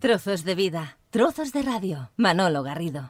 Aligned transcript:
Trozos 0.00 0.44
de 0.44 0.54
vida, 0.54 0.96
trozos 1.10 1.52
de 1.52 1.60
radio. 1.60 2.08
Manolo 2.16 2.62
Garrido. 2.62 3.06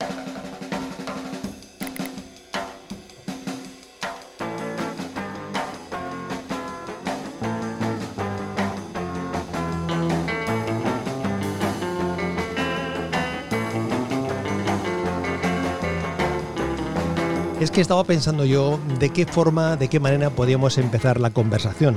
Es 17.61 17.71
que 17.71 17.81
estaba 17.81 18.03
pensando 18.03 18.45
yo 18.45 18.81
de 18.99 19.11
qué 19.11 19.27
forma, 19.27 19.77
de 19.77 19.87
qué 19.87 20.01
manera 20.01 20.31
podíamos 20.31 20.77
empezar 20.77 21.21
la 21.21 21.31
conversación. 21.31 21.95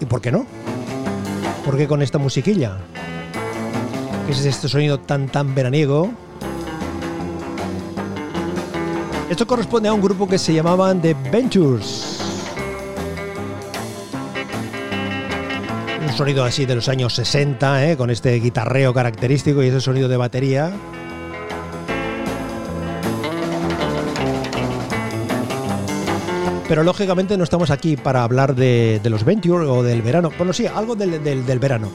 ¿Y 0.00 0.04
por 0.04 0.20
qué 0.20 0.30
no? 0.30 0.46
¿Por 1.64 1.76
qué 1.76 1.88
con 1.88 2.00
esta 2.00 2.18
musiquilla? 2.18 2.78
¿Qué 4.26 4.32
es 4.32 4.44
este 4.44 4.68
sonido 4.68 4.98
tan 4.98 5.28
tan 5.28 5.54
veraniego? 5.54 6.10
Esto 9.30 9.46
corresponde 9.46 9.88
a 9.88 9.92
un 9.92 10.00
grupo 10.00 10.28
que 10.28 10.36
se 10.36 10.52
llamaban 10.52 11.00
The 11.00 11.14
Ventures. 11.30 12.20
Un 16.02 16.12
sonido 16.12 16.44
así 16.44 16.66
de 16.66 16.74
los 16.74 16.88
años 16.88 17.14
60, 17.14 17.90
¿eh? 17.90 17.96
con 17.96 18.10
este 18.10 18.34
guitarreo 18.34 18.92
característico 18.92 19.62
y 19.62 19.68
ese 19.68 19.80
sonido 19.80 20.08
de 20.08 20.16
batería. 20.16 20.72
Pero 26.68 26.82
lógicamente 26.82 27.36
no 27.36 27.44
estamos 27.44 27.70
aquí 27.70 27.96
para 27.96 28.24
hablar 28.24 28.56
de, 28.56 29.00
los 29.04 29.24
Venture 29.24 29.66
o 29.66 29.84
del 29.84 30.02
verano. 30.02 30.32
Bueno, 30.36 30.52
sí, 30.52 30.66
algo 30.66 30.96
del, 30.96 31.60
verano. 31.60 31.90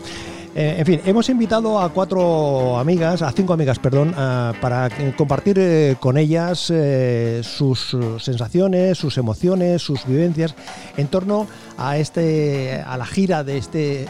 Eh, 0.53 0.75
en 0.79 0.85
fin, 0.85 1.01
hemos 1.05 1.29
invitado 1.29 1.79
a 1.79 1.89
cuatro 1.89 2.77
amigas, 2.77 3.21
a 3.21 3.31
cinco 3.31 3.53
amigas, 3.53 3.79
perdón, 3.79 4.13
para 4.59 4.89
compartir 5.15 5.57
eh, 5.57 5.95
con 5.99 6.17
ellas 6.17 6.69
eh, 6.73 7.39
sus 7.43 7.95
sensaciones, 8.19 8.97
sus 8.97 9.17
emociones, 9.17 9.81
sus 9.81 10.05
vivencias 10.05 10.53
en 10.97 11.07
torno 11.07 11.47
a 11.77 11.97
este, 11.97 12.83
a 12.85 12.97
la 12.97 13.05
gira 13.05 13.45
de 13.45 13.57
este 13.57 14.07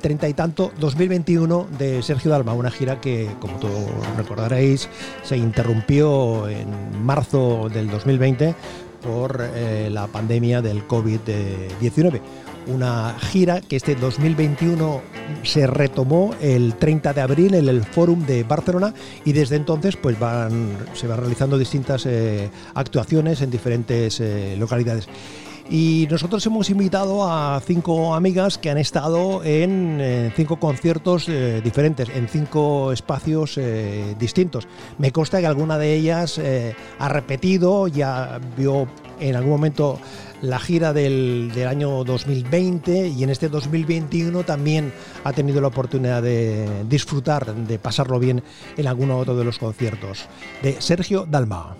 treinta 0.00 0.28
y 0.28 0.34
tanto 0.34 0.72
2021 0.78 1.68
de 1.78 2.02
Sergio 2.02 2.30
Dalma, 2.30 2.52
una 2.52 2.70
gira 2.70 3.00
que, 3.00 3.30
como 3.40 3.58
todos 3.58 3.88
recordaréis, 4.16 4.90
se 5.22 5.38
interrumpió 5.38 6.48
en 6.48 6.68
marzo 7.02 7.70
del 7.72 7.88
2020 7.88 8.54
por 9.02 9.40
eh, 9.40 9.88
la 9.90 10.06
pandemia 10.06 10.62
del 10.62 10.86
COVID-19. 10.86 12.20
Una 12.66 13.16
gira 13.18 13.60
que 13.62 13.76
este 13.76 13.94
2021 13.94 15.00
se 15.42 15.66
retomó 15.66 16.34
el 16.40 16.74
30 16.74 17.14
de 17.14 17.20
abril 17.20 17.54
en 17.54 17.68
el 17.68 17.82
Fórum 17.84 18.26
de 18.26 18.44
Barcelona 18.44 18.92
y 19.24 19.32
desde 19.32 19.56
entonces 19.56 19.96
pues 19.96 20.18
van, 20.18 20.76
se 20.94 21.06
van 21.06 21.18
realizando 21.18 21.56
distintas 21.56 22.04
eh, 22.06 22.50
actuaciones 22.74 23.40
en 23.40 23.50
diferentes 23.50 24.20
eh, 24.20 24.54
localidades. 24.58 25.08
Y 25.70 26.08
nosotros 26.10 26.44
hemos 26.46 26.70
invitado 26.70 27.30
a 27.30 27.60
cinco 27.64 28.14
amigas 28.14 28.56
que 28.56 28.70
han 28.70 28.78
estado 28.78 29.44
en, 29.44 30.32
cinco 30.34 30.56
conciertos 30.56 31.28
eh, 31.28 31.60
diferentes, 31.62 32.08
en 32.08 32.26
cinco 32.26 32.90
espacios 32.90 33.58
eh, 33.58 34.14
distintos. 34.18 34.66
Me 34.96 35.12
consta 35.12 35.40
que 35.40 35.46
alguna 35.46 35.76
de 35.76 35.94
ellas 35.94 36.38
eh, 36.38 36.74
ha 36.98 37.08
repetido, 37.10 37.86
ya 37.86 38.40
vio 38.56 38.88
en 39.20 39.36
algún 39.36 39.50
momento 39.50 39.98
la 40.40 40.58
gira 40.58 40.94
del, 40.94 41.50
del, 41.54 41.68
año 41.68 42.02
2020 42.02 43.08
y 43.08 43.22
en 43.22 43.28
este 43.28 43.50
2021 43.50 44.44
también 44.44 44.92
ha 45.24 45.32
tenido 45.32 45.60
la 45.60 45.68
oportunidad 45.68 46.22
de 46.22 46.84
disfrutar, 46.88 47.54
de 47.54 47.78
pasarlo 47.78 48.18
bien 48.18 48.42
en 48.76 48.86
alguno 48.86 49.18
otro 49.18 49.36
de 49.36 49.44
los 49.44 49.58
conciertos. 49.58 50.28
De 50.62 50.80
Sergio 50.80 51.26
Dalma 51.28 51.76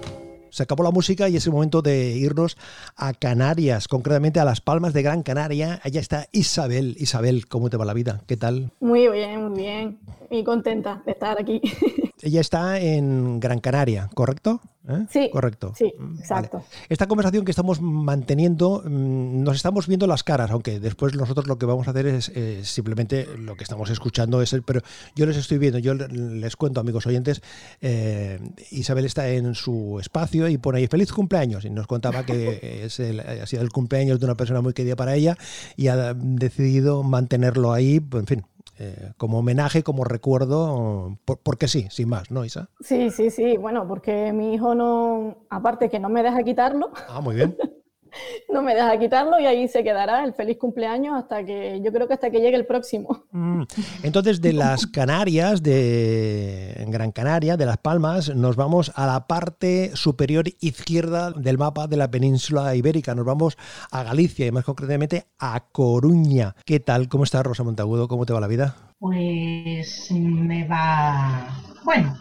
se 0.51 0.63
acabó 0.63 0.83
la 0.83 0.91
música 0.91 1.29
y 1.29 1.37
es 1.37 1.47
el 1.47 1.53
momento 1.53 1.83
de 1.83 2.17
irnos 2.17 2.57
a 2.97 3.13
Canarias, 3.13 3.89
concretamente 3.89 4.41
a 4.41 4.45
Las 4.45 4.61
Palmas 4.61 4.93
de 4.93 5.03
Gran 5.03 5.23
Canaria. 5.23 5.81
Allá 5.83 6.01
está 6.01 6.27
Isabel. 6.33 6.97
Isabel, 6.99 7.47
¿cómo 7.47 7.71
te 7.71 7.77
va 7.77 7.85
la 7.85 7.95
vida? 7.95 8.23
¿Qué 8.27 8.37
tal? 8.37 8.71
Muy 8.81 9.09
bien, 9.09 9.49
muy 9.49 9.61
bien. 9.61 9.99
Muy 10.31 10.45
contenta 10.45 11.03
de 11.05 11.13
estar 11.13 11.41
aquí. 11.41 11.61
Ella 12.23 12.41
está 12.41 12.81
en 12.81 13.39
Gran 13.39 13.61
Canaria, 13.61 14.11
¿correcto? 14.13 14.61
¿Eh? 14.89 15.07
Sí. 15.11 15.31
Correcto. 15.31 15.73
Sí, 15.77 15.93
mm, 15.97 16.19
exacto. 16.19 16.65
Esta 16.89 17.07
conversación 17.07 17.45
que 17.45 17.53
estamos 17.53 17.81
manteniendo, 17.81 18.83
mm, 18.85 19.43
nos 19.43 19.57
estamos 19.57 19.87
viendo 19.87 20.07
las 20.07 20.25
caras, 20.25 20.51
aunque 20.51 20.81
después 20.81 21.15
nosotros 21.15 21.47
lo 21.47 21.59
que 21.59 21.67
vamos 21.67 21.87
a 21.87 21.91
hacer 21.91 22.07
es 22.07 22.33
simplemente 22.63 23.27
lo 23.37 23.55
que 23.55 23.65
estamos 23.65 23.91
escuchando 23.91 24.43
es 24.43 24.53
el, 24.53 24.63
pero 24.63 24.81
yo 25.15 25.27
les 25.27 25.37
estoy 25.37 25.59
viendo, 25.59 25.79
yo 25.79 25.95
les 25.95 26.57
cuento, 26.57 26.81
amigos 26.81 27.07
oyentes, 27.07 27.43
eh, 27.81 28.41
Isabel 28.71 29.05
está 29.05 29.29
en 29.29 29.55
su 29.55 29.99
espacio 30.01 30.49
y 30.49 30.59
pone 30.59 30.79
ahí 30.79 30.87
feliz 30.87 31.13
cumpleaños 31.13 31.65
y 31.65 31.71
nos 31.71 31.87
contaba 31.87 32.25
que 32.25 32.83
es 32.85 32.99
el, 32.99 33.21
ha 33.21 33.47
sido 33.47 33.63
el 33.63 33.71
cumpleaños 33.71 34.19
de 34.19 34.25
una 34.25 34.37
persona 34.37 34.61
muy 34.61 34.73
querida 34.73 34.97
para 34.97 35.15
ella 35.15 35.37
y 35.77 35.89
ha 35.89 36.15
decidido 36.15 37.03
mantenerlo 37.03 37.73
ahí, 37.73 38.01
en 38.13 38.27
fin, 38.27 38.45
eh, 38.79 39.13
como 39.17 39.41
homenaje, 39.41 39.83
como 39.83 40.05
recuerdo, 40.05 41.19
porque 41.43 41.69
sí, 41.69 41.89
sin 41.91 42.09
más, 42.09 42.31
¿no, 42.31 42.45
Isa? 42.45 42.71
Sí, 42.81 43.11
sí, 43.11 43.31
sí, 43.31 43.57
bueno, 43.57 43.87
porque 43.89 44.33
mi 44.33 44.55
hijo 44.55 44.75
no, 44.75 45.47
aparte 45.51 45.89
que 45.89 45.99
no 45.99 46.09
me 46.09 46.23
deja 46.23 46.43
quitarlo. 46.43 46.91
Ah, 47.09 47.21
muy 47.21 47.35
bien. 47.35 47.57
no 48.53 48.63
me 48.63 48.75
deja 48.75 48.99
quitarlo 48.99 49.39
y 49.39 49.47
ahí 49.47 49.69
se 49.69 49.83
quedará 49.83 50.25
el 50.25 50.35
feliz 50.35 50.59
cumpleaños 50.59 51.15
hasta 51.17 51.45
que 51.45 51.81
yo 51.83 51.93
creo 51.93 52.09
que 52.09 52.15
hasta 52.15 52.31
que 52.31 52.41
llegue 52.41 52.57
el 52.57 52.67
próximo. 52.67 53.25
Mm. 53.31 53.65
Entonces 54.03 54.41
de 54.41 54.53
las 54.53 54.87
Canarias, 54.87 55.63
de 55.63 56.85
Gran 56.89 57.13
Canaria, 57.13 57.57
de 57.57 57.67
Las 57.67 57.77
Palmas, 57.77 58.35
nos 58.35 58.57
vamos 58.57 58.91
a 58.95 59.07
la 59.07 59.27
parte 59.27 59.95
superior 59.95 60.47
izquierda 60.61 61.31
del 61.33 61.59
mapa 61.59 61.87
de 61.87 61.99
la 61.99 62.11
península 62.11 62.75
ibérica. 62.75 63.15
Nos 63.15 63.27
vamos 63.27 63.59
a 63.91 64.03
Galicia 64.03 64.47
y 64.47 64.51
más 64.51 64.65
concretamente 64.65 65.27
a 65.39 65.61
Coruña. 65.71 66.57
¿Qué 66.65 66.81
tal? 66.81 67.09
¿Cómo 67.09 67.25
está 67.25 67.43
Rosa 67.43 67.63
Montagudo? 67.65 68.09
¿Cómo 68.09 68.25
te 68.25 68.33
va 68.33 68.41
la 68.41 68.49
vida? 68.49 68.75
Pues 68.99 70.11
me 70.11 70.67
va, 70.67 71.63
bueno, 71.85 72.19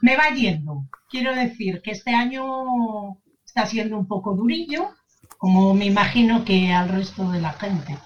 me 0.00 0.16
va 0.16 0.30
yendo. 0.34 0.86
Quiero 1.08 1.34
decir 1.34 1.80
que 1.82 1.92
este 1.92 2.12
año 2.12 2.44
está 3.44 3.66
siendo 3.66 3.98
un 3.98 4.06
poco 4.06 4.34
durillo, 4.34 4.90
como 5.38 5.72
me 5.72 5.86
imagino 5.86 6.44
que 6.44 6.72
al 6.72 6.88
resto 6.88 7.30
de 7.30 7.40
la 7.40 7.52
gente. 7.52 7.96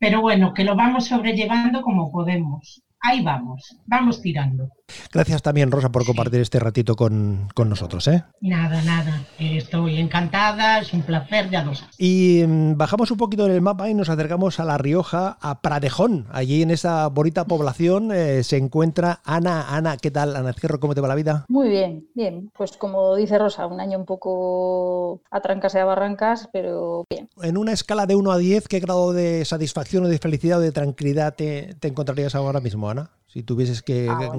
Pero 0.00 0.20
bueno, 0.20 0.52
que 0.52 0.64
lo 0.64 0.74
vamos 0.74 1.06
sobrellevando 1.06 1.82
como 1.82 2.10
podemos. 2.10 2.82
Ahí 3.00 3.22
vamos, 3.22 3.76
vamos 3.86 4.20
tirando. 4.20 4.68
Gracias 5.12 5.42
también, 5.42 5.70
Rosa, 5.70 5.90
por 5.90 6.04
compartir 6.04 6.40
este 6.40 6.58
ratito 6.58 6.96
con, 6.96 7.48
nosotros. 7.56 8.08
¿eh? 8.08 8.24
Nada, 8.40 8.82
nada. 8.82 9.24
Estoy 9.38 9.98
encantada, 9.98 10.80
es 10.80 10.92
un 10.92 11.02
placer, 11.02 11.50
ya 11.50 11.64
lo 11.64 11.74
sabes. 11.74 11.94
Y 11.98 12.44
mm, 12.46 12.76
bajamos 12.76 13.10
un 13.10 13.18
poquito 13.18 13.46
en 13.46 13.52
el 13.52 13.60
mapa 13.60 13.88
y 13.88 13.94
nos 13.94 14.08
acercamos 14.08 14.60
a 14.60 14.64
La 14.64 14.78
Rioja, 14.78 15.38
a 15.40 15.60
Pradejón. 15.60 16.26
Allí 16.32 16.62
en 16.62 16.70
esa 16.70 17.08
bonita 17.08 17.44
población 17.44 18.10
eh, 18.12 18.42
se 18.42 18.56
encuentra 18.56 19.20
Ana. 19.24 19.74
Ana, 19.74 19.96
¿qué 19.96 20.10
tal, 20.10 20.36
Ana 20.36 20.52
Cierro? 20.52 20.80
¿Cómo 20.80 20.94
te 20.94 21.00
va 21.00 21.08
la 21.08 21.14
vida? 21.14 21.44
Muy 21.48 21.68
bien, 21.68 22.06
bien. 22.14 22.50
Pues 22.56 22.76
como 22.76 23.16
dice 23.16 23.38
Rosa, 23.38 23.66
un 23.66 23.80
año 23.80 23.98
un 23.98 24.06
poco 24.06 25.20
a 25.30 25.40
trancas 25.40 25.74
y 25.74 25.78
a 25.78 25.84
barrancas, 25.84 26.48
pero 26.52 27.04
bien. 27.08 27.28
En 27.42 27.56
una 27.56 27.72
escala 27.72 28.06
de 28.06 28.14
1 28.14 28.32
a 28.32 28.38
10, 28.38 28.68
¿qué 28.68 28.80
grado 28.80 29.12
de 29.12 29.44
satisfacción 29.44 30.04
o 30.04 30.08
de 30.08 30.18
felicidad 30.18 30.58
o 30.58 30.62
de 30.62 30.72
tranquilidad 30.72 31.34
te, 31.34 31.74
te 31.78 31.88
encontrarías 31.88 32.34
ahora 32.34 32.60
mismo, 32.60 32.90
Ana? 32.90 33.10
Si 33.32 33.42
tuvieses 33.44 33.80
que 33.80 34.08
ah, 34.10 34.30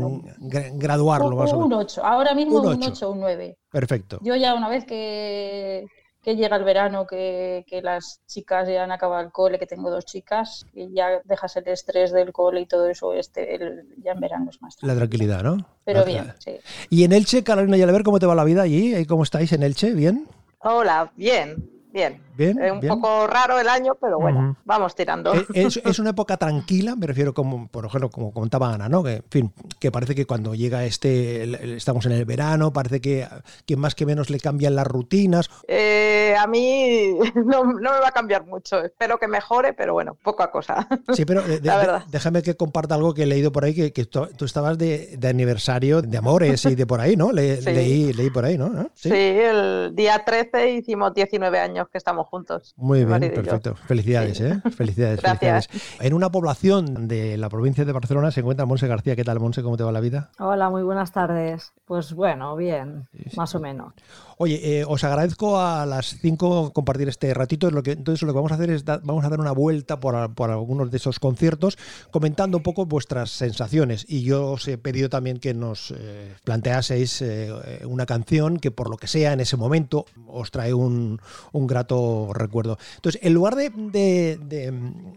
graduarlo 0.75 1.35
más 1.35 1.51
un, 1.51 1.63
un 1.63 1.73
8, 1.73 2.05
ahora 2.05 2.35
mismo 2.35 2.61
un 2.61 2.83
8, 2.83 3.09
un 3.09 3.21
9. 3.21 3.57
Perfecto. 3.71 4.19
Yo 4.21 4.35
ya 4.35 4.53
una 4.53 4.69
vez 4.69 4.85
que, 4.85 5.87
que 6.21 6.35
llega 6.35 6.57
el 6.57 6.63
verano, 6.63 7.07
que, 7.07 7.65
que, 7.65 7.81
las 7.81 8.21
chicas 8.27 8.69
ya 8.69 8.83
han 8.83 8.91
acabado 8.91 9.23
el 9.23 9.31
cole, 9.31 9.57
que 9.57 9.65
tengo 9.65 9.89
dos 9.89 10.05
chicas, 10.05 10.67
y 10.75 10.93
ya 10.93 11.21
dejas 11.23 11.55
el 11.55 11.67
estrés 11.69 12.11
del 12.11 12.31
cole 12.31 12.61
y 12.61 12.65
todo 12.67 12.87
eso, 12.87 13.15
este, 13.15 13.59
ya 13.97 14.11
en 14.11 14.19
verano 14.19 14.51
es 14.51 14.61
más 14.61 14.75
tranquilo. 14.75 14.93
La 14.93 14.99
tranquilidad, 14.99 15.41
¿no? 15.41 15.57
Pero 15.83 16.05
bien, 16.05 16.31
sí. 16.37 16.59
¿Y 16.91 17.03
en 17.03 17.13
Elche, 17.13 17.43
Carolina 17.43 17.91
ver 17.91 18.03
cómo 18.03 18.19
te 18.19 18.27
va 18.27 18.35
la 18.35 18.43
vida 18.43 18.61
allí? 18.61 19.07
¿Cómo 19.07 19.23
estáis 19.23 19.51
en 19.53 19.63
Elche? 19.63 19.91
¿Bien? 19.95 20.27
Hola, 20.59 21.11
bien, 21.15 21.67
bien. 21.91 22.21
Bien. 22.35 22.61
Es 22.61 22.71
un 22.71 22.81
poco 22.81 23.27
raro 23.27 23.59
el 23.59 23.69
año, 23.69 23.95
pero 23.99 24.19
bueno, 24.19 24.57
vamos 24.65 24.95
tirando. 24.95 25.33
Eh, 25.33 25.45
es, 25.53 25.99
una 25.99 26.11
época 26.11 26.37
tranquila, 26.37 26.95
me 26.95 27.07
refiero 27.07 27.33
como, 27.33 27.67
por 27.67 27.85
ejemplo, 27.85 28.09
como 28.09 28.31
contaba 28.33 28.73
Ana, 28.73 28.89
¿no? 28.89 29.03
Que, 29.03 29.15
en 29.15 29.23
fin, 29.29 29.53
que 29.79 29.91
parece 29.91 30.15
que 30.15 30.25
cuando 30.25 30.55
llega 30.55 30.83
este, 30.85 31.75
estamos 31.75 32.05
en 32.05 32.13
el 32.13 32.25
verano, 32.25 32.73
parece 32.73 33.01
que, 33.01 33.27
que 33.65 33.77
más 33.77 33.95
que 33.95 34.05
menos 34.05 34.29
le 34.29 34.39
cambian 34.39 34.75
las 34.75 34.87
rutinas. 34.87 35.49
Eh, 35.67 36.35
a 36.37 36.47
mí 36.47 37.17
no, 37.35 37.63
me 37.65 37.89
va 37.89 38.07
a 38.07 38.11
cambiar 38.11 38.45
mucho. 38.45 38.83
Espero 38.83 39.17
que 39.17 39.27
mejore, 39.27 39.73
pero 39.73 39.93
bueno, 39.93 40.17
poca 40.23 40.49
cosa. 40.51 40.87
Sí, 41.13 41.25
pero 41.25 41.41
eh, 41.41 41.61
déjame 42.09 42.41
que 42.41 42.55
comparta 42.55 42.95
algo 42.95 43.13
que 43.13 43.23
he 43.23 43.27
leído 43.27 43.51
por 43.51 43.65
ahí, 43.65 43.73
que, 43.73 43.93
que 43.93 44.05
tú, 44.05 44.45
estabas 44.45 44.77
de, 44.77 45.19
aniversario 45.23 46.01
de 46.01 46.17
amores 46.17 46.65
y 46.65 46.75
de 46.75 46.85
por 46.85 46.99
ahí, 46.99 47.15
¿no? 47.15 47.31
leí, 47.31 48.13
leí 48.13 48.29
por 48.29 48.45
ahí, 48.45 48.57
¿no? 48.57 48.89
¿Sí? 48.93 49.09
¿Sí? 49.09 49.15
el 49.15 49.95
día 49.95 50.23
13 50.25 50.71
hicimos 50.71 51.13
19 51.13 51.59
años 51.59 51.87
que 51.89 51.97
estamos 51.97 52.22
estamos 52.23 52.29
juntos. 52.29 52.73
Muy 52.77 53.05
bien, 53.05 53.19
perfecto. 53.33 53.75
Felicidades, 53.75 54.37
Sí. 54.37 54.43
¿eh? 54.45 54.61
Felicidades, 54.71 55.21
Gracias. 55.23 55.67
felicidades. 55.67 56.01
En 56.01 56.13
una 56.13 56.29
población 56.31 57.07
de 57.07 57.37
la 57.37 57.49
provincia 57.49 57.85
de 57.85 57.91
Barcelona 57.91 58.31
se 58.31 58.39
encuentra 58.41 58.65
Monse 58.65 58.87
García. 58.87 59.15
¿Qué 59.15 59.23
tal, 59.23 59.39
Monse? 59.39 59.61
¿Cómo 59.63 59.77
te 59.77 59.83
va 59.83 59.91
la 59.91 59.99
vida? 59.99 60.31
Hola, 60.39 60.69
muy 60.69 60.83
buenas 60.83 61.11
tardes. 61.11 61.73
Pues 61.85 62.13
bueno, 62.13 62.55
bien, 62.55 63.07
más 63.35 63.53
o 63.55 63.59
menos. 63.59 63.93
Oye, 64.37 64.79
eh, 64.79 64.85
os 64.87 65.03
agradezco 65.03 65.59
a 65.59 65.85
las 65.85 66.17
5 66.19 66.71
compartir 66.73 67.07
este 67.09 67.33
ratito. 67.33 67.69
Lo 67.71 67.83
que, 67.83 67.91
entonces, 67.91 68.21
lo 68.23 68.33
que 68.33 68.35
vamos 68.37 68.51
a 68.51 68.55
hacer 68.55 68.69
es 68.71 68.85
da- 68.85 68.99
vamos 69.03 69.23
a 69.25 69.29
dar 69.29 69.39
una 69.39 69.51
vuelta 69.51 69.99
por, 69.99 70.15
algunos 70.15 70.91
de 70.91 70.97
esos 70.97 71.19
conciertos, 71.19 71.77
comentando 72.11 72.57
un 72.57 72.63
poco 72.63 72.85
vuestras 72.85 73.31
sensaciones. 73.31 74.05
Y 74.07 74.23
yo 74.23 74.51
os 74.51 74.67
he 74.67 74.77
pedido 74.77 75.09
también 75.09 75.39
que 75.39 75.53
nos 75.53 75.93
eh, 75.97 76.33
planteaseis 76.43 77.21
eh, 77.21 77.51
una 77.85 78.05
canción 78.05 78.57
que, 78.57 78.71
por 78.71 78.89
lo 78.89 78.97
que 78.97 79.07
sea, 79.07 79.33
en 79.33 79.39
ese 79.39 79.57
momento 79.57 80.05
os 80.27 80.51
trae 80.51 80.73
un, 80.73 81.19
un 81.51 81.67
grato 81.67 82.31
recuerdo. 82.33 82.77
Entonces, 82.95 83.21
en 83.23 83.33
lugar 83.33 83.55
de, 83.55 83.69
de- 83.69 84.39
de, 84.43 84.73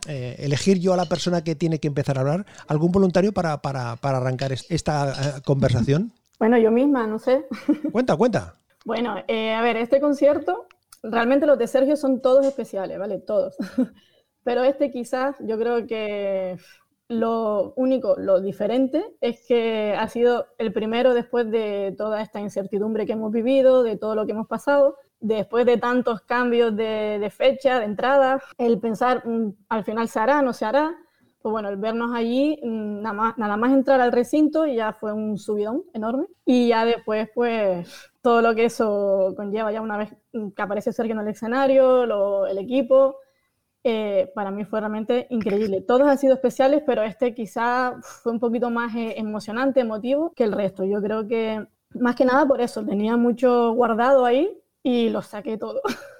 eh, 0.08 0.36
elegir 0.38 0.78
yo 0.78 0.92
a 0.92 0.96
la 0.96 1.06
persona 1.06 1.42
que 1.42 1.54
tiene 1.54 1.78
que 1.80 1.88
empezar 1.88 2.18
a 2.18 2.20
hablar, 2.20 2.46
¿algún 2.68 2.92
voluntario 2.92 3.32
para, 3.32 3.62
para- 3.62 3.96
para 3.96 4.18
arrancar 4.18 4.52
es- 4.52 4.66
esta 4.68 5.38
eh, 5.38 5.40
conversación? 5.44 6.12
Bueno, 6.38 6.58
yo 6.58 6.70
misma, 6.70 7.06
no 7.06 7.18
sé. 7.18 7.46
Cuenta, 7.92 8.14
cuenta. 8.16 8.54
Bueno, 8.86 9.16
eh, 9.26 9.52
a 9.52 9.62
ver, 9.62 9.76
este 9.78 10.00
concierto, 10.00 10.68
realmente 11.02 11.44
los 11.44 11.58
de 11.58 11.66
Sergio 11.66 11.96
son 11.96 12.22
todos 12.22 12.46
especiales, 12.46 13.00
¿vale? 13.00 13.18
Todos. 13.18 13.56
Pero 14.44 14.62
este 14.62 14.92
quizás, 14.92 15.34
yo 15.40 15.58
creo 15.58 15.88
que 15.88 16.56
lo 17.08 17.72
único, 17.74 18.14
lo 18.16 18.40
diferente, 18.40 19.04
es 19.20 19.44
que 19.48 19.92
ha 19.98 20.06
sido 20.06 20.46
el 20.58 20.72
primero 20.72 21.14
después 21.14 21.50
de 21.50 21.96
toda 21.98 22.22
esta 22.22 22.40
incertidumbre 22.40 23.06
que 23.06 23.14
hemos 23.14 23.32
vivido, 23.32 23.82
de 23.82 23.96
todo 23.96 24.14
lo 24.14 24.24
que 24.24 24.30
hemos 24.30 24.46
pasado, 24.46 24.96
después 25.18 25.66
de 25.66 25.78
tantos 25.78 26.20
cambios 26.20 26.76
de, 26.76 27.18
de 27.18 27.30
fecha, 27.30 27.80
de 27.80 27.86
entrada, 27.86 28.40
el 28.56 28.78
pensar, 28.78 29.26
mm, 29.26 29.52
al 29.68 29.82
final 29.82 30.08
se 30.08 30.20
hará, 30.20 30.42
no 30.42 30.52
se 30.52 30.64
hará, 30.64 30.96
pues 31.46 31.52
bueno, 31.52 31.69
el 31.69 31.76
vernos 31.76 32.10
allí, 32.12 32.58
mm, 32.60 33.02
nada 33.02 33.12
más, 33.12 33.38
nada 33.38 33.56
más 33.56 33.72
entrar 33.72 34.00
al 34.00 34.10
recinto 34.10 34.66
ya 34.66 34.93
fue 34.93 35.12
un 35.12 35.38
subidón 35.38 35.84
enorme. 35.94 36.26
Y 36.44 36.69
ya 36.70 36.84
después, 36.84 37.28
pues, 37.37 37.88
todo 38.20 38.43
lo 38.43 38.52
que 38.56 38.64
eso 38.64 39.32
conlleva, 39.37 39.70
ya 39.70 39.81
una 39.81 39.96
vez 39.96 40.10
que 40.56 40.62
aparece 40.62 40.93
Sergio 40.93 41.14
en 41.14 41.20
el 41.20 41.28
escenario, 41.28 42.04
lo- 42.04 42.46
el 42.48 42.58
equipo, 42.58 43.14
eh, 43.84 44.32
para 44.34 44.50
mí 44.50 44.64
fue 44.64 44.81
realmente 44.81 45.26
increíble. 45.31 45.82
Todos 45.82 46.08
han 46.08 46.19
sido 46.19 46.34
especiales, 46.34 46.82
pero 46.87 47.02
este 47.02 47.34
quizá 47.34 47.96
fue 48.02 48.32
un 48.32 48.40
poquito 48.40 48.70
más 48.70 48.94
eh, 48.96 49.14
emocionante, 49.19 49.81
emotivo 49.81 50.32
que 50.34 50.44
el 50.44 50.52
resto. 50.52 50.84
Yo 50.84 51.00
creo 51.02 51.28
que, 51.28 51.66
más 52.00 52.16
que 52.16 52.25
nada 52.25 52.46
por 52.46 52.60
eso, 52.60 52.84
tenía 52.84 53.16
mucho 53.16 53.72
guardado 53.75 54.25
ahí 54.25 54.58
y 54.82 55.10
lo 55.10 55.22
saqué 55.22 55.58
todo. 55.58 55.82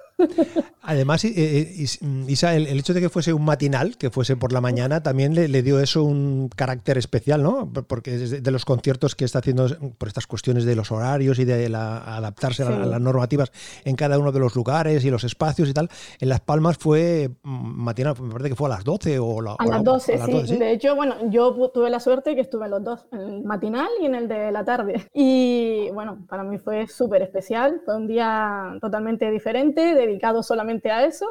Además, 0.81 1.23
eh, 1.25 1.33
eh, 1.35 1.73
Is- 1.75 1.99
Isa, 2.27 2.55
el, 2.55 2.67
hecho 2.79 2.93
de 2.93 3.01
que 3.01 3.09
fuese 3.09 3.33
un 3.33 3.43
matinal, 3.43 3.97
que 3.97 4.09
fuese 4.09 4.35
por 4.37 4.53
la 4.53 4.61
mañana, 4.61 5.03
también 5.03 5.35
le, 5.35 5.47
le 5.47 5.61
dio 5.61 5.79
eso 5.79 6.03
un 6.03 6.49
carácter 6.55 6.97
especial, 6.97 7.43
¿no? 7.43 7.71
Por- 7.71 7.85
Porque 7.85 8.17
de, 8.17 8.41
de 8.41 8.51
los 8.51 8.63
conciertos 8.65 9.15
que 9.15 9.25
está 9.25 9.39
haciendo 9.39 9.67
por 9.97 10.07
estas 10.07 10.27
cuestiones 10.27 10.65
de 10.65 10.75
los 10.75 10.91
horarios 10.91 11.39
y 11.39 11.45
de 11.45 11.69
la- 11.69 12.15
adaptarse 12.15 12.63
Sí. 12.65 12.71
a 12.71 12.85
las 12.85 13.01
normativas 13.01 13.51
en 13.85 13.95
cada 13.95 14.17
uno 14.17 14.31
de 14.31 14.39
los 14.39 14.55
lugares 14.55 15.03
y 15.05 15.09
los 15.09 15.23
espacios 15.23 15.69
y 15.69 15.73
tal, 15.73 15.89
en 16.19 16.29
Las 16.29 16.39
Palmas 16.39 16.77
fue 16.77 17.29
mm, 17.43 17.49
matinal, 17.83 18.15
me 18.21 18.31
parece 18.31 18.49
que 18.49 18.55
fue 18.55 18.67
a 18.67 18.75
las 18.75 18.83
12 18.83 19.19
o, 19.19 19.41
la- 19.41 19.51
A 19.51 19.55
o 19.63 19.65
la- 19.65 19.75
las 19.75 19.83
12, 19.83 20.13
a 20.13 20.17
las 20.17 20.25
sí. 20.27 20.31
12, 20.33 20.47
¿sí? 20.47 20.57
De 20.57 20.71
hecho, 20.71 20.95
bueno, 20.95 21.15
yo 21.29 21.53
tuve 21.73 21.89
la 21.89 21.99
suerte 21.99 22.33
que 22.35 22.41
estuve 22.41 22.65
en 22.65 22.71
los 22.71 22.83
dos, 22.83 23.05
en 23.11 23.19
el 23.19 23.43
matinal 23.43 23.87
y 24.01 24.05
en 24.05 24.15
el 24.15 24.27
de 24.27 24.51
la 24.51 24.63
tarde. 24.63 25.05
Y 25.13 25.89
bueno, 25.93 26.25
para 26.29 26.43
mí 26.43 26.57
fue 26.57 26.87
súper 26.87 27.21
especial. 27.21 27.81
Fue 27.85 27.95
un 27.97 28.07
día 28.07 28.77
totalmente 28.81 29.29
diferente, 29.31 29.93
dedicado 30.07 30.41
solamente 30.43 30.91
a 30.91 31.05
eso, 31.05 31.25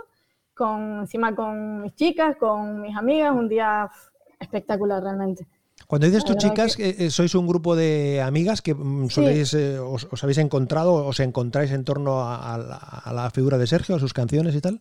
con, 0.55 1.01
encima 1.01 1.35
con 1.35 1.83
mis 1.83 1.95
chicas, 1.95 2.37
con 2.37 2.81
mis 2.81 2.97
amigas, 2.97 3.35
un 3.35 3.49
día 3.49 3.91
espectacular 4.39 5.03
realmente. 5.03 5.47
Cuando 5.87 6.07
dices 6.07 6.25
verdad 6.25 6.39
chicas, 6.39 6.79
eh, 6.79 6.97
eh, 6.99 7.11
sois 7.11 7.35
un 7.35 7.47
grupo 7.47 7.77
de 7.77 8.23
amigas 8.23 8.63
que 8.63 8.75
mm, 8.75 9.09
soléis, 9.09 9.55
eh, 9.55 9.79
os, 9.79 10.09
os 10.11 10.23
habéis 10.25 10.39
encontrado, 10.39 11.07
os 11.07 11.21
encontráis 11.21 11.71
en 11.71 11.85
torno 11.85 12.23
a, 12.23 12.55
a 12.55 12.59
la, 12.59 12.77
a 12.77 13.13
la 13.13 13.31
figura 13.31 13.59
de 13.59 13.67
Sergio, 13.67 13.95
a 13.97 14.01
sus 14.01 14.15
canciones 14.15 14.55
y 14.55 14.61
tal. 14.61 14.81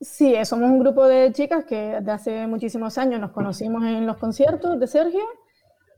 Sí, 0.00 0.34
eh, 0.34 0.46
somos 0.46 0.70
un 0.70 0.78
grupo 0.78 1.06
de 1.06 1.30
chicas 1.32 1.64
que 1.66 1.76
desde 2.00 2.10
hace 2.10 2.46
muchísimos 2.46 2.96
años 2.96 3.20
nos 3.20 3.32
conocimos 3.32 3.84
en 3.84 4.06
los 4.06 4.16
conciertos 4.16 4.80
de 4.80 4.86
Sergio 4.86 5.20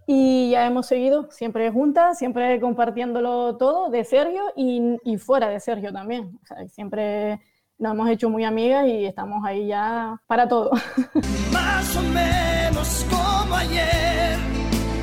y 0.06 0.50
ya 0.50 0.66
hemos 0.66 0.86
seguido 0.86 1.30
siempre 1.30 1.70
juntas, 1.70 2.18
siempre 2.18 2.60
compartiéndolo 2.60 3.56
todo 3.56 3.90
de 3.90 4.04
Sergio 4.04 4.42
y, 4.56 4.98
y 5.04 5.16
fuera 5.18 5.48
de 5.48 5.60
Sergio 5.60 5.92
también. 5.92 6.38
O 6.42 6.46
sea, 6.46 6.68
siempre 6.68 7.40
nos 7.78 7.92
hemos 7.94 8.08
hecho 8.08 8.30
muy 8.30 8.44
amigas 8.44 8.86
y 8.86 9.06
estamos 9.06 9.44
ahí 9.44 9.66
ya 9.66 10.20
para 10.26 10.48
todo. 10.48 10.70
más 11.52 11.96
o 11.96 12.02
menos 12.02 13.06
como 13.10 13.56
ayer, 13.56 14.38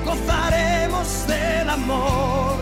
gozaremos 0.05 1.27
del 1.27 1.69
amor 1.69 2.57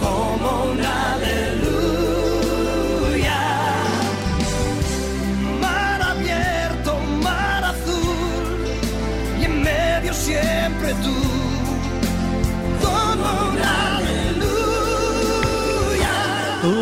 como 0.00 0.72
una 0.72 1.14
aleluya. 1.14 2.20
Mar 5.60 6.02
abierto, 6.02 6.98
mar 7.22 7.64
azul, 7.64 8.66
y 9.40 9.44
en 9.44 9.62
medio 9.62 10.12
siempre 10.12 10.92
tú, 11.04 11.23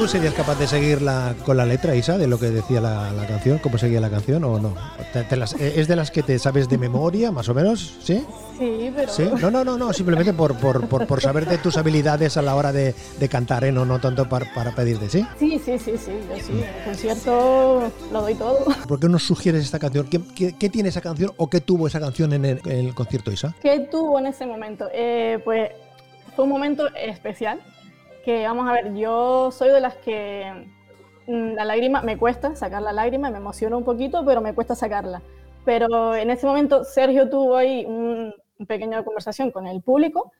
¿Tú 0.03 0.09
serías 0.09 0.35
capaz 0.35 0.59
de 0.59 0.67
seguir 0.67 1.01
la, 1.01 1.37
con 1.47 1.57
la 1.57 1.65
letra, 1.65 1.95
Isa, 1.95 2.19
de 2.19 2.27
lo 2.27 2.37
que 2.37 2.47
decía 2.51 2.81
la, 2.81 3.13
la 3.13 3.25
canción? 3.25 3.59
¿Cómo 3.59 3.79
seguía 3.79 4.01
la 4.01 4.11
canción 4.11 4.43
o 4.43 4.59
no? 4.59 4.75
¿Te- 5.13 5.23
te 5.23 5.37
las- 5.37 5.53
¿Es 5.53 5.87
de 5.87 5.95
las 5.95 6.11
que 6.11 6.25
te 6.25 6.41
sabes 6.41 6.69
de 6.69 6.77
memoria, 6.77 7.31
más 7.31 7.49
o 7.49 7.55
menos? 7.55 7.99
¿Sí? 8.03 8.25
Sí, 8.59 8.93
pero 8.97 9.13
¿Sí? 9.13 9.31
No, 9.41 9.49
no, 9.53 9.63
no, 9.65 9.79
no 9.79 9.93
simplemente 9.93 10.33
por, 10.33 10.57
por, 10.57 10.89
por, 10.89 11.07
por 11.07 11.21
saber 11.21 11.47
de 11.47 11.57
tus 11.59 11.77
habilidades 11.77 12.37
a 12.37 12.43
la 12.43 12.57
hora 12.57 12.73
de, 12.73 12.97
de 13.21 13.29
cantar, 13.29 13.63
¿eh? 13.63 13.71
No, 13.71 13.85
no 13.85 14.01
tanto 14.01 14.29
para, 14.29 14.53
para 14.53 14.75
pedirte, 14.75 15.09
¿sí? 15.09 15.25
sí, 15.39 15.61
sí, 15.65 15.79
sí, 15.79 15.93
sí, 15.97 16.11
yo 16.29 16.37
sí, 16.45 16.51
en 16.51 16.65
el 16.65 16.85
concierto 16.85 17.93
lo 18.13 18.23
doy 18.23 18.35
todo. 18.35 18.65
¿Por 18.89 18.99
qué 18.99 19.09
nos 19.09 19.23
sugieres 19.23 19.63
esta 19.63 19.79
canción? 19.79 20.09
¿Qué, 20.09 20.21
qué- 20.35 20.57
qué 20.59 20.69
tiene 20.69 20.89
esa 20.89 21.01
canción 21.01 21.31
o 21.37 21.49
qué 21.49 21.61
tuvo 21.61 21.87
esa 21.87 22.01
canción 22.01 22.33
en 22.33 22.45
el, 22.45 22.61
en 22.65 22.87
el 22.89 22.95
concierto, 22.97 23.31
Isa? 23.31 23.55
¿Qué 23.63 23.87
tuvo 23.89 24.19
en 24.19 24.27
ese 24.27 24.47
momento? 24.47 24.89
Eh, 24.93 25.39
pues 25.45 25.71
fue 26.35 26.43
un 26.45 26.51
momento 26.51 26.89
especial, 26.97 27.61
que 28.23 28.47
vamos 28.47 28.69
a 28.69 28.73
ver, 28.73 28.95
yo 28.95 29.51
soy 29.51 29.71
de 29.71 29.81
las 29.81 29.95
que 29.97 30.69
mm, 31.27 31.55
la 31.55 31.65
lágrima, 31.65 32.03
me 32.03 32.17
cuesta 32.17 32.57
sacar 32.57 32.83
la 32.83 32.93
lágrima, 32.93 33.31
me 33.31 33.39
emociona 33.39 33.77
un 33.77 33.85
poquito, 33.85 34.25
pero 34.25 34.41
me 34.41 34.55
cuesta 34.55 34.75
sacarla. 34.75 35.23
Pero 35.65 36.15
en 36.17 36.31
ese 36.31 36.47
momento 36.47 36.85
Sergio 36.85 37.29
tuvo 37.29 37.57
ahí 37.57 37.85
un, 37.87 38.35
una 38.59 38.67
pequeña 38.67 39.05
conversación 39.05 39.51
con 39.51 39.67
el 39.67 39.83
público 39.83 40.33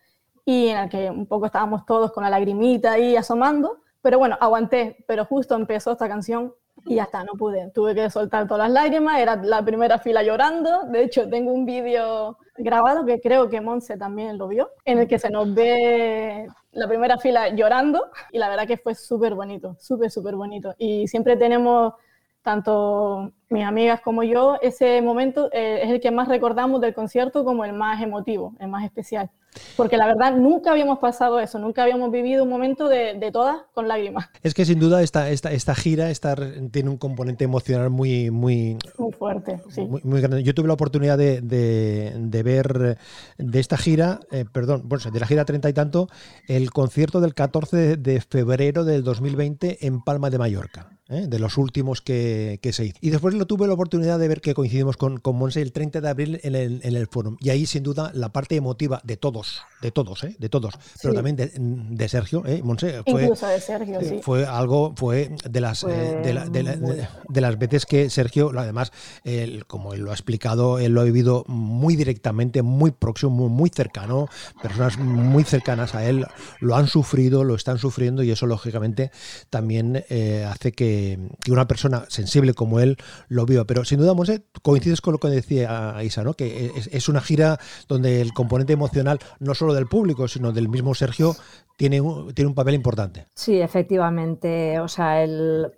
y 0.45 0.69
en 0.69 0.79
el 0.79 0.89
que 0.89 1.11
un 1.11 1.27
poco 1.27 1.47
estábamos 1.47 1.87
todos 1.87 2.13
con 2.13 2.25
la 2.25 2.31
lagrimita 2.31 2.93
ahí 2.93 3.17
asomando, 3.17 3.79
pero 4.01 4.19
bueno, 4.19 4.37
aguanté, 4.41 5.05
pero 5.07 5.25
justo 5.25 5.55
empezó 5.55 5.93
esta 5.93 6.09
canción 6.09 6.55
y 6.85 6.97
ya 6.97 7.05
está, 7.05 7.25
no 7.25 7.35
pude, 7.35 7.71
tuve 7.71 7.95
que 7.95 8.11
soltar 8.11 8.47
todas 8.49 8.71
las 8.71 8.83
lágrimas, 8.83 9.19
era 9.21 9.37
la 9.37 9.65
primera 9.65 9.99
fila 9.99 10.23
llorando, 10.23 10.85
de 10.85 11.05
hecho 11.05 11.29
tengo 11.29 11.53
un 11.53 11.65
vídeo 11.65 12.39
grabado 12.57 13.05
que 13.05 13.21
creo 13.21 13.49
que 13.49 13.61
Monse 13.61 13.97
también 13.97 14.39
lo 14.39 14.49
vio, 14.49 14.71
en 14.85 14.99
el 14.99 15.09
que 15.09 15.19
se 15.19 15.31
nos 15.31 15.55
ve 15.55 16.49
la 16.73 16.89
primera 16.89 17.19
fila 17.19 17.49
llorando. 17.51 18.11
Y 18.31 18.39
la 18.39 18.49
verdad 18.49 18.67
que 18.67 18.77
fue 18.77 18.95
súper 18.95 19.35
bonito, 19.35 19.77
súper, 19.79 20.11
súper 20.11 20.37
bonito. 20.37 20.75
Y 20.79 21.07
siempre 21.09 21.37
tenemos 21.37 21.95
tanto 22.43 23.33
mis 23.49 23.65
amigas 23.65 24.01
como 24.01 24.23
yo, 24.23 24.57
ese 24.63 25.01
momento 25.03 25.49
eh, 25.53 25.81
es 25.83 25.91
el 25.91 26.01
que 26.01 26.11
más 26.11 26.29
recordamos 26.29 26.81
del 26.81 26.95
concierto 26.95 27.45
como 27.45 27.65
el 27.65 27.73
más 27.73 28.03
emotivo, 28.03 28.55
el 28.61 28.69
más 28.69 28.85
especial. 28.85 29.31
Porque 29.77 29.99
la 29.99 30.07
verdad 30.07 30.35
nunca 30.35 30.71
habíamos 30.71 30.99
pasado 30.99 31.39
eso, 31.39 31.59
nunca 31.59 31.83
habíamos 31.83 32.11
vivido 32.11 32.43
un 32.45 32.49
momento 32.49 32.89
de, 32.89 33.13
de 33.19 33.31
todas 33.31 33.59
con 33.75 33.87
lágrimas. 33.87 34.31
Es 34.43 34.55
que 34.55 34.65
sin 34.65 34.81
duda 34.81 35.03
esta, 35.03 35.29
esta, 35.29 35.53
esta 35.53 35.75
gira 35.75 36.09
esta, 36.09 36.35
tiene 36.71 36.89
un 36.89 36.97
componente 36.97 37.45
emocional 37.45 37.91
muy, 37.91 38.31
muy, 38.31 38.79
Muy 38.97 39.13
fuerte, 39.13 39.61
sí. 39.69 39.83
muy, 39.83 40.01
muy 40.05 40.23
grande. 40.23 40.43
Yo 40.43 40.55
tuve 40.55 40.69
la 40.69 40.73
oportunidad 40.73 41.19
de, 41.19 41.43
de- 41.43 42.15
de 42.17 42.43
ver 42.43 42.97
de 43.37 43.61
esta 43.61 43.77
gira, 43.77 44.21
eh, 44.31 44.47
perdón, 44.51 44.85
bueno, 44.87 45.11
de 45.13 45.21
la 45.21 45.27
gira 45.27 45.45
30 45.45 45.69
y 45.69 45.73
tanto, 45.75 46.09
el 46.49 46.71
concierto 46.71 47.21
del 47.21 47.35
14 47.35 47.99
de 47.99 48.21
febrero 48.23 48.85
del 48.85 49.05
2020 49.05 49.87
en 49.87 50.01
Palma 50.01 50.31
de 50.31 50.39
Mallorca, 50.39 50.89
¿eh? 51.13 51.27
de 51.27 51.39
los 51.39 51.59
últimos 51.59 52.01
que, 52.03 52.59
que 52.63 52.73
se 52.73 52.87
hizo. 52.87 52.97
Y 53.01 53.11
después 53.11 53.35
lo 53.35 53.47
tuve 53.47 53.67
la 53.67 53.75
oportunidad 53.75 54.19
de 54.19 54.29
ver 54.29 54.41
que 54.41 54.55
coincidimos 54.55 54.97
con, 54.97 55.19
con 55.19 55.37
Monse 55.37 55.63
el 55.63 55.73
30 55.73 56.01
de 56.01 56.09
abril 56.09 56.41
en 56.43 56.55
el, 56.55 56.81
en 56.85 56.97
el 56.97 57.07
foro. 57.07 57.37
Y 57.41 57.51
ahí, 57.51 57.67
sin 57.67 57.83
duda, 57.83 58.11
la 58.15 58.31
parte 58.33 58.57
emotiva 58.57 59.01
de 59.05 59.17
todos, 59.17 59.63
de 59.81 59.91
todos, 59.91 60.25
¿eh? 60.25 60.37
de 60.39 60.49
todos, 60.49 60.75
pero 61.01 61.13
Sí. 61.13 61.17
también 61.17 61.37
de, 61.37 61.51
de 61.57 62.09
Sergio, 62.09 62.43
¿eh? 62.47 62.61
Monse, 62.63 63.03
fue, 63.09 63.23
Incluso 63.25 63.47
de 63.47 63.61
Sergio, 63.61 64.01
sí. 64.01 64.21
fue 64.23 64.47
algo, 64.47 64.95
fue 64.97 65.35
de 65.49 65.61
las, 65.61 65.81
Fue 65.81 65.93
eh, 65.93 66.21
de, 66.23 66.33
la- 66.35 66.47
de 66.49 66.63
la- 66.63 67.43
las 67.43 67.59
veces 67.59 67.87
que 67.87 68.09
Sergio, 68.11 68.53
además, 68.57 68.93
él, 69.25 69.65
como 69.67 69.93
él 69.95 70.01
lo 70.03 70.11
ha 70.11 70.15
explicado, 70.15 70.79
él 70.79 70.93
lo 70.93 71.01
ha 71.01 71.05
vivido 71.05 71.45
muy 71.49 71.97
directamente, 71.97 72.63
muy 72.63 72.91
próximo, 72.93 73.31
muy, 73.33 73.49
muy 73.51 73.71
cercano, 73.75 74.29
personas 74.63 74.99
muy 74.99 75.45
cercanas 75.45 75.95
a 75.95 76.09
él 76.09 76.25
lo 76.61 76.77
han 76.77 76.87
sufrido, 76.87 77.43
lo 77.45 77.55
están 77.55 77.79
sufriendo 77.79 78.23
y 78.23 78.31
eso 78.31 78.47
lógicamente 78.47 79.11
también 79.51 80.05
eh, 80.09 80.47
hace 80.49 80.73
que, 80.73 81.02
que 81.45 81.53
una 81.53 81.67
persona 81.67 82.05
sensible 82.09 82.55
como 82.55 82.81
él 82.81 82.97
lo 83.29 83.47
viva. 83.47 83.65
Pero 83.65 83.85
sin 83.85 83.99
duda, 83.99 84.15
Monse, 84.15 84.45
coincides 84.63 85.01
con 85.01 85.13
lo 85.13 85.19
que 85.19 85.29
decía 85.29 85.97
Isa, 86.03 86.23
¿no? 86.23 86.35
que 86.35 86.73
es, 86.77 86.89
es 86.93 87.09
una 87.09 87.21
gira 87.21 87.59
donde 87.89 88.21
el 88.21 88.33
componente 88.33 88.73
emocional, 88.73 89.19
no 89.41 89.55
solo 89.55 89.75
del 89.75 89.87
público, 89.87 90.29
sino 90.29 90.53
del 90.53 90.69
mismo 90.69 90.95
Sergio, 90.95 91.35
tiene 91.77 92.01
un, 92.01 92.35
tiene 92.35 92.49
un 92.49 92.55
papel 92.55 92.75
importante. 92.75 93.27
Sí, 93.35 93.61
efectivamente. 93.61 94.81
O 94.81 94.89
sea, 94.89 95.23
el... 95.23 95.73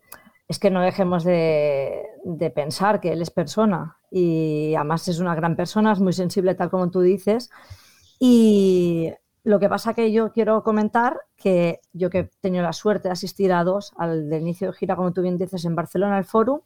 es 0.48 0.58
que 0.58 0.70
no 0.70 0.82
dejemos 0.82 1.24
de, 1.24 2.02
de 2.24 2.50
pensar 2.50 3.00
que 3.00 3.12
él 3.12 3.22
es 3.22 3.30
persona 3.30 3.96
y 4.10 4.74
además 4.76 5.08
es 5.08 5.18
una 5.18 5.34
gran 5.34 5.56
persona, 5.56 5.92
es 5.92 6.00
muy 6.00 6.12
sensible 6.12 6.54
tal 6.54 6.70
como 6.70 6.90
tú 6.90 7.00
dices. 7.00 7.50
Y 8.20 9.10
lo 9.44 9.60
que 9.60 9.68
pasa 9.68 9.92
que 9.92 10.10
yo 10.10 10.32
quiero 10.32 10.62
comentar 10.62 11.20
que 11.36 11.80
yo 11.92 12.08
que 12.08 12.18
he 12.18 12.30
tenido 12.40 12.62
la 12.62 12.72
suerte 12.72 13.08
de 13.08 13.12
asistir 13.12 13.52
a 13.52 13.62
dos, 13.62 13.92
al 13.96 14.30
del 14.30 14.40
inicio 14.40 14.68
de 14.68 14.72
gira, 14.72 14.96
como 14.96 15.12
tú 15.12 15.20
bien 15.20 15.36
dices, 15.36 15.66
en 15.66 15.76
Barcelona, 15.76 16.18
el 16.18 16.24
Fórum, 16.24 16.60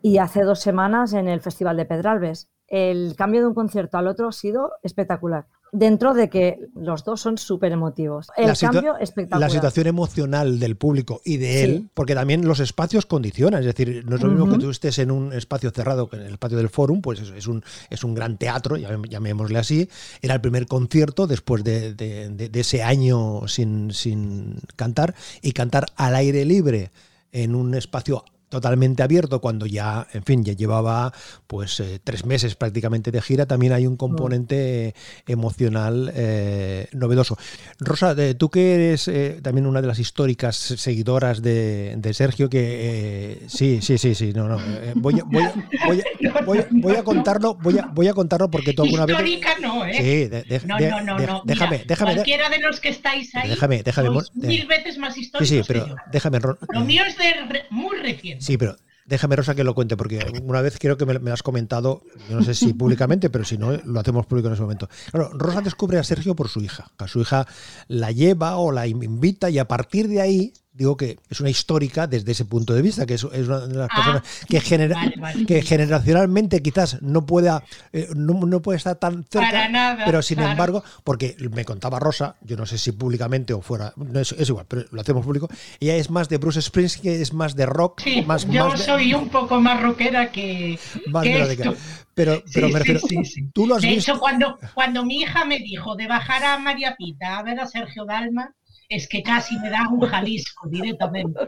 y 0.00 0.16
hace 0.16 0.42
dos 0.42 0.60
semanas 0.60 1.12
en 1.12 1.28
el 1.28 1.42
Festival 1.42 1.76
de 1.76 1.84
Pedralbes. 1.84 2.48
El 2.70 3.14
cambio 3.16 3.40
de 3.42 3.48
un 3.48 3.54
concierto 3.54 3.98
al 3.98 4.06
otro 4.06 4.28
ha 4.28 4.32
sido 4.32 4.70
espectacular. 4.82 5.44
Dentro 5.72 6.14
de 6.14 6.28
que 6.28 6.58
los 6.74 7.04
dos 7.04 7.20
son 7.20 7.38
súper 7.38 7.70
emotivos. 7.70 8.28
El 8.36 8.46
La 8.48 8.54
cambio 8.56 8.96
espectacular. 8.96 9.48
La 9.48 9.54
situación 9.54 9.86
emocional 9.86 10.58
del 10.58 10.76
público 10.76 11.20
y 11.24 11.36
de 11.36 11.62
él, 11.64 11.76
Sí. 11.82 11.88
porque 11.94 12.14
también 12.16 12.44
los 12.46 12.58
espacios 12.58 13.06
condicionan, 13.06 13.60
es 13.60 13.66
decir, 13.66 14.04
no 14.04 14.16
es 14.16 14.22
lo 14.22 14.30
mismo 14.30 14.50
que 14.50 14.58
tú 14.58 14.70
estés 14.70 14.98
en 14.98 15.12
un 15.12 15.32
espacio 15.32 15.70
cerrado 15.70 16.08
que 16.08 16.16
en 16.16 16.22
el 16.22 16.32
espacio 16.32 16.58
del 16.58 16.70
Fórum, 16.70 17.02
pues 17.02 17.20
es, 17.20 17.30
es 17.30 17.46
un, 17.46 17.62
es 17.88 18.02
un 18.02 18.14
gran 18.14 18.36
teatro, 18.36 18.76
llam- 18.78 19.08
llamémosle 19.08 19.58
así. 19.60 19.88
Era 20.22 20.34
el 20.34 20.40
primer 20.40 20.66
concierto 20.66 21.28
después 21.28 21.62
de, 21.62 21.94
de- 21.94 22.30
de- 22.30 22.48
de 22.48 22.60
ese 22.60 22.82
año 22.82 23.46
sin, 23.46 23.92
sin 23.92 24.56
cantar 24.74 25.14
y 25.40 25.52
cantar 25.52 25.86
al 25.96 26.16
aire 26.16 26.44
libre 26.44 26.90
en 27.30 27.54
un 27.54 27.74
espacio 27.76 28.24
totalmente 28.50 29.02
abierto 29.02 29.40
cuando 29.40 29.64
ya, 29.64 30.06
en 30.12 30.22
fin, 30.24 30.44
ya 30.44 30.52
llevaba 30.52 31.12
pues 31.46 31.80
eh, 31.80 31.98
tres 32.04 32.26
meses 32.26 32.54
prácticamente 32.56 33.10
de 33.10 33.22
gira, 33.22 33.46
también 33.46 33.72
hay 33.72 33.86
un 33.86 33.96
componente 33.96 34.94
emocional 35.26 36.12
eh, 36.14 36.88
novedoso. 36.92 37.38
Rosa, 37.78 38.14
de- 38.14 38.34
tú 38.34 38.50
que 38.50 38.74
eres 38.74 39.08
eh, 39.08 39.38
también 39.42 39.66
una 39.66 39.80
de 39.80 39.86
las 39.88 39.98
históricas 39.98 40.56
seguidoras 40.56 41.40
de, 41.42 41.94
de 41.96 42.12
Sergio, 42.14 42.50
que 42.50 42.58
eh, 42.60 43.42
sí, 43.48 43.80
sí, 43.80 43.96
sí, 43.98 44.14
sí, 44.14 44.32
no, 44.34 44.48
no, 44.48 44.58
eh, 44.60 44.92
voy, 44.96 45.20
a- 45.20 45.24
voy, 45.24 45.44
a- 45.44 45.54
voy, 45.86 46.00
a- 46.00 46.44
voy 46.44 46.58
a- 46.58 46.66
voy 46.70 46.96
a 46.96 47.02
contarlo, 47.04 47.54
voy 47.54 47.78
a, 47.78 47.86
voy 47.86 48.08
a 48.08 48.12
contarlo 48.14 48.50
porque 48.50 48.72
tú 48.72 48.82
alguna 48.82 49.06
vez... 49.06 49.16
Histórica 49.16 49.56
no, 49.62 49.86
¿eh? 49.86 49.94
Sí, 49.94 50.02
de- 50.28 50.42
de- 50.42 50.60
no, 50.66 50.78
no, 50.78 51.00
no, 51.02 51.18
no. 51.26 51.42
déjame, 51.44 51.78
Mira, 51.78 51.84
déjame, 51.86 52.14
Cualquiera 52.14 52.48
de 52.50 52.58
los 52.58 52.80
que 52.80 52.88
estáis 52.88 53.34
ahí. 53.36 53.50
Déjame, 53.50 53.82
déjame, 53.84 54.10
mil 54.34 54.66
veces 54.66 54.98
más 54.98 55.16
históricos 55.16 55.48
sí, 55.48 55.62
pero 55.66 55.86
yo. 55.86 55.94
déjame, 56.10 56.40
Lo 56.40 56.80
mío 56.84 57.02
es 57.06 57.16
de 57.16 57.32
re- 57.48 57.64
muy 57.70 57.96
reciente. 57.98 58.39
Sí, 58.40 58.56
pero 58.56 58.76
déjame, 59.06 59.36
Rosa, 59.36 59.54
que 59.54 59.64
lo 59.64 59.74
cuente, 59.74 59.96
porque 59.96 60.24
una 60.42 60.62
vez 60.62 60.78
creo 60.78 60.96
que 60.96 61.04
me, 61.04 61.30
has 61.30 61.42
comentado, 61.42 62.02
no 62.30 62.42
sé 62.42 62.54
si 62.54 62.72
públicamente, 62.72 63.28
pero 63.28 63.44
si 63.44 63.58
no, 63.58 63.72
lo 63.72 64.00
hacemos 64.00 64.26
público 64.26 64.48
en 64.48 64.54
ese 64.54 64.62
momento. 64.62 64.88
Claro, 65.10 65.30
Rosa 65.34 65.60
descubre 65.60 65.98
a 65.98 66.04
Sergio 66.04 66.34
por 66.34 66.48
su 66.48 66.60
hija. 66.60 66.90
A 66.96 67.08
su 67.08 67.20
hija 67.20 67.46
la 67.88 68.12
lleva 68.12 68.56
o 68.56 68.72
la 68.72 68.86
invita 68.86 69.50
y 69.50 69.58
a 69.58 69.68
partir 69.68 70.08
de 70.08 70.20
ahí, 70.20 70.52
digo 70.72 70.96
que 70.96 71.18
es 71.28 71.40
una 71.40 71.50
histórica 71.50 72.06
desde 72.06 72.32
ese 72.32 72.44
punto 72.44 72.74
de 72.74 72.82
vista, 72.82 73.04
que 73.04 73.14
es, 73.14 73.24
una 73.24 73.60
de 73.66 73.74
las 73.74 73.90
Ah, 73.90 73.94
personas 73.96 74.22
que, 74.48 74.60
genera, 74.60 74.94
vale, 74.94 75.14
vale. 75.18 75.46
que 75.46 75.62
generacionalmente 75.62 76.62
quizás 76.62 77.02
no 77.02 77.26
pueda, 77.26 77.64
eh, 77.92 78.08
no, 78.14 78.34
no 78.46 78.62
puede 78.62 78.76
estar 78.78 78.96
tan 78.96 79.24
cerca, 79.24 79.48
Para 79.50 79.68
nada, 79.68 80.04
pero 80.04 80.22
sin 80.22 80.36
claro. 80.38 80.52
embargo, 80.52 80.84
porque 81.04 81.36
me 81.52 81.64
contaba 81.64 81.98
Rosa, 81.98 82.36
yo 82.42 82.56
no 82.56 82.66
sé 82.66 82.78
si 82.78 82.92
públicamente 82.92 83.52
o 83.52 83.60
fuera, 83.62 83.92
no 83.96 84.20
es, 84.20 84.32
es 84.32 84.48
igual, 84.48 84.66
pero 84.68 84.84
lo 84.92 85.00
hacemos 85.00 85.24
público, 85.24 85.48
ella 85.80 85.96
es 85.96 86.08
más 86.10 86.28
de 86.28 86.38
Bruce 86.38 86.62
Springsteen, 86.62 87.20
es 87.20 87.32
más 87.34 87.56
de 87.56 87.66
rock, 87.66 88.00
Sí, 88.02 88.22
más, 88.26 88.48
yo 88.48 88.68
más 88.68 88.78
de- 88.78 88.84
soy 88.84 89.12
un 89.12 89.28
poco 89.28 89.60
más 89.60 89.82
rockera 89.82 90.30
que, 90.30 90.78
más 91.08 91.24
que 91.24 91.42
esto. 91.52 91.74
Pero, 92.14 92.42
pero 92.52 92.66
Sí, 92.68 92.72
me 92.72 92.78
refiero, 92.78 93.00
sí. 93.00 93.48
tú 93.52 93.66
lo 93.66 93.76
has 93.76 93.82
De 93.82 93.88
visto. 93.88 94.12
hecho, 94.12 94.20
cuando, 94.20 94.58
cuando 94.74 95.04
mi 95.04 95.16
hija 95.20 95.44
me 95.44 95.58
dijo 95.58 95.96
de 95.96 96.06
bajar 96.06 96.44
a 96.44 96.58
María 96.58 96.94
Pita 96.96 97.38
a 97.38 97.42
ver 97.42 97.58
a 97.60 97.66
Sergio 97.66 98.04
Dalma, 98.04 98.54
es 98.90 99.08
que 99.08 99.22
casi 99.22 99.58
me 99.60 99.70
da 99.70 99.88
un 99.88 100.00
Jalisco 100.00 100.68
directamente. 100.68 101.40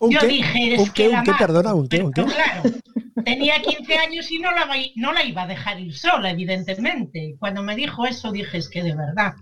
¿Un 0.00 0.10
Yo 0.10 0.20
qué? 0.20 0.26
dije, 0.26 0.74
es 0.74 0.80
¿Un 0.80 0.86
qué? 0.90 1.04
que 1.04 1.08
la 1.08 1.18
¿Un 1.20 1.22
qué? 1.22 1.32
Perdona, 1.38 1.74
¿un 1.74 1.88
qué? 1.88 1.96
Pero 1.98 2.06
¿Un 2.08 2.12
qué? 2.12 2.24
claro, 2.24 2.62
tenía 3.24 3.62
15 3.62 3.96
años 3.96 4.30
y 4.30 4.38
no 4.40 4.50
la, 4.50 4.68
no 4.96 5.12
la 5.12 5.24
iba 5.24 5.42
a 5.42 5.46
dejar 5.46 5.80
ir 5.80 5.96
sola, 5.96 6.30
evidentemente. 6.30 7.36
Cuando 7.38 7.62
me 7.62 7.76
dijo 7.76 8.04
eso, 8.06 8.32
dije, 8.32 8.58
es 8.58 8.68
que 8.68 8.82
de 8.82 8.94
verdad, 8.94 9.34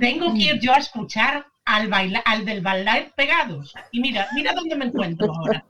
tengo 0.00 0.34
que 0.34 0.40
ir 0.40 0.60
yo 0.60 0.72
a 0.74 0.78
escuchar 0.78 1.46
al, 1.64 1.88
baila, 1.88 2.18
al 2.20 2.44
del 2.44 2.60
bailar 2.60 3.12
pegados. 3.16 3.72
Y 3.92 4.00
mira, 4.00 4.26
mira 4.34 4.52
dónde 4.52 4.74
me 4.76 4.86
encuentro 4.86 5.32
ahora. 5.32 5.64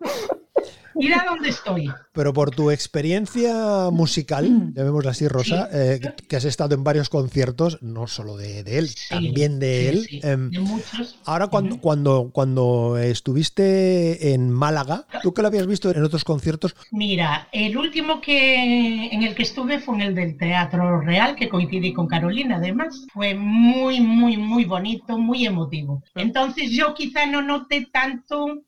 Mira 0.95 1.25
dónde 1.29 1.49
estoy. 1.51 1.91
Pero 2.13 2.33
por 2.33 2.51
tu 2.51 2.71
experiencia 2.71 3.91
musical, 3.91 4.73
llamémosla 4.75 5.11
así, 5.13 5.29
Rosa, 5.29 5.69
eh, 5.73 6.01
que 6.29 6.37
has 6.37 6.45
estado 6.45 6.75
en 6.75 6.85
varios 6.85 7.09
conciertos, 7.09 7.79
no 7.83 8.07
solo 8.07 8.37
de, 8.37 8.63
de 8.65 8.79
él, 8.79 8.89
Sí, 8.89 9.09
también 9.09 9.59
de 9.59 9.81
sí, 9.81 9.87
él. 9.89 10.05
sí, 10.05 10.21
em, 10.23 10.51
de 10.51 10.59
muchos. 10.61 11.17
Ahora 11.25 11.47
cuando, 11.49 11.79
cuando, 11.79 12.31
cuando 12.33 12.99
estuviste 12.99 14.35
en 14.35 14.51
Málaga, 14.51 15.07
tú 15.23 15.33
que 15.33 15.43
lo 15.43 15.49
habías 15.49 15.67
visto 15.67 15.91
en 15.91 16.03
otros 16.03 16.25
conciertos, 16.25 16.75
Mira, 16.91 17.49
el 17.53 17.77
último 17.77 18.21
que 18.21 19.07
en 19.07 19.23
el 19.23 19.35
que 19.35 19.43
estuve 19.43 19.79
fue 19.81 19.95
en 19.97 20.01
el 20.03 20.15
del 20.15 20.37
Teatro 20.37 21.01
Real, 21.01 21.35
que 21.37 21.49
coincidí 21.49 21.93
con 21.93 22.07
Carolina 22.07 22.57
además. 22.57 23.07
Fue 23.13 23.35
muy, 23.35 24.01
muy, 24.01 24.37
muy 24.37 24.65
bonito, 24.65 25.19
muy 25.19 25.47
emotivo. 25.47 26.03
Entonces 26.15 26.71
yo 26.73 26.95
quizá 26.95 27.27
no 27.27 27.43
noté 27.43 27.89
tanto, 27.93 28.63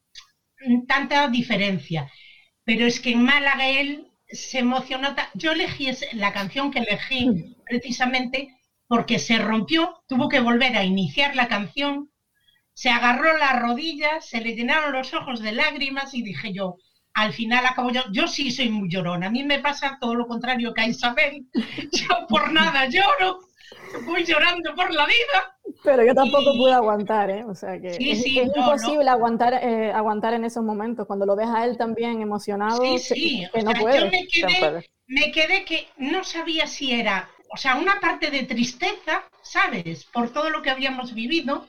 tanta 0.86 1.28
diferencia, 1.28 2.10
pero 2.64 2.86
es 2.86 3.00
que 3.00 3.12
en 3.12 3.22
Málaga 3.24 3.68
él 3.68 4.10
se 4.28 4.58
emocionó. 4.58 5.14
Yo 5.34 5.52
elegí 5.52 5.90
la 6.12 6.32
canción 6.32 6.70
que 6.70 6.80
elegí 6.80 7.56
precisamente 7.66 8.48
porque 8.86 9.18
se 9.18 9.38
rompió, 9.38 9.94
tuvo 10.06 10.28
que 10.28 10.40
volver 10.40 10.76
a 10.76 10.84
iniciar 10.84 11.34
la 11.34 11.48
canción, 11.48 12.10
se 12.74 12.90
agarró 12.90 13.36
las 13.38 13.58
rodillas, 13.60 14.26
se 14.26 14.40
le 14.40 14.54
llenaron 14.54 14.92
los 14.92 15.12
ojos 15.14 15.40
de 15.40 15.52
lágrimas 15.52 16.14
y 16.14 16.22
dije 16.22 16.52
yo, 16.52 16.76
al 17.14 17.32
final 17.32 17.64
acabo 17.64 17.90
yo, 17.90 18.02
yo 18.12 18.26
sí 18.26 18.50
soy 18.50 18.68
muy 18.68 18.88
llorona, 18.88 19.26
a 19.26 19.30
mí 19.30 19.44
me 19.44 19.60
pasa 19.60 19.96
todo 20.00 20.14
lo 20.14 20.26
contrario 20.26 20.74
que 20.74 20.82
a 20.82 20.86
Isabel, 20.86 21.46
yo 21.92 22.26
por 22.28 22.52
nada 22.52 22.86
lloro, 22.88 23.38
voy 24.06 24.24
llorando 24.24 24.74
por 24.74 24.92
la 24.92 25.06
vida. 25.06 25.58
Pero 25.82 26.04
yo 26.04 26.14
tampoco 26.14 26.54
Y- 26.54 26.58
pude 26.58 26.72
aguantar, 26.72 27.30
¿eh? 27.30 27.44
O 27.44 27.54
sea 27.54 27.80
que 27.80 27.92
Sí, 27.94 28.10
es, 28.10 28.22
sí, 28.22 28.38
es 28.38 28.46
no, 28.54 28.62
imposible 28.62 29.08
Aguantar, 29.10 29.54
eh, 29.54 29.92
aguantar 29.92 30.34
en 30.34 30.44
esos 30.44 30.64
momentos. 30.64 31.06
Cuando 31.06 31.26
lo 31.26 31.36
ves 31.36 31.48
a 31.48 31.64
él 31.64 31.76
también 31.76 32.20
emocionado, 32.20 32.80
Sí, 32.82 32.98
sí, 32.98 33.48
que, 33.52 33.60
o 33.60 33.62
no 33.62 33.70
sea, 33.72 33.80
yo 34.00 34.06
me 34.10 34.26
quedé, 34.26 34.90
me 35.06 35.32
quedé 35.32 35.64
que 35.64 35.88
no 35.98 36.24
sabía 36.24 36.66
si 36.66 36.92
era, 36.92 37.28
o 37.52 37.56
sea, 37.56 37.76
una 37.76 38.00
parte 38.00 38.30
de 38.30 38.44
tristeza, 38.44 39.22
¿sabes? 39.42 40.04
Por 40.06 40.30
todo 40.32 40.50
lo 40.50 40.62
que 40.62 40.70
habíamos 40.70 41.14
vivido, 41.14 41.66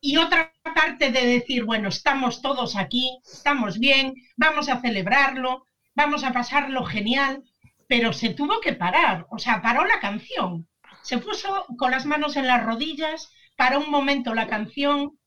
y 0.00 0.16
otra 0.16 0.52
parte 0.74 1.10
de 1.12 1.26
decir, 1.26 1.64
bueno, 1.64 1.88
estamos 1.88 2.42
todos 2.42 2.76
aquí, 2.76 3.18
estamos 3.24 3.78
bien, 3.78 4.14
vamos 4.36 4.68
a 4.68 4.80
celebrarlo, 4.80 5.66
vamos 5.94 6.24
a 6.24 6.32
pasarlo 6.32 6.84
genial, 6.84 7.42
pero 7.88 8.12
se 8.12 8.30
tuvo 8.30 8.60
que 8.60 8.72
parar, 8.72 9.26
o 9.30 9.38
sea, 9.38 9.62
paró 9.62 9.84
la 9.84 10.00
canción, 10.00 10.66
se 11.02 11.18
puso 11.18 11.66
con 11.76 11.90
las 11.90 12.06
manos 12.06 12.36
en 12.36 12.46
las 12.46 12.64
rodillas, 12.64 13.30
paró 13.56 13.80
un 13.80 13.90
momento 13.90 14.34
la 14.34 14.46
canción 14.46 15.18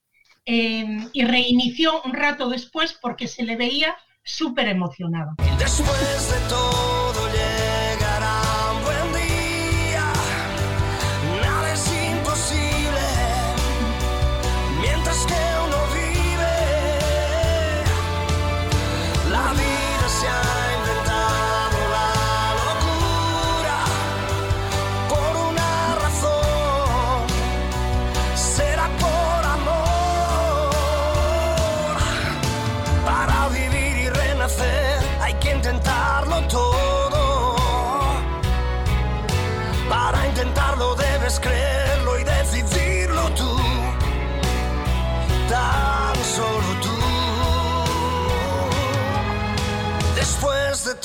eh, 0.45 1.07
y 1.13 1.25
reinició 1.25 2.01
un 2.03 2.13
rato 2.13 2.49
después 2.49 2.97
porque 3.01 3.27
se 3.27 3.43
le 3.43 3.55
veía 3.55 3.95
súper 4.23 4.67
emocionado. 4.67 5.35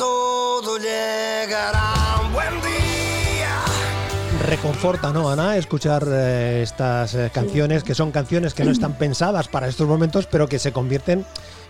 Todo 0.00 0.78
llegará 0.78 1.92
un 2.24 2.32
buen 2.32 2.54
día. 2.62 3.62
Reconforta, 4.46 5.12
¿no, 5.12 5.28
Ana? 5.28 5.58
Escuchar 5.58 6.06
eh, 6.08 6.62
estas 6.62 7.14
eh, 7.14 7.30
canciones, 7.32 7.84
que 7.84 7.94
son 7.94 8.10
canciones 8.10 8.54
que 8.54 8.64
no 8.64 8.70
están 8.70 8.94
pensadas 8.94 9.48
para 9.48 9.68
estos 9.68 9.86
momentos, 9.86 10.26
pero 10.26 10.48
que 10.48 10.58
se 10.58 10.72
convierten, 10.72 11.26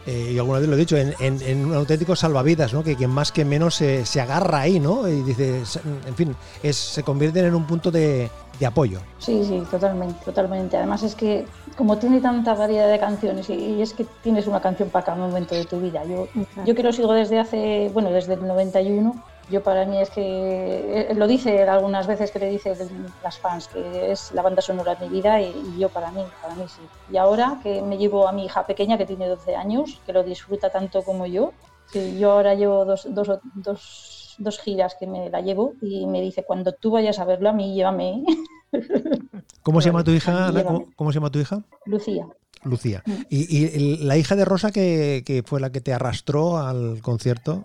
eh, 0.06 0.32
y 0.34 0.38
alguna 0.38 0.58
vez 0.60 0.68
lo 0.68 0.74
he 0.74 0.78
dicho, 0.78 0.96
en, 0.96 1.14
en- 1.20 1.40
en 1.42 1.66
un 1.66 1.74
auténtico 1.74 2.16
salvavidas, 2.16 2.72
¿no? 2.72 2.82
Que 2.82 2.96
quien 2.96 3.10
más 3.10 3.32
que 3.32 3.44
menos 3.44 3.74
se, 3.74 4.04
se 4.06 4.20
agarra 4.20 4.60
ahí, 4.60 4.80
¿no? 4.80 5.06
Y 5.08 5.22
dice, 5.22 5.62
en 6.06 6.14
fin, 6.14 6.34
es, 6.62 6.76
se 6.76 7.02
convierten 7.02 7.44
en 7.44 7.54
un 7.54 7.66
punto 7.66 7.90
de, 7.90 8.30
de 8.58 8.66
apoyo. 8.66 9.00
Sí, 9.18 9.44
sí, 9.44 9.62
totalmente, 9.70 10.16
totalmente. 10.24 10.76
Además 10.76 11.02
es 11.02 11.14
que 11.14 11.46
como 11.76 11.98
tiene 11.98 12.20
tanta 12.20 12.54
variedad 12.54 12.90
de 12.90 12.98
canciones 12.98 13.48
y, 13.50 13.54
y 13.54 13.82
es 13.82 13.92
que 13.92 14.06
tienes 14.22 14.46
una 14.46 14.60
canción 14.60 14.88
para 14.90 15.04
cada 15.04 15.18
momento 15.18 15.54
de 15.54 15.64
tu 15.64 15.80
vida. 15.80 16.02
Yo, 16.04 16.28
yo 16.64 16.74
que 16.74 16.82
lo 16.82 16.92
sigo 16.92 17.12
desde 17.12 17.38
hace, 17.38 17.90
bueno, 17.92 18.10
desde 18.10 18.34
el 18.34 18.46
91, 18.46 19.22
yo 19.50 19.62
para 19.62 19.84
mí 19.84 20.00
es 20.00 20.10
que, 20.10 21.10
eh, 21.10 21.14
lo 21.14 21.26
dice 21.26 21.62
algunas 21.62 22.06
veces 22.06 22.30
que 22.30 22.38
le 22.38 22.50
dice 22.50 22.74
las 23.22 23.38
fans, 23.38 23.68
que 23.68 24.12
es 24.12 24.32
la 24.32 24.42
banda 24.42 24.62
sonora 24.62 24.94
de 24.94 25.08
mi 25.08 25.16
vida 25.16 25.40
y, 25.40 25.52
y 25.74 25.78
yo 25.78 25.88
para 25.88 26.10
mí, 26.10 26.22
para 26.40 26.54
mí 26.54 26.64
sí. 26.68 26.82
Y 27.12 27.16
ahora 27.16 27.58
que 27.62 27.82
me 27.82 27.98
llevo 27.98 28.28
a 28.28 28.32
mi 28.32 28.44
hija 28.44 28.66
pequeña 28.66 28.96
que 28.96 29.06
tiene 29.06 29.28
12 29.28 29.56
años, 29.56 30.00
que 30.06 30.12
lo 30.12 30.22
disfruta 30.22 30.70
tanto 30.70 31.02
como 31.02 31.26
yo, 31.26 31.52
que 31.92 32.18
yo 32.18 32.32
ahora 32.32 32.54
llevo 32.54 32.84
dos, 32.84 33.06
dos, 33.10 33.40
dos, 33.54 34.36
dos 34.38 34.58
giras 34.60 34.96
que 34.98 35.06
me 35.06 35.28
la 35.30 35.40
llevo 35.40 35.74
y 35.82 36.06
me 36.06 36.20
dice, 36.20 36.44
cuando 36.44 36.72
tú 36.72 36.92
vayas 36.92 37.18
a 37.18 37.24
verlo 37.24 37.48
a 37.48 37.52
mí, 37.52 37.74
llévame. 37.74 38.24
¿Cómo 39.62 39.80
se 39.80 39.88
llama 39.88 40.04
tu 40.04 40.12
hija, 40.12 40.48
Ana? 40.48 40.64
¿Cómo, 40.64 40.86
cómo 40.96 41.12
se 41.12 41.16
llama 41.16 41.30
tu 41.30 41.40
hija? 41.40 41.62
Lucía. 41.84 42.26
Lucía. 42.62 43.02
Mm. 43.04 43.12
¿Y, 43.28 43.66
y 43.66 43.96
la 43.98 44.16
hija 44.16 44.36
de 44.36 44.44
Rosa 44.44 44.70
que, 44.70 45.22
que 45.26 45.42
fue 45.44 45.60
la 45.60 45.70
que 45.70 45.80
te 45.80 45.92
arrastró 45.92 46.58
al 46.58 47.00
concierto? 47.02 47.64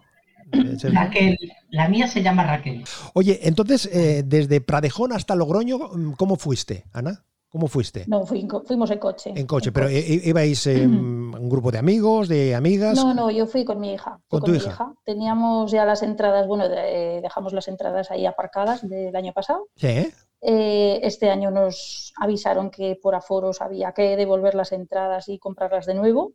Eh, 0.52 0.78
Raquel, 0.92 1.38
la 1.70 1.90
mía 1.90 2.08
se 2.08 2.22
llama 2.22 2.44
Raquel. 2.46 2.84
Oye, 3.14 3.40
entonces, 3.44 3.88
eh, 3.92 4.24
desde 4.26 4.62
Pradejón 4.62 5.12
hasta 5.14 5.36
Logroño, 5.36 5.78
mm, 5.80 6.14
¿cómo 6.14 6.36
fuiste, 6.36 6.86
Ana? 6.94 7.24
¿Cómo 7.50 7.68
fuiste? 7.68 8.04
No, 8.08 8.26
fui- 8.26 8.46
fuimos 8.66 8.92
en 8.92 9.00
coche. 9.00 9.32
En 9.34 9.48
coche, 9.48 9.72
pero 9.72 9.90
i- 9.90 10.22
ibais 10.26 10.68
eh, 10.68 10.86
un 10.86 11.48
grupo 11.50 11.72
de 11.72 11.78
amigos, 11.78 12.28
de 12.28 12.54
amigas. 12.54 12.96
No, 12.98 13.14
no, 13.14 13.32
yo 13.32 13.48
fui 13.48 13.64
con 13.64 13.80
mi 13.80 13.94
hija. 13.94 14.20
¿Con 14.28 14.42
fui 14.42 14.46
tu 14.48 14.52
mi 14.52 14.58
hija? 14.58 14.94
Teníamos 15.06 15.72
ya 15.72 15.86
las 15.86 16.04
entradas, 16.04 16.48
bueno, 16.48 16.68
de- 16.68 17.18
eh, 17.18 17.22
dejamos 17.22 17.54
las 17.54 17.70
entradas 17.70 18.12
ahí 18.12 18.26
aparcadas 18.26 18.88
del 18.88 19.16
año 19.16 19.32
pasado. 19.32 19.68
Sí, 19.78 19.88
¿eh? 19.88 20.12
Eh, 20.42 21.00
este 21.04 21.30
año 21.30 21.50
nos 21.50 22.12
avisaron 22.18 22.70
que 22.70 23.00
por 23.02 23.16
aforos 23.16 23.62
había 23.62 23.94
que 23.94 24.18
devolver 24.18 24.54
las 24.54 24.74
entradas 24.74 25.30
y 25.30 25.40
comprarlas 25.40 25.86
de 25.86 25.96
nuevo. 25.96 26.34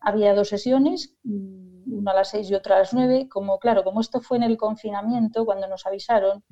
Había 0.00 0.34
dos 0.34 0.50
sesiones, 0.50 1.14
mm, 1.24 1.73
una 1.94 2.12
a 2.12 2.14
las 2.14 2.30
seis 2.30 2.50
y 2.50 2.54
otra 2.54 2.76
a 2.76 2.78
las 2.80 2.94
nueve. 2.94 3.28
Como, 3.28 3.58
claro, 3.58 3.84
como 3.84 4.00
esto 4.00 4.20
fue 4.20 4.36
en 4.36 4.44
el 4.44 4.56
confinamiento, 4.56 5.44
cuando 5.44 5.66
nos 5.68 5.86
avisaron, 5.86 6.44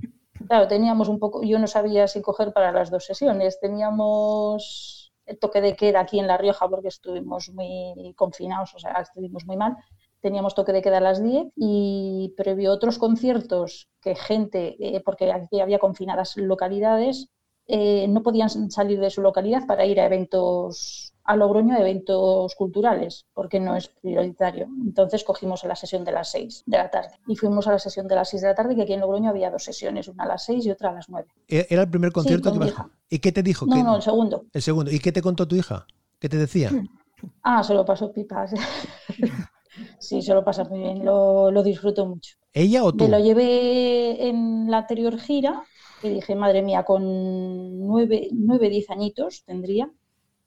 claro, 0.46 0.68
teníamos 0.68 1.08
un 1.08 1.18
poco, 1.18 1.42
yo 1.42 1.58
no 1.58 1.66
sabía 1.66 2.08
si 2.08 2.22
coger 2.22 2.52
para 2.52 2.72
las 2.72 2.90
dos 2.90 3.04
sesiones. 3.04 3.60
Teníamos 3.60 5.12
el 5.26 5.38
toque 5.38 5.60
de 5.60 5.76
queda 5.76 6.00
aquí 6.00 6.18
en 6.18 6.26
La 6.26 6.36
Rioja 6.36 6.68
porque 6.68 6.88
estuvimos 6.88 7.50
muy 7.50 8.14
confinados, 8.16 8.74
o 8.74 8.78
sea, 8.78 8.92
estuvimos 9.00 9.44
muy 9.46 9.56
mal. 9.56 9.76
Teníamos 10.20 10.54
toque 10.54 10.72
de 10.72 10.82
queda 10.82 10.98
a 10.98 11.00
las 11.00 11.22
10 11.22 11.48
y 11.56 12.32
previo 12.36 12.72
otros 12.72 12.98
conciertos 12.98 13.88
que 14.00 14.14
gente, 14.14 14.76
eh, 14.78 15.00
porque 15.04 15.32
aquí 15.32 15.60
había 15.60 15.80
confinadas 15.80 16.36
localidades, 16.36 17.28
eh, 17.66 18.06
no 18.08 18.22
podían 18.22 18.70
salir 18.70 19.00
de 19.00 19.10
su 19.10 19.22
localidad 19.22 19.66
para 19.66 19.86
ir 19.86 20.00
a 20.00 20.06
eventos, 20.06 21.11
a 21.24 21.36
Logroño, 21.36 21.74
a 21.74 21.80
eventos 21.80 22.54
culturales, 22.56 23.26
porque 23.34 23.60
no 23.60 23.76
es 23.76 23.88
prioritario. 23.88 24.66
Entonces 24.84 25.24
cogimos 25.24 25.64
a 25.64 25.68
la 25.68 25.76
sesión 25.76 26.04
de 26.04 26.12
las 26.12 26.30
6 26.30 26.62
de 26.66 26.78
la 26.78 26.90
tarde 26.90 27.10
y 27.26 27.36
fuimos 27.36 27.66
a 27.68 27.72
la 27.72 27.78
sesión 27.78 28.08
de 28.08 28.14
las 28.16 28.30
6 28.30 28.42
de 28.42 28.48
la 28.48 28.54
tarde, 28.54 28.74
que 28.74 28.82
aquí 28.82 28.92
en 28.92 29.00
Logroño 29.00 29.30
había 29.30 29.50
dos 29.50 29.64
sesiones, 29.64 30.08
una 30.08 30.24
a 30.24 30.26
las 30.28 30.44
6 30.44 30.66
y 30.66 30.70
otra 30.70 30.90
a 30.90 30.92
las 30.94 31.08
9. 31.08 31.28
E- 31.48 31.66
Era 31.70 31.82
el 31.82 31.90
primer 31.90 32.12
concierto 32.12 32.50
con 32.50 32.60
que 32.60 32.66
hija. 32.68 32.90
¿Y 33.08 33.18
qué 33.20 33.32
te 33.32 33.42
dijo? 33.42 33.66
No, 33.66 33.74
¿Qué- 33.76 33.82
no, 33.82 33.96
el 33.96 34.02
segundo. 34.02 34.44
el 34.52 34.62
segundo. 34.62 34.90
¿Y 34.90 34.98
qué 34.98 35.12
te 35.12 35.22
contó 35.22 35.46
tu 35.46 35.54
hija? 35.56 35.86
¿Qué 36.18 36.28
te 36.28 36.36
decía? 36.38 36.70
Ah, 37.44 37.62
se 37.62 37.72
lo 37.72 37.84
pasó 37.84 38.12
pipas. 38.12 38.50
sí, 40.00 40.22
se 40.22 40.34
lo 40.34 40.44
pasa 40.44 40.64
muy 40.64 40.80
bien, 40.80 41.04
lo, 41.04 41.50
lo 41.52 41.62
disfruto 41.62 42.04
mucho. 42.06 42.36
¿Ella 42.52 42.84
o 42.84 42.92
tú? 42.92 43.04
Me 43.04 43.10
lo 43.10 43.18
llevé 43.20 44.28
en 44.28 44.70
la 44.70 44.78
anterior 44.78 45.18
gira 45.18 45.62
y 46.02 46.08
dije, 46.10 46.34
madre 46.34 46.62
mía, 46.62 46.82
con 46.84 47.78
nueve, 47.78 48.28
nueve, 48.32 48.68
diez 48.68 48.90
añitos 48.90 49.44
tendría. 49.44 49.90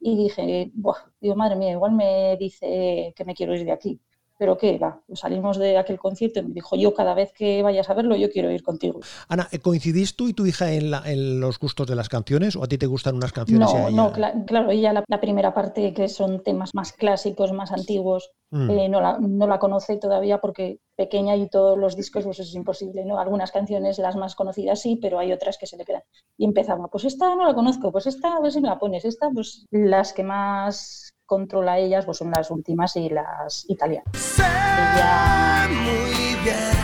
Y 0.08 0.16
dije, 0.18 0.72
digo, 1.20 1.36
madre 1.36 1.56
mía, 1.56 1.72
igual 1.72 1.94
me 1.94 2.38
dice 2.38 3.14
que 3.16 3.26
me 3.26 3.34
quiero 3.36 3.56
ir 3.56 3.66
de 3.66 3.72
aquí. 3.72 4.00
Pero 4.38 4.58
qué, 4.58 4.78
va, 4.78 5.02
pues 5.08 5.20
salimos 5.22 5.58
de 5.58 5.78
aquel 5.78 5.98
concierto 5.98 6.40
y 6.40 6.44
me 6.44 6.54
dijo, 6.54 6.76
yo 6.76 6.94
cada 6.94 7.14
vez 7.14 7.32
que 7.34 7.64
vayas 7.64 7.90
a 7.90 7.94
verlo, 7.94 8.16
yo 8.18 8.30
quiero 8.30 8.52
ir 8.52 8.64
contigo. 8.64 9.00
Ana, 9.30 9.48
¿eh, 9.52 9.60
¿coincidís 9.60 10.16
tú 10.18 10.28
y 10.28 10.34
tu 10.34 10.46
hija 10.46 10.74
en, 10.74 10.92
la- 10.92 11.04
en 11.06 11.40
los 11.40 11.58
gustos 11.58 11.88
de 11.88 11.96
las 11.96 12.10
canciones 12.10 12.56
o 12.58 12.64
a 12.64 12.68
ti 12.68 12.78
te 12.78 12.86
gustan 12.86 13.16
unas 13.16 13.32
canciones 13.32 13.74
y 13.74 13.78
a 13.78 13.82
No, 13.82 13.88
ella? 13.88 13.98
no, 13.98 14.12
cla- 14.14 14.46
claro, 14.46 14.72
ella 14.72 14.92
la, 14.92 15.04
la 15.08 15.22
primera 15.22 15.54
parte 15.54 15.94
que 15.94 16.10
son 16.10 16.44
temas 16.44 16.72
más 16.76 16.92
clásicos, 16.92 17.54
más 17.54 17.72
antiguos, 17.72 18.32
Mm. 18.52 18.70
eh, 18.70 18.90
no, 18.90 19.02
la, 19.02 19.18
no 19.20 19.48
la 19.48 19.58
conoce 19.60 19.98
todavía 19.98 20.40
porque 20.40 20.80
pequeña 20.96 21.36
y 21.36 21.50
todos 21.50 21.78
los 21.78 21.96
discos 21.96 22.24
pues 22.26 22.40
es 22.40 22.54
imposible, 22.54 23.04
¿no? 23.04 23.20
Algunas 23.20 23.52
canciones, 23.52 23.98
las 23.98 24.16
más 24.16 24.36
conocidas 24.36 24.80
sí, 24.82 24.98
pero 25.02 25.18
hay 25.20 25.34
otras 25.34 25.58
que 25.58 25.66
se 25.66 25.76
le 25.78 25.84
quedan. 25.84 26.04
Y 26.38 26.46
empezaba, 26.46 26.88
pues 26.88 27.04
esta 27.06 27.36
no 27.36 27.46
la 27.46 27.54
conozco, 27.56 27.92
pues 27.92 28.06
esta 28.06 28.36
a 28.38 28.40
ver 28.40 28.52
si 28.52 28.62
me 28.62 28.68
la 28.70 28.78
pones, 28.80 29.04
esta 29.04 29.30
pues 29.32 29.66
las 29.72 30.14
que 30.14 30.24
más 30.24 31.10
controla 31.26 31.80
ellas 31.80 32.06
pues 32.06 32.18
son 32.18 32.32
las 32.32 32.50
últimas 32.52 32.96
y 32.96 33.10
las 33.10 33.66
italianas. 33.70 34.06
Sé 34.14 34.44
muy 35.70 36.36
bien 36.44 36.76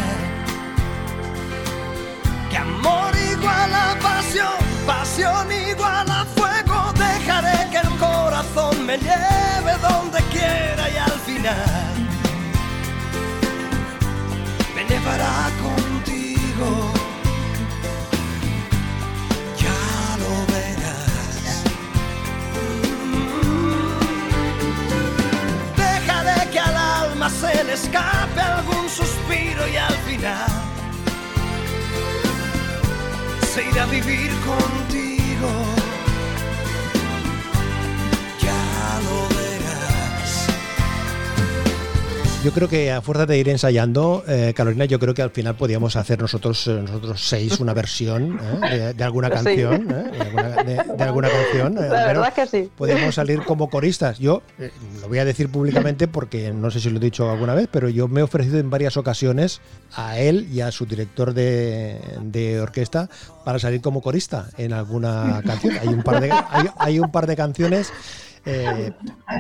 que 2.50 2.58
amor 2.58 3.14
igual 3.32 3.74
a 3.74 3.98
pasión, 4.02 4.58
pasión 4.86 5.48
igual 5.52 6.10
a 6.10 6.26
fuego. 6.26 6.92
Dejaré 6.94 7.70
que 7.70 7.78
el 7.78 7.98
corazón 8.00 8.86
me 8.86 8.98
lleve 8.98 9.74
donde 9.82 10.20
quiera 10.32 10.90
y 10.90 10.98
al 10.98 11.20
final 11.20 12.08
me 14.76 14.84
llevará 14.86 15.50
contigo. 15.62 15.81
Le 27.64 27.74
escape 27.74 28.40
algún 28.40 28.90
suspiro 28.90 29.68
y 29.68 29.78
al 29.78 29.94
final 30.08 30.48
se 33.54 33.64
irá 33.70 33.84
a 33.84 33.86
vivir 33.88 34.32
contigo. 34.40 35.11
Yo 42.44 42.52
creo 42.52 42.68
que 42.68 42.92
a 42.92 43.04
fuerza 43.04 43.28
de 43.28 43.38
ir 43.38 43.50
ensayando, 43.50 44.24
eh, 44.28 44.54
Carolina, 44.56 44.86
yo 44.86 44.98
creo 44.98 45.14
que 45.14 45.22
al 45.22 45.30
final 45.30 45.56
podíamos 45.56 45.96
hacer 45.96 46.20
nosotros, 46.20 46.66
eh, 46.66 46.72
nosotros 46.82 47.22
seis 47.24 47.60
una 47.60 47.72
versión 47.76 48.40
¿eh? 48.64 48.78
de, 48.80 48.94
de 48.96 49.04
alguna 49.04 49.28
Sí. 49.28 49.34
canción, 49.36 49.92
¿eh? 49.92 50.10
de, 50.12 50.22
alguna, 50.22 50.50
de- 50.64 50.84
de 50.98 51.04
alguna 51.04 51.30
canción. 51.30 51.76
La 51.76 52.08
verdad 52.08 52.34
que 52.34 52.48
sí. 52.48 52.68
Podemos 52.76 53.14
salir 53.14 53.44
como 53.44 53.70
coristas. 53.70 54.18
Yo 54.18 54.42
eh, 54.58 54.72
lo 55.02 55.08
voy 55.08 55.20
a 55.20 55.26
decir 55.26 55.52
públicamente 55.52 56.08
porque 56.08 56.52
no 56.52 56.72
sé 56.72 56.80
si 56.80 56.90
lo 56.90 56.98
he 56.98 57.00
dicho 57.00 57.30
alguna 57.30 57.54
vez, 57.54 57.70
pero 57.72 57.90
yo 57.90 58.08
me 58.08 58.22
he 58.22 58.24
ofrecido 58.24 58.58
en 58.58 58.72
varias 58.72 58.98
ocasiones 58.98 59.62
a 59.96 60.18
él 60.18 60.48
y 60.52 60.62
a 60.62 60.72
su 60.72 60.88
director 60.88 61.36
de, 61.36 62.00
de 62.24 62.60
orquesta 62.60 63.08
para 63.46 63.60
salir 63.60 63.82
como 63.82 64.02
corista 64.02 64.48
en 64.58 64.74
alguna 64.74 65.44
canción. 65.46 65.76
Hay 65.80 65.90
un 65.90 66.02
par 66.02 66.20
de, 66.20 66.32
hay, 66.32 66.66
hay 66.80 67.00
un 67.00 67.12
par 67.12 67.28
de 67.28 67.36
canciones. 67.36 67.94
eh, 68.46 68.94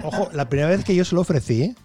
ojo, 0.04 0.30
la 0.34 0.48
primera 0.50 0.70
vez 0.70 0.84
que 0.84 0.94
yo 0.94 1.04
se 1.04 1.16
lo 1.16 1.22
ofrecí, 1.22 1.76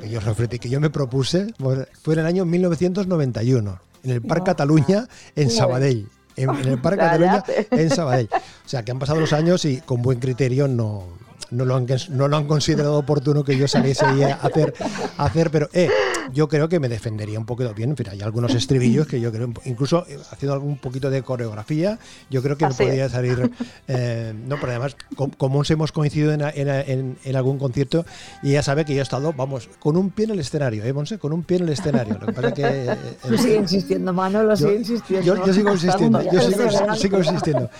que 0.00 0.08
yo 0.08 0.20
que 0.60 0.68
yo 0.68 0.80
me 0.80 0.90
propuse, 0.90 1.54
fue 2.02 2.14
en 2.14 2.20
el 2.20 2.26
año 2.26 2.44
1991, 2.44 3.80
en 4.04 4.10
el 4.10 4.22
Parc 4.22 4.46
Cataluña, 4.46 5.08
en 5.36 5.50
Sabadell. 5.50 6.08
En, 6.36 6.50
en 6.50 6.68
el 6.68 6.80
Parc 6.80 6.98
Cataluña, 6.98 7.42
en 7.70 7.90
Sabadell. 7.90 8.28
O 8.32 8.68
sea, 8.68 8.84
que 8.84 8.92
han 8.92 8.98
pasado 8.98 9.20
los 9.20 9.32
años 9.32 9.64
y 9.64 9.78
con 9.78 10.02
buen 10.02 10.20
criterio 10.20 10.68
no, 10.68 11.04
no, 11.50 11.64
lo, 11.64 11.76
han, 11.76 11.86
no 12.10 12.28
lo 12.28 12.36
han 12.36 12.46
considerado 12.46 12.98
oportuno 12.98 13.44
que 13.44 13.56
yo 13.56 13.66
saliese 13.68 14.04
ahí 14.04 14.22
a 14.22 14.34
hacer, 14.34 14.74
a 15.16 15.24
hacer 15.24 15.50
pero 15.50 15.68
eh, 15.72 15.88
yo 16.32 16.48
creo 16.48 16.68
que 16.68 16.78
me 16.80 16.88
defendería 16.88 17.38
un 17.38 17.46
poquito 17.46 17.72
bien. 17.74 17.90
En 17.90 17.96
fin, 17.96 18.08
hay 18.10 18.20
algunos 18.20 18.54
estribillos 18.54 19.06
que 19.06 19.20
yo 19.20 19.32
creo, 19.32 19.52
incluso 19.64 20.04
eh, 20.08 20.18
haciendo 20.30 20.54
algún 20.54 20.78
poquito 20.78 21.10
de 21.10 21.22
coreografía, 21.22 21.98
yo 22.30 22.42
creo 22.42 22.56
que 22.56 22.64
Así 22.64 22.82
me 22.82 22.86
podría 22.88 23.06
es. 23.06 23.12
salir. 23.12 23.50
eh, 23.88 24.34
no, 24.46 24.56
pero 24.60 24.72
además, 24.72 24.96
com- 25.16 25.30
como 25.30 25.58
nos 25.58 25.70
hemos 25.70 25.92
coincidido 25.92 26.32
en, 26.32 26.40
en- 26.42 26.68
en- 26.68 27.18
en 27.24 27.36
algún 27.36 27.58
concierto, 27.58 28.04
y 28.42 28.50
ella 28.50 28.62
sabe 28.62 28.84
que 28.84 28.94
yo 28.94 29.00
he 29.00 29.02
estado, 29.02 29.32
vamos, 29.32 29.68
con 29.78 29.96
un 29.96 30.10
pie 30.10 30.26
en 30.26 30.30
el 30.32 30.40
escenario, 30.40 30.84
¿eh, 30.84 30.92
Monse? 30.92 31.18
Con 31.18 31.32
un 31.32 31.42
pie 31.42 31.58
en 31.58 31.64
el 31.64 31.70
escenario. 31.70 32.18
Lo 32.18 32.26
que 32.26 32.32
pasa 32.32 32.48
es 32.48 32.54
que. 32.54 32.62
eh, 32.64 32.96
el- 33.24 33.38
Sigue 33.38 33.56
insistiendo, 33.56 34.12
Manolo, 34.12 34.50
yo, 34.54 34.56
sigue 34.68 34.76
insistiendo. 34.76 35.26
yo- 35.26 35.46
yo 35.46 35.52
sigo 35.52 35.72
insistiendo, 35.72 36.22
yo 36.30 36.96
sigo 36.96 37.18
insistiendo. 37.18 37.70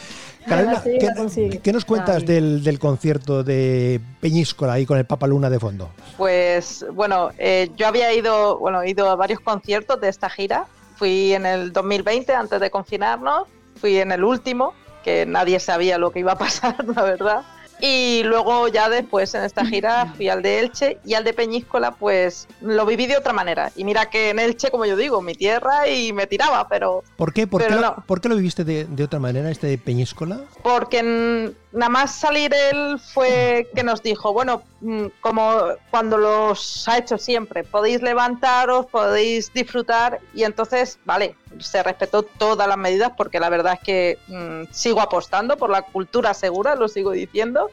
Carolina, 0.48 0.82
Sí, 1.28 1.61
¿qué, 1.62 1.72
nos 1.72 1.84
cuentas 1.84 2.16
Ay. 2.16 2.24
del, 2.24 2.64
del 2.64 2.78
concierto 2.78 3.44
de 3.44 4.00
Peñíscola 4.20 4.74
ahí 4.74 4.87
con 4.87 4.98
el 4.98 5.04
Papa 5.04 5.26
Luna 5.26 5.50
de 5.50 5.58
fondo? 5.58 5.90
Pues 6.16 6.84
bueno, 6.92 7.30
eh, 7.38 7.70
yo 7.76 7.87
había 7.87 8.12
ido, 8.12 8.58
bueno, 8.58 8.82
he 8.82 8.90
ido 8.90 9.08
a 9.08 9.16
varios 9.16 9.40
conciertos 9.40 10.00
de 10.00 10.08
esta 10.08 10.28
gira. 10.30 10.66
Fui 10.96 11.32
en 11.32 11.46
el 11.46 11.72
2020, 11.72 12.34
antes 12.34 12.61
de 12.61 12.70
confinarnos, 12.70 13.46
fui 13.80 13.98
en 13.98 14.11
el 14.11 14.24
último, 14.24 14.74
que 15.04 15.26
nadie 15.26 15.61
sabía 15.61 15.98
lo 15.98 16.11
que 16.11 16.20
iba 16.20 16.32
a 16.32 16.38
pasar, 16.46 16.76
la 16.84 17.02
verdad. 17.02 17.42
Y 17.80 18.22
luego 18.24 18.68
ya 18.68 18.88
después 18.88 19.34
en 19.34 19.44
esta 19.44 19.64
gira 19.64 20.12
fui 20.16 20.28
al 20.28 20.42
de 20.42 20.60
Elche 20.60 20.98
y 21.04 21.14
al 21.14 21.24
de 21.24 21.32
Peñíscola, 21.32 21.92
pues 21.92 22.48
lo 22.60 22.84
viví 22.86 23.06
de 23.06 23.16
otra 23.16 23.32
manera. 23.32 23.70
Y 23.76 23.84
mira 23.84 24.10
que 24.10 24.30
en 24.30 24.38
Elche, 24.38 24.70
como 24.70 24.84
yo 24.84 24.96
digo, 24.96 25.22
mi 25.22 25.34
tierra 25.34 25.88
y 25.88 26.12
me 26.12 26.26
tiraba, 26.26 26.68
pero 26.68 27.04
¿Por 27.16 27.32
qué? 27.32 27.46
¿Por, 27.46 27.62
qué 27.64 27.70
lo, 27.74 27.80
no. 27.80 28.04
por 28.06 28.20
qué 28.20 28.28
lo 28.28 28.36
viviste 28.36 28.64
de, 28.64 28.84
de 28.84 29.04
otra 29.04 29.18
manera, 29.20 29.50
este 29.50 29.66
de 29.68 29.78
Peñíscola? 29.78 30.40
porque 30.62 30.98
n- 30.98 31.52
nada 31.72 31.90
más 31.90 32.14
salir 32.14 32.52
él 32.54 32.98
fue 32.98 33.68
que 33.74 33.83
nos 33.83 34.02
dijo, 34.02 34.33
bueno, 34.33 34.62
mm, 34.81 35.07
como 35.20 35.62
cuando 35.90 36.16
los 36.16 36.88
ha 36.88 36.98
hecho 36.98 37.18
siempre, 37.18 37.64
podéis 37.64 38.02
levantaros, 38.02 38.87
podéis 38.87 39.52
disfrutar 39.52 40.20
y 40.35 40.44
entonces, 40.44 40.98
vale, 41.04 41.35
se 41.59 41.83
respetó 41.83 42.22
todas 42.22 42.68
las 42.68 42.78
medidas 42.78 43.12
porque 43.16 43.40
la 43.40 43.50
verdad 43.50 43.74
es 43.74 43.81
que 43.81 44.18
mm, 44.28 44.72
sigo 44.72 45.00
apostando 45.00 45.57
por 45.57 45.70
la 45.70 45.83
cultura 45.83 46.33
segura, 46.35 46.74
lo 46.74 46.88
sigo 46.88 47.12
diciendo, 47.12 47.70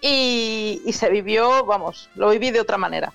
y, 0.00 0.82
se 0.92 1.10
vivió, 1.10 1.64
vamos, 1.64 2.10
lo 2.14 2.30
viví 2.30 2.50
de 2.50 2.60
otra 2.60 2.78
manera. 2.78 3.12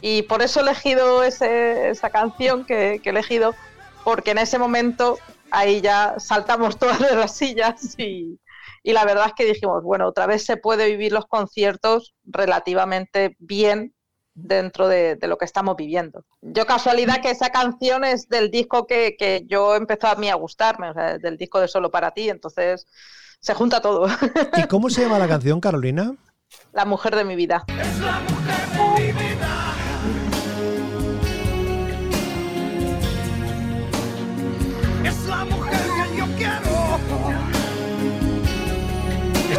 Y 0.00 0.22
por 0.22 0.42
eso 0.42 0.58
he 0.58 0.62
elegido 0.62 1.22
esa 1.22 2.10
canción 2.10 2.64
que, 2.64 3.00
que 3.00 3.10
he 3.10 3.12
elegido, 3.12 3.54
porque 4.02 4.32
en 4.32 4.38
ese 4.38 4.58
momento 4.58 5.18
ahí 5.52 5.80
ya 5.80 6.14
saltamos 6.18 6.76
todas 6.80 6.98
de 6.98 7.14
las 7.14 7.36
sillas 7.36 7.96
y, 7.98 8.38
y 8.82 8.92
la 8.92 9.04
verdad 9.04 9.26
es 9.28 9.32
que 9.34 9.44
dijimos, 9.44 9.82
bueno, 9.82 10.08
otra 10.08 10.26
vez 10.26 10.44
se 10.44 10.56
puede 10.56 10.88
vivir 10.88 11.12
los 11.12 11.26
conciertos 11.26 12.14
relativamente 12.24 13.36
bien 13.38 13.94
dentro 14.34 14.88
de, 14.88 15.16
de 15.16 15.26
lo 15.26 15.36
que 15.36 15.44
estamos 15.44 15.76
viviendo. 15.76 16.24
Yo 16.40 16.66
casualidad 16.66 17.20
que 17.20 17.30
esa 17.30 17.50
canción 17.50 18.04
es 18.04 18.28
del 18.28 18.50
disco 18.50 18.86
que, 18.86 19.16
que 19.18 19.44
yo 19.46 19.74
empezó 19.74 20.08
a 20.08 20.14
mí 20.14 20.30
a 20.30 20.34
gustarme, 20.34 20.90
o 20.90 20.94
sea, 20.94 21.18
del 21.18 21.36
disco 21.36 21.60
de 21.60 21.68
Solo 21.68 21.90
para 21.90 22.12
ti, 22.12 22.30
entonces 22.30 22.86
se 23.40 23.54
junta 23.54 23.80
todo. 23.80 24.06
¿Y 24.56 24.66
cómo 24.68 24.88
se 24.88 25.02
llama 25.02 25.18
la 25.18 25.28
canción, 25.28 25.60
Carolina? 25.60 26.14
la 26.72 26.84
mujer 26.84 27.16
de 27.16 27.24
mi 27.24 27.36
vida. 27.36 27.64
Es 27.68 27.98
la 28.00 28.20
mujer 28.20 28.61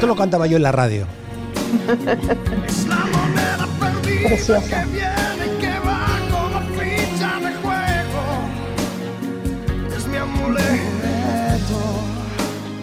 Esto 0.04 0.12
lo 0.12 0.18
cantaba 0.18 0.48
yo 0.48 0.58
en 0.58 0.64
la 0.64 0.74
radio. 0.74 1.08
Preciosa. 4.28 4.86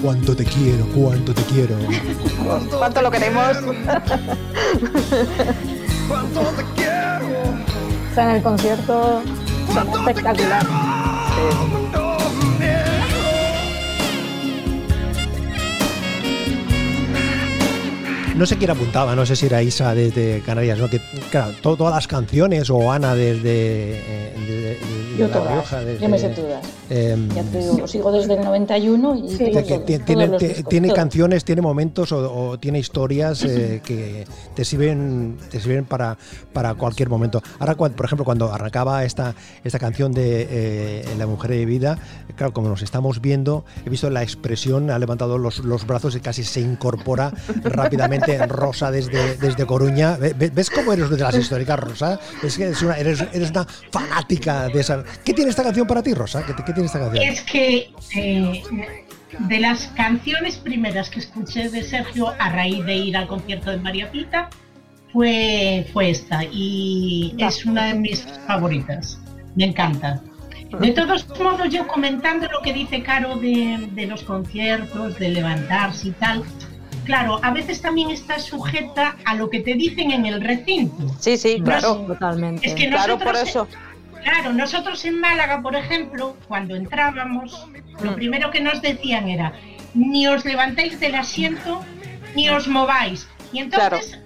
Cuánto 0.00 0.34
te 0.34 0.46
quiero, 0.46 0.86
cuánto 0.94 1.34
te 1.34 1.42
quiero. 1.42 1.76
¿Cuánto 2.78 3.02
lo 3.02 3.10
queremos? 3.10 3.48
Cuánto 6.08 6.40
te 6.40 6.64
quiero. 6.74 7.26
O 8.10 8.14
sea, 8.14 8.30
en 8.30 8.36
el 8.36 8.42
concierto 8.42 9.22
espectacular. 9.98 10.66
No 18.40 18.46
sé 18.46 18.56
quién 18.56 18.70
apuntaba, 18.70 19.14
no 19.14 19.26
sé 19.26 19.36
si 19.36 19.44
era 19.44 19.62
Isa 19.62 19.94
desde 19.94 20.40
Canarias, 20.40 20.78
¿no? 20.78 20.88
Que, 20.88 20.98
claro, 21.30 21.52
to- 21.60 21.76
todas 21.76 21.94
las 21.94 22.08
canciones 22.08 22.70
o 22.70 22.90
Ana 22.90 23.14
desde, 23.14 23.42
eh, 23.98 24.34
desde 24.38 24.78
Yo 25.18 25.26
La 25.28 25.32
todas, 25.34 25.52
Rioja. 25.52 25.80
Desde, 25.84 26.00
yo 26.02 26.08
me 26.08 26.18
sé 26.18 26.28
todas. 26.30 26.64
em, 26.88 27.28
Ya 27.34 27.42
te 27.42 27.58
digo, 27.58 27.86
sigo 27.86 28.10
desde 28.10 28.34
el 28.34 28.40
91 28.40 29.14
y 29.14 29.28
Sí. 29.28 29.36
tengo 29.36 29.52
que- 29.52 29.62
que 29.64 29.74
todo, 29.74 29.84
ti- 29.84 29.92
todos 29.92 30.06
tiene, 30.06 30.26
los 30.28 30.38
ti- 30.38 30.46
discos, 30.46 30.64
tiene 30.70 30.92
canciones, 30.94 31.44
tiene 31.44 31.60
momentos 31.60 32.12
o, 32.12 32.32
o 32.48 32.58
tiene 32.58 32.78
historias 32.78 33.44
eh, 33.44 33.82
que 33.84 34.24
te 34.54 34.64
sirven, 34.64 35.36
te 35.50 35.60
sirven 35.60 35.84
para, 35.84 36.16
para 36.54 36.72
cualquier 36.76 37.10
momento. 37.10 37.42
Ahora, 37.58 37.74
cuan- 37.74 37.92
por 37.92 38.06
ejemplo, 38.06 38.24
cuando 38.24 38.50
arrancaba 38.50 39.04
esta, 39.04 39.34
esta 39.64 39.78
canción 39.78 40.12
de 40.12 40.46
eh, 40.50 41.04
La 41.18 41.26
mujer 41.26 41.50
de 41.50 41.66
vida, 41.66 41.98
claro, 42.36 42.54
como 42.54 42.70
nos 42.70 42.80
estamos 42.80 43.20
viendo, 43.20 43.66
he 43.84 43.90
visto 43.90 44.08
la 44.08 44.22
expresión, 44.22 44.90
ha 44.90 44.98
levantado 44.98 45.36
los, 45.36 45.58
los 45.58 45.86
brazos 45.86 46.16
y 46.16 46.20
casi 46.20 46.42
se 46.42 46.62
incorpora 46.62 47.32
rápidamente 47.64 48.29
Rosa 48.38 48.90
desde, 48.90 49.36
desde 49.36 49.66
Coruña. 49.66 50.16
Ve- 50.16 50.34
ve- 50.36 50.50
¿Ves 50.50 50.70
cómo 50.70 50.92
eres 50.92 51.10
de 51.10 51.18
las 51.18 51.34
históricas, 51.34 51.78
Rosa? 51.80 52.18
Es 52.42 52.56
que 52.56 52.64
eres 52.64 52.82
una, 52.82 52.96
eres, 52.96 53.24
eres 53.32 53.50
una 53.50 53.66
fanática 53.90 54.68
de 54.68 54.80
esa. 54.80 55.04
¿Qué 55.24 55.32
tiene 55.34 55.50
esta 55.50 55.62
canción 55.62 55.86
para 55.86 56.02
ti, 56.02 56.14
Rosa? 56.14 56.44
¿Qué, 56.44 56.54
qué 56.54 56.72
tiene 56.72 56.86
esta 56.86 56.98
canción? 57.00 57.24
Es 57.24 57.40
que 57.42 57.90
eh, 58.16 58.62
de 59.38 59.60
las 59.60 59.86
canciones 59.96 60.56
primeras 60.56 61.08
que 61.10 61.20
escuché 61.20 61.68
de 61.68 61.82
Sergio 61.82 62.34
a 62.38 62.50
raíz 62.50 62.84
de 62.84 62.94
ir 62.96 63.16
al 63.16 63.26
concierto 63.26 63.70
de 63.70 63.76
María 63.78 64.10
Pita 64.10 64.48
fue, 65.12 65.86
fue 65.92 66.10
esta 66.10 66.44
y 66.44 67.34
es 67.38 67.64
una 67.64 67.86
de 67.86 67.94
mis 67.94 68.24
favoritas. 68.46 69.18
Me 69.56 69.64
encanta. 69.66 70.22
De 70.80 70.92
todos 70.92 71.26
modos, 71.40 71.68
yo 71.70 71.84
comentando 71.88 72.46
lo 72.46 72.62
que 72.62 72.72
dice 72.72 73.02
Caro 73.02 73.34
de, 73.36 73.88
de 73.92 74.06
los 74.06 74.22
conciertos, 74.22 75.18
de 75.18 75.30
levantarse 75.30 76.08
y 76.08 76.10
tal, 76.12 76.44
claro, 77.10 77.40
a 77.42 77.50
veces 77.50 77.82
también 77.82 78.10
está 78.10 78.38
sujeta 78.38 79.16
a 79.24 79.34
lo 79.34 79.50
que 79.50 79.60
te 79.60 79.74
dicen 79.74 80.12
en 80.12 80.26
el 80.26 80.40
recinto. 80.40 81.08
Sí, 81.18 81.36
sí, 81.36 81.60
claro. 81.60 81.96
Totalmente. 82.06 82.66
Es 82.68 82.74
que 82.74 82.88
Claro, 82.88 83.18
por 83.18 83.34
nosotros- 83.34 83.48
eso. 83.48 83.68
Claro, 84.22 84.52
nosotros 84.52 85.04
en 85.06 85.18
Málaga, 85.18 85.60
por 85.62 85.74
ejemplo, 85.74 86.36
cuando 86.46 86.76
entrábamos, 86.76 87.66
lo 88.02 88.12
Mm. 88.12 88.14
primero 88.14 88.50
que 88.50 88.60
nos 88.60 88.80
decían 88.82 89.28
era, 89.28 89.52
ni 89.94 90.26
os 90.28 90.44
levantéis 90.44 91.00
del 91.00 91.14
asiento, 91.16 91.82
ni 92.36 92.48
os 92.48 92.68
mováis. 92.68 93.26
Y 93.52 93.58
entonces, 93.58 94.18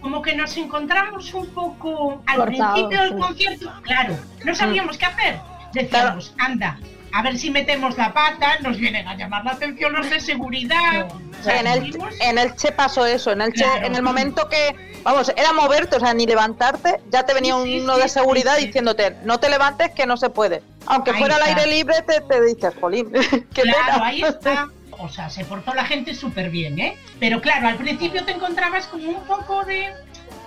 como 0.00 0.22
que 0.22 0.34
nos 0.34 0.56
encontramos 0.56 1.34
un 1.34 1.46
poco 1.48 2.22
al 2.26 2.44
principio 2.46 3.00
del 3.00 3.10
sí. 3.10 3.14
concierto, 3.18 3.72
claro, 3.82 4.16
no 4.44 4.54
sabíamos 4.54 4.96
qué 4.96 5.04
hacer. 5.06 5.40
Decíamos, 5.74 6.32
anda, 6.38 6.78
a 7.12 7.22
ver 7.22 7.38
si 7.38 7.50
metemos 7.50 7.96
la 7.96 8.12
pata, 8.12 8.58
nos 8.60 8.76
vienen 8.78 9.06
a 9.08 9.16
llamar 9.16 9.44
la 9.44 9.52
atención 9.52 9.92
los 9.92 10.08
de 10.10 10.20
seguridad. 10.20 11.08
O 11.40 11.42
sea, 11.42 11.60
en 11.60 11.66
el, 11.66 11.98
en 12.20 12.38
el 12.38 12.54
Che 12.56 12.72
pasó 12.72 13.06
eso, 13.06 13.32
en 13.32 13.40
el 13.40 13.52
Che, 13.52 13.64
Claro. 13.64 13.86
en 13.86 13.94
el 13.96 14.02
momento 14.02 14.48
que, 14.48 15.00
vamos, 15.02 15.32
era 15.36 15.52
moverte, 15.52 15.96
o 15.96 16.00
sea, 16.00 16.12
ni 16.14 16.26
levantarte, 16.26 17.00
ya 17.10 17.24
te 17.24 17.34
venía 17.34 17.54
Sí, 17.62 17.80
uno 17.80 17.96
sí, 17.96 18.02
de 18.02 18.08
seguridad 18.08 18.54
sí, 18.54 18.60
sí. 18.60 18.66
diciéndote, 18.66 19.16
no 19.24 19.38
te 19.40 19.48
levantes 19.48 19.90
que 19.92 20.06
no 20.06 20.16
se 20.16 20.30
puede. 20.30 20.62
Aunque 20.86 21.10
Ahí 21.12 21.18
fuera 21.18 21.36
al 21.36 21.42
aire 21.42 21.66
libre, 21.66 21.94
te, 22.06 22.20
te 22.20 22.42
dices, 22.44 22.72
jolín, 22.80 23.10
qué 23.54 23.62
Claro, 23.62 23.78
pena". 23.94 24.06
ahí 24.06 24.22
está. 24.22 24.68
O 25.02 25.08
sea, 25.08 25.30
se 25.30 25.46
portó 25.46 25.72
la 25.72 25.86
gente 25.86 26.14
súper 26.14 26.50
bien, 26.50 26.78
¿eh? 26.78 26.94
Pero 27.18 27.40
claro, 27.40 27.68
al 27.68 27.76
principio 27.76 28.22
te 28.24 28.32
encontrabas 28.32 28.86
como 28.86 29.10
un 29.10 29.24
poco 29.24 29.64
de... 29.64 29.88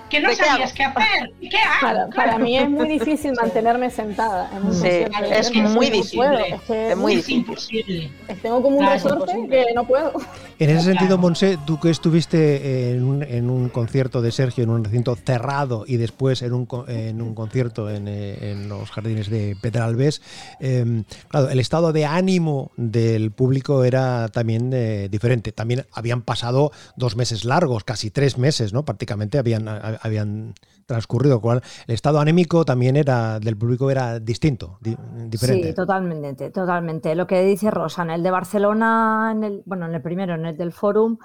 que 0.09 0.19
no 0.19 0.29
¿De 0.29 0.35
qué 0.37 0.43
sabías 0.45 0.73
qué 0.73 0.83
hacer. 0.83 1.31
¿Qué 1.41 1.57
hago? 1.57 2.09
Para, 2.15 2.37
mí 2.37 2.57
es 2.57 2.69
muy 2.69 2.87
difícil 2.87 3.33
mantenerme 3.33 3.89
sentada 3.89 4.49
en 4.55 4.63
un 4.63 4.73
Sí, 4.73 4.79
concierto. 4.81 5.23
es 5.25 5.53
muy 5.53 5.89
no 5.89 5.95
difícil. 5.95 6.17
puedo, 6.19 6.37
es 6.39 6.61
que 6.61 6.91
Es 6.91 6.97
muy 6.97 7.11
Es 7.13 7.17
difícil. 7.17 7.37
imposible. 7.39 8.11
tengo 8.41 8.61
como 8.61 8.77
un 8.77 8.85
Claro, 8.85 8.93
resorte 8.93 9.47
que 9.49 9.65
no 9.73 9.85
puedo. 9.85 10.13
En 10.59 10.69
ese 10.69 10.81
sentido. 10.85 11.17
Monse, 11.17 11.57
tú 11.65 11.79
que 11.79 11.89
estuviste 11.89 12.91
en 12.91 13.03
un, 13.03 13.23
en 13.23 13.49
un 13.49 13.69
concierto 13.69 14.21
de 14.21 14.31
Sergio 14.31 14.63
en 14.63 14.69
un 14.69 14.83
recinto 14.83 15.15
cerrado 15.15 15.83
y 15.87 15.97
después 15.97 16.41
en 16.41 16.53
un, 16.53 16.65
co- 16.65 16.87
en 16.87 17.21
un 17.21 17.33
concierto 17.35 17.89
en, 17.89 18.07
eh, 18.07 18.51
en 18.51 18.69
los 18.69 18.91
jardines 18.91 19.29
de 19.29 19.55
Pedralbes, 19.61 20.21
eh, 20.59 21.03
claro, 21.27 21.49
el 21.49 21.59
estado 21.59 21.91
de 21.93 22.05
ánimo 22.05 22.71
del 22.77 23.31
público 23.31 23.83
era 23.83 24.27
también 24.29 24.71
eh, 24.73 25.07
diferente. 25.09 25.51
También 25.51 25.85
habían 25.91 26.21
pasado 26.21 26.71
dos 26.95 27.15
meses 27.15 27.45
largos, 27.45 27.83
casi 27.83 28.09
tres 28.11 28.37
meses, 28.37 28.73
¿no? 28.73 28.83
Prácticamente 28.85 29.37
habían, 29.37 29.67
habían 30.03 30.53
transcurrido, 30.85 31.41
cual 31.41 31.61
el 31.87 31.95
estado 31.95 32.19
anímico 32.19 32.65
también 32.65 32.95
era 32.95 33.39
del 33.39 33.57
público 33.57 33.89
era 33.89 34.19
distinto, 34.19 34.77
di- 34.81 34.95
diferente. 35.29 35.67
Sí, 35.69 35.73
totalmente, 35.75 36.51
totalmente. 36.51 37.15
Lo 37.15 37.27
que 37.27 37.41
dice 37.43 37.71
Rosa, 37.71 38.03
en 38.03 38.11
el 38.11 38.23
de 38.23 38.31
Barcelona, 38.31 39.31
en 39.35 39.43
el, 39.43 39.63
bueno, 39.65 39.85
en 39.87 39.95
el 39.95 40.01
primero, 40.01 40.35
en 40.35 40.45
el 40.45 40.57
del 40.57 40.71
Fórum, 40.71 41.17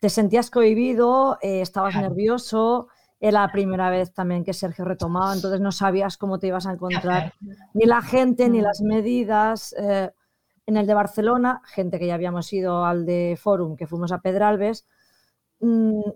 te 0.00 0.08
sentías 0.10 0.50
cohibido, 0.50 1.38
eh, 1.42 1.60
estabas 1.62 1.92
Claro. 1.92 2.08
nervioso, 2.08 2.88
era 3.20 3.42
la 3.42 3.52
primera 3.52 3.88
vez 3.90 4.12
también 4.12 4.44
que 4.44 4.52
Sergio 4.52 4.84
retomaba, 4.84 5.32
entonces 5.32 5.60
no 5.60 5.70
sabías 5.72 6.16
cómo 6.16 6.38
te 6.40 6.48
ibas 6.48 6.66
a 6.66 6.70
¿Qué 6.70 6.74
encontrar, 6.74 7.32
ni 7.74 7.86
la 7.86 8.02
gente, 8.02 8.48
ni 8.48 8.58
Mm. 8.58 8.62
las 8.62 8.80
medidas. 8.82 9.74
eh, 9.78 10.10
en 10.66 10.76
el 10.76 10.86
de 10.86 10.94
Barcelona, 10.94 11.60
gente 11.66 11.98
que 11.98 12.06
ya 12.06 12.14
habíamos 12.14 12.52
ido 12.52 12.84
al 12.84 13.04
de 13.04 13.36
Fórum, 13.40 13.76
que 13.76 13.86
fuimos 13.88 14.12
a 14.12 14.20
Pedralbes, 14.20 14.86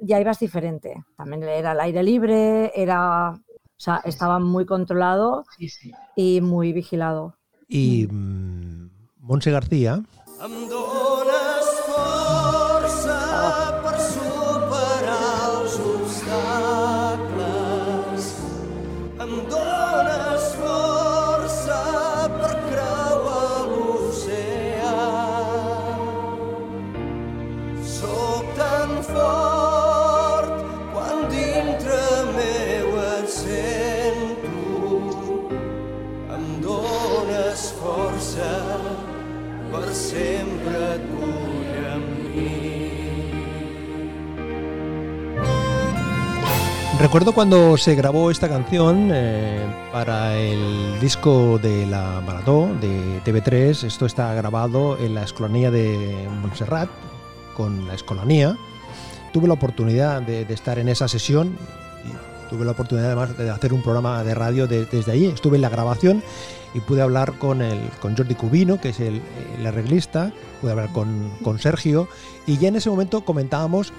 ya 0.03 0.21
ibas 0.21 0.39
diferente. 0.41 0.95
También 1.17 1.43
era 1.45 1.71
al 1.73 1.81
aire 1.81 2.03
libre, 2.03 2.73
era, 2.75 3.31
o 3.31 3.41
sea, 3.77 4.01
estaba 4.05 4.39
muy 4.39 4.67
controlado 4.67 5.45
Sí, 5.57 5.69
sí. 5.69 5.93
y 6.17 6.41
muy 6.41 6.73
vigilado. 6.73 7.37
Y 7.69 8.07
mm, 8.11 8.91
Monse 9.21 9.51
García, 9.51 10.03
Recuerdo 47.07 47.33
cuando 47.33 47.77
se 47.77 47.95
grabó 47.95 48.33
esta 48.33 48.49
canción 48.49 49.11
eh, 49.15 49.65
para 49.93 50.37
el 50.37 50.99
disco 50.99 51.57
de 51.57 51.87
la 51.87 52.21
Maratón 52.21 52.81
de 52.81 53.23
TV3. 53.25 53.85
Esto 53.85 54.07
está 54.07 54.35
grabado 54.35 54.99
en 54.99 55.15
la 55.15 55.23
Escolanía 55.23 55.71
de 55.71 56.27
Montserrat, 56.43 56.89
con 57.57 57.87
la 57.87 57.95
Escolanía. 57.95 58.59
Tuve 59.33 59.47
la 59.47 59.55
oportunidad 59.55 60.21
de, 60.21 60.53
estar 60.53 60.81
en 60.81 60.89
esa 60.89 61.07
sesión 61.07 61.57
y 62.05 62.51
tuve 62.51 62.65
la 62.65 62.73
oportunidad 62.73 63.13
además 63.13 63.39
de 63.39 63.51
hacer 63.51 63.73
un 63.73 63.85
programa 63.85 64.25
de 64.25 64.35
radio 64.35 64.67
de- 64.67 64.87
desde 64.87 65.13
allí. 65.13 65.27
Estuve 65.27 65.59
en 65.59 65.63
la 65.63 65.69
grabación 65.69 66.25
y 66.75 66.81
pude 66.81 67.03
hablar 67.03 67.35
con, 67.39 67.63
Jordi 68.03 68.35
Cubino, 68.35 68.81
que 68.81 68.89
es 68.89 68.99
el, 68.99 69.23
el 69.57 69.65
arreglista, 69.65 70.33
pude 70.61 70.73
hablar 70.73 70.91
con, 70.93 71.31
con 71.45 71.61
Sergio 71.61 72.09
y 72.49 72.59
ya 72.59 72.67
en 72.67 72.75
ese 72.75 72.91
momento 72.91 73.25
comentábamos 73.25 73.93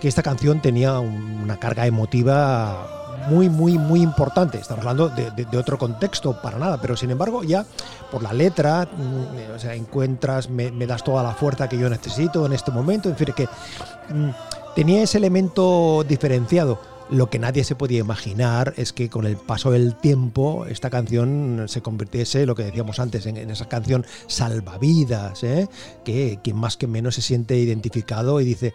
que 0.00 0.08
esta 0.08 0.22
canción 0.22 0.60
tenía 0.60 0.98
un- 0.98 1.40
una 1.42 1.58
carga 1.58 1.86
emotiva 1.86 2.90
muy, 3.28 3.48
muy, 3.48 3.78
muy 3.78 4.02
importante. 4.02 4.58
Estamos 4.58 4.84
hablando 4.84 5.08
de, 5.08 5.56
otro 5.56 5.78
contexto 5.78 6.40
para 6.42 6.58
nada, 6.58 6.78
pero 6.80 6.96
sin 6.96 7.10
embargo 7.10 7.42
ya 7.42 7.64
por 8.10 8.22
la 8.22 8.32
letra, 8.32 8.86
mm, 8.86 9.54
o 9.54 9.58
sea, 9.58 9.74
encuentras, 9.74 10.50
me, 10.50 10.70
das 10.86 11.02
toda 11.04 11.22
la 11.22 11.32
fuerza 11.32 11.68
que 11.68 11.78
yo 11.78 11.88
necesito 11.88 12.44
en 12.44 12.52
este 12.52 12.70
momento, 12.70 13.08
en 13.08 13.16
fin, 13.16 13.28
que 13.34 13.44
mm, 13.44 14.30
tenía 14.74 15.02
ese 15.02 15.18
elemento 15.18 16.04
diferenciado. 16.06 16.78
Lo 17.10 17.28
que 17.28 17.38
nadie 17.38 17.64
se 17.64 17.74
podía 17.74 18.00
imaginar 18.00 18.72
es 18.78 18.92
que 18.94 19.10
con 19.10 19.26
el 19.26 19.36
paso 19.36 19.70
del 19.70 19.94
tiempo 19.94 20.64
esta 20.66 20.88
canción 20.88 21.64
se 21.68 21.82
convirtiese, 21.82 22.46
lo 22.46 22.54
que 22.54 22.64
decíamos 22.64 22.98
antes, 22.98 23.26
en, 23.26 23.36
en 23.36 23.50
esa 23.50 23.68
canción 23.68 24.06
salvavidas, 24.26 25.44
¿eh? 25.44 25.68
que 26.04 26.38
quien 26.42 26.56
más 26.56 26.76
que 26.78 26.86
menos 26.86 27.14
se 27.14 27.22
siente 27.22 27.56
identificado 27.58 28.40
y 28.40 28.44
dice, 28.44 28.72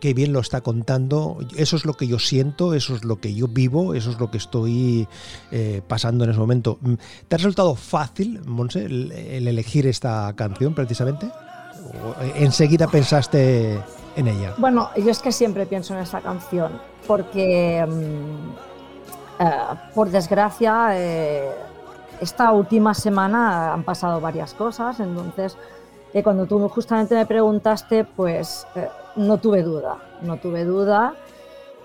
qué 0.00 0.14
bien 0.14 0.32
lo 0.32 0.40
está 0.40 0.60
contando. 0.60 1.38
Eso 1.56 1.76
es 1.76 1.84
lo 1.84 1.94
que 1.94 2.06
yo 2.06 2.18
siento, 2.18 2.74
eso 2.74 2.94
es 2.94 3.04
lo 3.04 3.20
que 3.20 3.34
yo 3.34 3.48
vivo, 3.48 3.94
eso 3.94 4.10
es 4.10 4.18
lo 4.18 4.30
que 4.30 4.38
estoy 4.38 5.08
eh, 5.50 5.82
pasando 5.86 6.24
en 6.24 6.30
ese 6.30 6.38
momento. 6.38 6.78
Mm, 6.80 6.94
¿Te 7.28 7.36
ha 7.36 7.38
resultado 7.38 7.74
fácil, 7.74 8.40
Monse, 8.46 8.84
el, 8.84 9.12
el 9.12 9.48
elegir 9.48 9.86
esta 9.86 10.32
canción 10.34 10.74
precisamente? 10.74 11.26
¿O 11.26 12.22
eh, 12.22 12.32
enseguida 12.36 12.88
pensaste 12.88 13.80
en 14.16 14.28
ella? 14.28 14.54
Bueno, 14.58 14.90
yo 14.96 15.10
es 15.10 15.20
que 15.20 15.32
siempre 15.32 15.66
pienso 15.66 15.94
en 15.94 16.00
esta 16.00 16.20
canción, 16.20 16.80
porque 17.06 17.84
mm, 17.86 19.42
eh, 19.42 19.52
por 19.94 20.10
desgracia 20.10 20.94
esta 22.20 22.50
última 22.52 22.94
semana 22.94 23.72
han 23.72 23.84
pasado 23.84 24.20
varias 24.20 24.54
cosas, 24.54 24.98
entonces 25.00 25.56
eh, 26.14 26.22
cuando 26.22 26.46
tú 26.46 26.68
justamente 26.68 27.14
me 27.14 27.26
preguntaste, 27.26 28.04
pues 28.04 28.66
eh, 28.74 28.88
no 29.16 29.38
tuve 29.38 29.62
duda, 29.62 29.98
no 30.22 30.36
tuve 30.36 30.64
duda. 30.64 31.14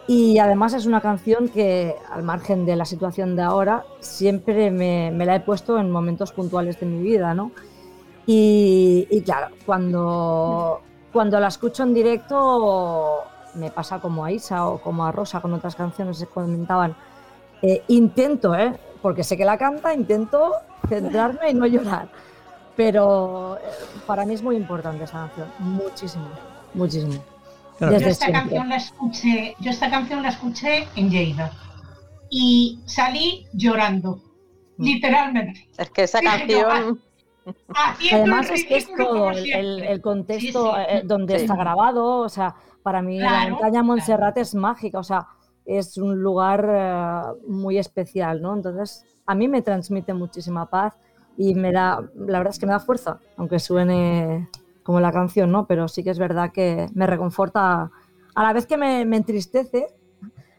Y 0.06 0.38
además 0.38 0.74
es 0.74 0.86
una 0.86 1.00
canción 1.00 1.48
que, 1.48 1.96
al 2.12 2.24
margen 2.24 2.66
de 2.66 2.76
la 2.76 2.86
situación 2.86 3.36
de 3.36 3.42
ahora, 3.44 3.86
siempre 4.00 4.70
me, 4.70 5.12
me 5.12 5.26
la 5.26 5.36
he 5.36 5.40
puesto 5.40 5.80
en 5.80 5.90
momentos 5.90 6.34
puntuales 6.34 6.80
de 6.80 6.86
mi 6.86 7.02
vida, 7.02 7.34
¿no? 7.34 7.52
Y, 8.26 9.08
y 9.10 9.22
claro, 9.22 9.56
cuando, 9.66 10.82
cuando 11.12 11.40
la 11.40 11.48
escucho 11.48 11.84
en 11.84 11.94
directo 11.94 13.24
me 13.56 13.72
pasa 13.72 14.00
como 14.00 14.26
a 14.26 14.32
Isa 14.32 14.68
o 14.68 14.80
como 14.80 15.06
a 15.06 15.12
Rosa 15.12 15.42
con 15.42 15.54
otras 15.54 15.76
canciones 15.76 16.20
que 16.20 16.26
comentaban. 16.26 16.96
Eh, 17.62 17.84
intento, 17.88 18.56
¿eh? 18.56 18.74
porque 19.02 19.24
sé 19.24 19.38
que 19.38 19.46
la 19.46 19.58
canta, 19.58 19.94
intento 19.94 20.54
centrarme 20.88 21.52
y 21.52 21.54
no 21.54 21.66
llorar. 21.66 22.10
Pero 22.76 23.58
eh, 23.58 23.60
para 24.08 24.26
mí 24.26 24.34
es 24.34 24.42
muy 24.42 24.56
importante 24.56 25.04
esa 25.04 25.20
canción, 25.28 25.48
muchísimo, 25.60 26.26
muchísimo. 26.74 27.14
Claro. 27.78 28.00
Yo 28.00 28.08
esta, 28.08 28.26
siempre. 28.26 28.42
canción 28.42 28.70
la 28.70 28.76
escuché, 28.78 29.56
yo 29.60 29.72
esta 29.72 29.90
canción 29.90 30.22
la 30.24 30.30
escuché 30.30 30.88
en 30.96 31.10
Lleida 31.10 31.52
y 32.30 32.80
salí 32.86 33.48
llorando, 33.54 34.20
Mm. 34.78 34.84
literalmente. 34.84 35.68
Es 35.78 35.90
que 35.92 36.04
esa 36.04 36.20
canción. 36.22 37.00
Además 38.12 38.50
es 38.50 38.64
que 38.66 38.78
es 38.78 38.88
todo 38.96 39.30
el, 39.32 39.84
el- 39.84 40.02
contexto 40.02 40.74
Sí, 40.76 40.80
sí. 40.80 40.86
eh, 40.98 41.02
donde 41.04 41.38
Sí. 41.38 41.42
está 41.46 41.56
grabado, 41.56 42.20
o 42.20 42.30
sea, 42.30 42.56
para 42.82 43.02
mí 43.02 43.20
la 43.20 43.50
montaña 43.50 43.72
claro. 43.72 43.86
Montserrat 43.86 44.38
es 44.38 44.56
mágica, 44.56 45.00
o 45.00 45.04
sea, 45.04 45.28
es 45.66 45.98
un 45.98 46.22
lugar 46.22 46.68
eh, 46.70 47.22
muy 47.48 47.78
especial, 47.78 48.42
¿no? 48.42 48.54
Entonces, 48.56 49.06
a 49.26 49.36
mí 49.36 49.48
me 49.48 49.62
transmite 49.62 50.14
muchísima 50.14 50.70
paz 50.70 50.94
y 51.38 51.56
me 51.56 51.72
da, 51.72 52.02
la 52.16 52.38
verdad 52.38 52.52
es 52.52 52.60
que 52.60 52.66
me 52.66 52.74
da 52.74 52.80
fuerza, 52.80 53.20
aunque 53.38 53.60
suene 53.60 54.50
como 54.84 55.00
la 55.00 55.12
canción, 55.12 55.52
¿no? 55.52 55.66
Pero 55.66 55.88
sí 55.88 56.04
que 56.04 56.10
es 56.10 56.20
verdad 56.20 56.52
que 56.52 56.88
me 56.94 57.08
reconforta, 57.08 57.92
a 58.36 58.44
la 58.44 58.54
vez 58.54 58.66
que 58.66 58.78
me, 58.78 59.06
me 59.06 59.18
entristece, 59.18 59.88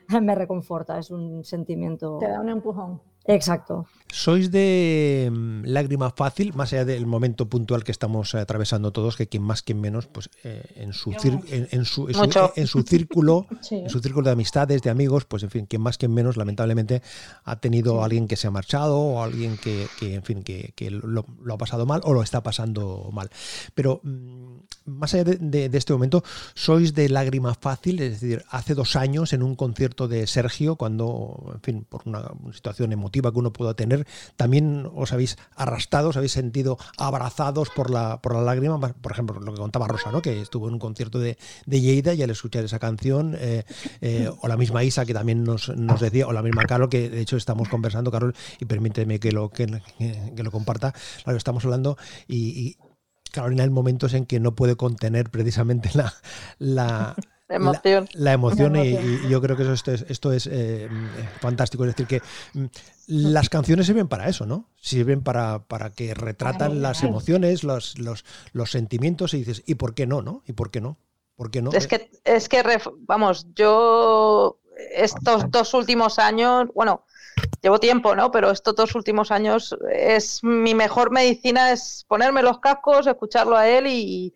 me 0.20 0.34
reconforta, 0.34 0.98
es 0.98 1.10
un 1.10 1.44
sentimiento... 1.44 2.18
Te 2.18 2.28
da 2.28 2.40
un 2.40 2.48
empujón. 2.48 3.00
Exacto. 3.26 3.86
¿Sois 4.12 4.52
de 4.52 5.28
mm, 5.32 5.64
lágrima 5.64 6.10
fácil, 6.12 6.52
más 6.54 6.72
allá 6.72 6.84
del 6.84 7.04
momento 7.04 7.48
puntual 7.48 7.82
que 7.82 7.90
estamos 7.90 8.32
eh, 8.34 8.38
atravesando 8.38 8.92
todos, 8.92 9.16
que 9.16 9.26
quien 9.26 9.42
más, 9.42 9.62
quien 9.62 9.80
menos, 9.80 10.06
pues 10.06 10.30
eh, 10.44 10.62
en, 10.76 10.92
su 10.92 11.10
en, 11.10 11.66
en 11.72 11.84
su, 11.84 12.06
en 12.08 12.14
su- 12.14 12.20
Mucho. 12.20 12.52
en 12.54 12.66
su 12.68 12.82
círculo, 12.82 13.46
Sí. 13.60 13.74
en 13.76 13.90
su 13.90 13.98
círculo 13.98 14.26
de 14.26 14.32
amistades, 14.32 14.82
de 14.82 14.90
amigos, 14.90 15.24
pues 15.24 15.42
en 15.42 15.50
fin, 15.50 15.66
quien 15.66 15.82
más, 15.82 15.98
quien 15.98 16.14
menos, 16.14 16.36
lamentablemente 16.36 17.02
ha 17.42 17.56
tenido 17.56 18.04
alguien 18.04 18.28
que 18.28 18.36
se 18.36 18.46
ha 18.46 18.52
marchado 18.52 18.96
o 18.98 19.20
alguien 19.22 19.56
que, 19.56 19.88
que, 19.98 20.14
en 20.14 20.22
fin, 20.22 20.44
que, 20.44 20.72
que 20.76 20.90
lo, 20.92 21.24
lo 21.42 21.54
ha 21.54 21.58
pasado 21.58 21.84
mal 21.84 22.00
o 22.04 22.12
lo 22.14 22.22
está 22.22 22.40
pasando 22.40 23.10
mal. 23.12 23.30
Pero 23.74 24.00
mm, 24.04 24.58
más 24.84 25.12
allá 25.14 25.24
de, 25.24 25.36
de- 25.40 25.68
de 25.68 25.78
este 25.78 25.92
momento, 25.92 26.22
sois 26.54 26.94
de 26.94 27.08
lágrima 27.08 27.54
fácil, 27.54 28.00
es 28.00 28.20
decir, 28.20 28.44
hace 28.50 28.74
dos 28.76 28.94
años 28.94 29.32
en 29.32 29.42
un 29.42 29.56
concierto 29.56 30.06
de 30.06 30.28
Sergio, 30.28 30.76
cuando, 30.76 31.50
en 31.54 31.60
fin, 31.62 31.84
por 31.88 32.02
una 32.04 32.30
situación 32.52 32.92
emotiva 32.92 33.13
que 33.22 33.38
uno 33.38 33.52
pueda 33.52 33.74
tener, 33.74 34.06
también 34.36 34.88
os 34.94 35.12
habéis 35.12 35.36
arrastrado, 35.56 36.10
os 36.10 36.16
habéis 36.16 36.32
sentido 36.32 36.78
abrazados 36.98 37.70
por 37.70 37.90
la, 37.90 38.20
por 38.20 38.34
la 38.34 38.42
lágrima, 38.42 38.78
por 38.80 39.12
ejemplo, 39.12 39.40
lo 39.40 39.52
que 39.52 39.60
contaba 39.60 39.88
Rosa, 39.88 40.10
¿no? 40.10 40.22
que 40.22 40.40
estuvo 40.40 40.68
en 40.68 40.74
un 40.74 40.80
concierto 40.80 41.18
de, 41.18 41.38
de 41.66 41.80
Lleida 41.80 42.14
y 42.14 42.22
al 42.22 42.30
escuchar 42.30 42.64
esa 42.64 42.78
canción, 42.78 43.36
eh, 43.38 43.64
eh, 44.00 44.30
o 44.40 44.48
la 44.48 44.56
misma 44.56 44.84
Isa 44.84 45.04
que 45.04 45.14
también 45.14 45.44
nos, 45.44 45.68
nos 45.68 46.00
decía, 46.00 46.26
o 46.26 46.32
la 46.32 46.42
misma 46.42 46.64
Carol, 46.64 46.88
que 46.88 47.08
de 47.08 47.20
hecho 47.20 47.36
estamos 47.36 47.68
conversando, 47.68 48.10
Carol, 48.10 48.34
y 48.58 48.64
permíteme 48.64 49.20
que 49.20 49.32
lo, 49.32 49.50
que, 49.50 49.66
lo 49.66 50.50
comparta, 50.50 50.92
claro, 51.22 51.36
estamos 51.36 51.64
hablando 51.64 51.96
y, 52.28 52.76
Carolina 53.32 53.64
hay 53.64 53.70
momentos 53.70 54.14
en 54.14 54.26
que 54.26 54.38
no 54.38 54.54
puede 54.54 54.76
contener 54.76 55.28
precisamente 55.28 55.90
la, 56.58 57.16
Emoción. 57.48 58.08
la 58.12 58.32
emoción 58.32 58.72
La 58.72 58.84
y, 58.84 58.94
emoción. 58.94 59.20
y 59.24 59.28
yo 59.28 59.40
creo 59.40 59.56
que 59.56 59.62
eso, 59.64 59.72
esto 59.72 59.92
es, 59.92 60.04
esto 60.08 60.32
es 60.32 60.46
eh, 60.50 60.88
mm, 60.90 61.40
fantástico. 61.40 61.84
Es 61.84 61.94
decir, 61.94 62.06
que 62.06 62.22
mm, 62.58 62.64
las 63.08 63.48
canciones 63.48 63.86
sirven 63.86 64.08
para 64.08 64.28
eso, 64.28 64.46
¿no? 64.46 64.70
Sirven 64.80 65.22
para, 65.22 65.64
para 65.66 65.90
que 65.90 66.14
retratan 66.14 66.80
las 66.82 67.02
emociones, 67.02 67.64
los, 67.64 67.98
los, 67.98 68.24
los 68.52 68.70
sentimientos 68.70 69.34
y 69.34 69.38
dices, 69.38 69.62
¿y 69.66 69.74
por 69.74 69.94
qué 69.94 70.06
no, 70.06 70.22
no? 70.22 70.42
¿Y 70.46 70.52
por 70.52 70.70
qué 70.70 70.80
no? 70.80 70.96
¿Por 71.36 71.50
qué 71.50 71.62
no? 71.62 71.70
Es 71.72 71.86
que, 71.86 72.10
es 72.24 72.48
que, 72.48 72.62
ref- 72.62 72.94
vamos, 73.00 73.46
yo 73.54 74.60
estos 74.94 75.50
dos 75.50 75.74
últimos 75.74 76.18
años, 76.18 76.68
bueno, 76.74 77.04
llevo 77.62 77.80
tiempo, 77.80 78.14
¿no? 78.14 78.30
Pero 78.30 78.50
estos 78.50 78.74
dos 78.76 78.94
últimos 78.94 79.30
años 79.30 79.76
es 79.92 80.42
mi 80.44 80.74
mejor 80.74 81.10
medicina, 81.10 81.72
es 81.72 82.04
ponerme 82.08 82.42
los 82.42 82.60
cascos, 82.60 83.06
escucharlo 83.06 83.56
a 83.56 83.68
él 83.68 83.86
y, 83.88 84.34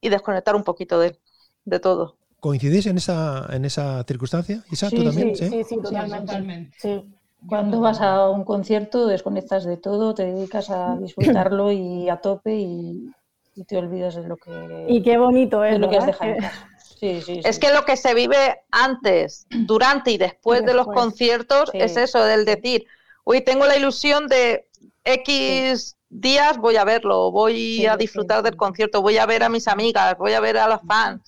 y 0.00 0.08
desconectar 0.10 0.56
un 0.56 0.64
poquito 0.64 1.00
de, 1.00 1.18
de 1.64 1.80
todo. 1.80 2.17
¿Coincidís 2.40 2.86
en 2.86 2.98
esa, 2.98 3.46
en 3.50 3.64
esa 3.64 4.04
circunstancia? 4.04 4.62
Isa, 4.70 4.90
¿tú 4.90 4.96
Sí, 4.98 5.04
también? 5.04 5.34
Sí, 5.36 5.48
¿Sí? 5.50 5.64
sí, 5.64 5.76
totalmente. 5.82 6.26
totalmente. 6.26 6.76
Sí. 6.78 7.04
Cuando 7.48 7.80
vas 7.80 8.00
a 8.00 8.28
un 8.30 8.44
concierto 8.44 9.06
desconectas 9.06 9.64
de 9.64 9.76
todo, 9.76 10.14
te 10.14 10.24
dedicas 10.24 10.70
a 10.70 10.96
disfrutarlo 11.00 11.72
y 11.72 12.08
a 12.08 12.16
tope 12.18 12.54
y, 12.56 13.10
y 13.54 13.64
te 13.64 13.76
olvidas 13.76 14.14
de 14.14 14.28
lo 14.28 14.36
que, 14.36 14.86
Y 14.88 15.02
qué 15.02 15.18
bonito 15.18 15.64
es, 15.64 15.72
de 15.74 15.78
lo 15.80 15.88
que 15.90 15.96
has 15.98 16.06
dejado 16.06 16.30
en 16.30 16.36
Que- 16.36 16.42
casa. 16.42 16.68
Sí, 17.00 17.20
sí, 17.22 17.40
Es 17.44 17.60
que 17.60 17.72
lo 17.72 17.84
que 17.84 17.96
se 17.96 18.12
vive 18.12 18.60
antes, 18.72 19.46
durante 19.50 20.10
y 20.10 20.18
después 20.18 20.62
Y 20.62 20.64
de 20.64 20.74
los 20.74 20.86
conciertos 20.88 21.70
Sí. 21.70 21.78
es 21.80 21.96
eso, 21.96 22.24
del 22.24 22.44
decir, 22.44 22.86
uy, 23.24 23.40
tengo 23.40 23.66
la 23.66 23.76
ilusión 23.76 24.26
de 24.26 24.66
X 25.04 25.96
días 26.10 26.58
voy 26.58 26.74
a 26.76 26.82
verlo, 26.84 27.30
voy 27.30 27.54
Sí, 27.54 27.86
a 27.86 27.96
disfrutar 27.96 28.38
sí. 28.38 28.44
del 28.44 28.56
concierto, 28.56 29.00
voy 29.00 29.16
a 29.18 29.26
ver 29.26 29.44
a 29.44 29.48
mis 29.48 29.68
amigas, 29.68 30.16
voy 30.18 30.32
a 30.32 30.40
ver 30.40 30.58
a 30.58 30.66
las 30.66 30.80
fans. 30.82 31.22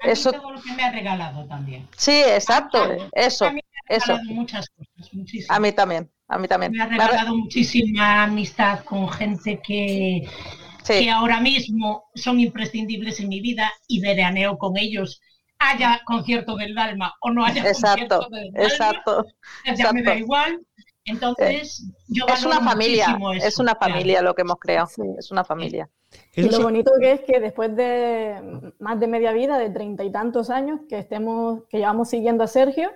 Sí. 0.00 0.06
Mí 0.06 0.12
Eso- 0.12 0.32
todo 0.32 0.50
lo 0.52 0.60
que 0.62 0.72
me 0.72 0.82
ha 0.84 0.92
regalado 0.92 1.44
también. 1.46 1.88
Sí, 1.96 2.12
exacto, 2.12 2.78
A- 2.78 2.96
eso, 3.12 3.46
a 3.46 3.50
mí 3.52 3.60
me 3.88 3.94
ha 3.94 3.96
eso. 3.98 4.06
regalado 4.12 4.34
muchas 4.34 4.68
cosas, 4.70 5.14
muchísimas. 5.14 5.56
A 5.56 5.60
mí 5.60 5.72
también, 5.72 6.10
a 6.28 6.38
mí 6.38 6.48
también. 6.48 6.72
Me 6.72 6.82
ha 6.82 6.86
Me 6.86 6.96
ha 6.96 7.06
regalado 7.08 7.36
muchísima 7.36 8.24
amistad 8.24 8.80
con 8.84 9.08
gente 9.08 9.60
que, 9.64 10.28
Sí, 10.84 11.00
que 11.04 11.10
ahora 11.10 11.40
mismo 11.40 12.04
son 12.14 12.38
imprescindibles 12.40 13.18
en 13.20 13.28
mi 13.28 13.40
vida 13.40 13.72
y 13.88 14.00
veraneo 14.00 14.56
con 14.58 14.76
ellos, 14.76 15.20
haya 15.58 16.00
concierto 16.04 16.54
del 16.56 16.74
Dalma 16.74 17.14
o 17.20 17.30
no 17.30 17.44
haya 17.44 17.62
exacto, 17.66 18.18
concierto 18.18 18.28
del 18.30 18.52
Dalma, 18.52 18.68
exacto. 18.68 19.24
ya 19.64 19.92
me 19.92 20.02
da 20.02 20.12
exacto. 20.12 20.18
igual. 20.18 20.60
Entonces, 21.08 21.86
yo 22.08 22.26
Es 22.26 22.44
una 22.44 22.60
familia, 22.60 23.16
eso, 23.16 23.32
es 23.46 23.58
una 23.58 23.74
claro. 23.76 23.92
familia 23.94 24.22
lo 24.22 24.34
que 24.34 24.42
hemos 24.42 24.58
creado, 24.58 24.88
Sí. 24.88 25.02
es 25.18 25.30
una 25.30 25.44
familia. 25.44 25.88
Y 26.34 26.40
Eso 26.42 26.50
lo 26.50 26.56
so- 26.58 26.62
bonito 26.64 26.92
que 27.00 27.12
es 27.12 27.20
que 27.22 27.40
después 27.40 27.74
de 27.76 28.72
más 28.78 29.00
de 29.00 29.06
media 29.06 29.32
vida, 29.32 29.58
de 29.58 29.70
treinta 29.70 30.04
y 30.04 30.10
tantos 30.12 30.50
años, 30.50 30.80
que 30.88 30.98
estemos, 30.98 31.64
que 31.68 31.78
llevamos 31.78 32.08
siguiendo 32.10 32.44
a 32.44 32.46
Sergio, 32.46 32.90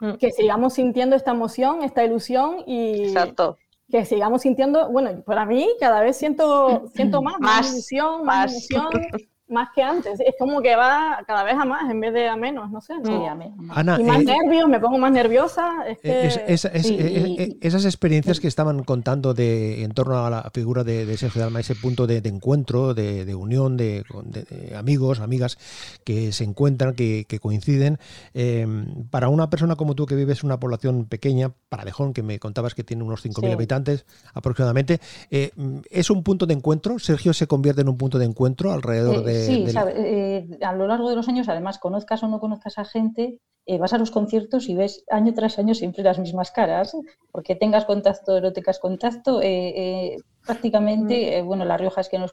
Mm. 0.00 0.14
que 0.14 0.30
sigamos 0.32 0.74
sintiendo 0.74 1.14
esta 1.16 1.30
emoción, 1.30 1.82
esta 1.82 2.04
ilusión 2.04 2.56
y 2.66 3.04
Exacto. 3.04 3.56
que 3.90 4.04
sigamos 4.04 4.42
sintiendo, 4.42 4.90
bueno, 4.90 5.22
para 5.22 5.44
mí 5.46 5.68
cada 5.78 6.00
vez 6.00 6.16
siento, 6.16 6.88
siento 6.94 7.22
más, 7.22 7.38
más, 7.40 7.58
Más, 7.58 7.72
ilusión, 7.72 8.24
más, 8.24 8.52
más. 8.52 8.70
emoción, 8.70 8.90
más 9.52 9.68
que 9.74 9.82
antes. 9.82 10.18
Es 10.20 10.34
como 10.38 10.60
que 10.62 10.74
va 10.76 11.22
cada 11.26 11.44
vez 11.44 11.54
a 11.54 11.64
más 11.64 11.90
en 11.90 12.00
vez 12.00 12.12
de 12.12 12.28
a 12.28 12.36
menos, 12.36 12.70
no 12.70 12.80
sé. 12.80 12.94
A 12.94 13.32
Ana, 13.80 13.98
Y 14.00 14.04
más 14.04 14.20
eh, 14.20 14.24
nervios, 14.24 14.68
me 14.68 14.80
pongo 14.80 14.98
más 14.98 15.12
nerviosa. 15.12 15.70
Es 15.86 15.98
que... 15.98 16.26
Es- 16.26 16.64
es- 16.64 16.82
Sí, 16.86 16.96
eh, 16.98 17.24
y- 17.28 17.40
eh, 17.42 17.56
esas 17.60 17.84
experiencias 17.84 18.40
que 18.40 18.48
estaban 18.48 18.82
contando 18.82 19.34
de, 19.34 19.84
en 19.84 19.92
torno 19.92 20.24
a 20.24 20.30
la 20.30 20.50
figura 20.52 20.82
de, 20.84 21.06
de 21.06 21.16
Sergio 21.16 21.40
Dalma, 21.42 21.60
ese 21.60 21.74
punto 21.74 22.06
de, 22.06 22.20
de 22.20 22.28
encuentro, 22.28 22.94
de, 22.94 23.24
de 23.24 23.34
unión, 23.34 23.76
de, 23.76 24.04
con- 24.08 24.30
de- 24.30 24.42
de 24.44 24.76
amigos, 24.76 25.20
amigas 25.20 25.58
que 26.04 26.32
se 26.32 26.44
encuentran, 26.44 26.94
que, 26.94 27.24
que 27.28 27.38
coinciden, 27.38 27.98
eh, 28.34 28.66
para 29.10 29.28
una 29.28 29.50
persona 29.50 29.76
como 29.76 29.94
tú 29.94 30.06
que 30.06 30.14
vives 30.16 30.40
en 30.42 30.46
una 30.46 30.58
población 30.58 31.04
pequeña, 31.04 31.52
Paralejón, 31.68 32.12
que 32.14 32.22
me 32.22 32.38
contabas 32.38 32.74
que 32.74 32.84
tiene 32.84 33.02
unos 33.04 33.22
5.000 33.24 33.46
Sí. 33.48 33.52
habitantes 33.52 34.06
aproximadamente, 34.34 35.00
eh, 35.30 35.50
¿es 35.90 36.10
un 36.10 36.22
punto 36.22 36.46
de 36.46 36.54
encuentro? 36.54 36.98
¿Sergio 36.98 37.32
se 37.32 37.46
convierte 37.46 37.82
en 37.82 37.88
un 37.88 37.96
punto 37.96 38.18
de 38.18 38.24
encuentro 38.24 38.72
alrededor 38.72 39.28
Eh, 39.28 39.32
de, 39.32 39.41
sí, 39.42 39.56
del- 39.64 39.68
sabe, 39.68 39.92
eh, 39.96 40.48
a 40.62 40.72
lo 40.74 40.86
largo 40.86 41.08
de 41.10 41.16
los 41.16 41.28
años, 41.28 41.48
además, 41.48 41.78
conozcas 41.78 42.22
o 42.22 42.28
no 42.28 42.40
conozcas 42.40 42.78
a 42.78 42.84
gente, 42.84 43.40
eh, 43.66 43.78
vas 43.78 43.92
a 43.92 43.98
los 43.98 44.10
conciertos 44.10 44.68
y 44.68 44.74
ves 44.74 45.04
año 45.10 45.32
tras 45.34 45.58
año 45.58 45.74
siempre 45.74 46.02
las 46.04 46.18
mismas 46.18 46.50
caras, 46.50 46.96
porque 47.30 47.54
tengas 47.56 47.84
contacto 47.84 48.34
o 48.34 48.40
no 48.40 48.52
tengas 48.52 48.78
contacto, 48.80 49.40
eh, 49.42 50.14
eh, 50.14 50.22
prácticamente, 50.44 51.38
eh, 51.38 51.42
bueno, 51.42 51.64
La 51.64 51.76
Rioja 51.76 52.00
es 52.00 52.08
que 52.08 52.18
no 52.18 52.26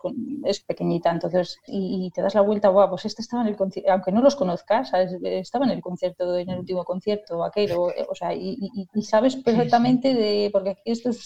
es, 0.43 0.61
pequeñita, 0.61 1.11
entonces, 1.11 1.61
y, 1.67 2.07
y 2.07 2.11
te 2.11 2.21
das 2.21 2.35
la 2.35 2.41
vuelta, 2.41 2.69
guau, 2.69 2.89
pues 2.89 3.05
este 3.05 3.21
estaba 3.21 3.43
en 3.43 3.49
el 3.49 3.55
concierto, 3.57 3.91
aunque 3.91 4.11
no 4.11 4.21
los 4.21 4.35
conozcas, 4.35 4.89
¿sabes? 4.89 5.13
Estaba 5.23 5.65
en 5.65 5.71
el 5.71 5.81
concierto, 5.81 6.35
en 6.37 6.49
el 6.49 6.59
último 6.59 6.83
concierto, 6.85 7.43
aquel, 7.43 7.71
o, 7.73 7.91
eh, 7.91 8.05
o 8.09 8.15
sea, 8.15 8.33
y, 8.33 8.57
y- 8.59 8.87
y 8.93 9.01
sabes 9.03 9.35
perfectamente 9.37 10.13
de, 10.13 10.49
porque 10.51 10.71
aquí 10.71 10.91
esto 10.91 11.09
es, 11.09 11.19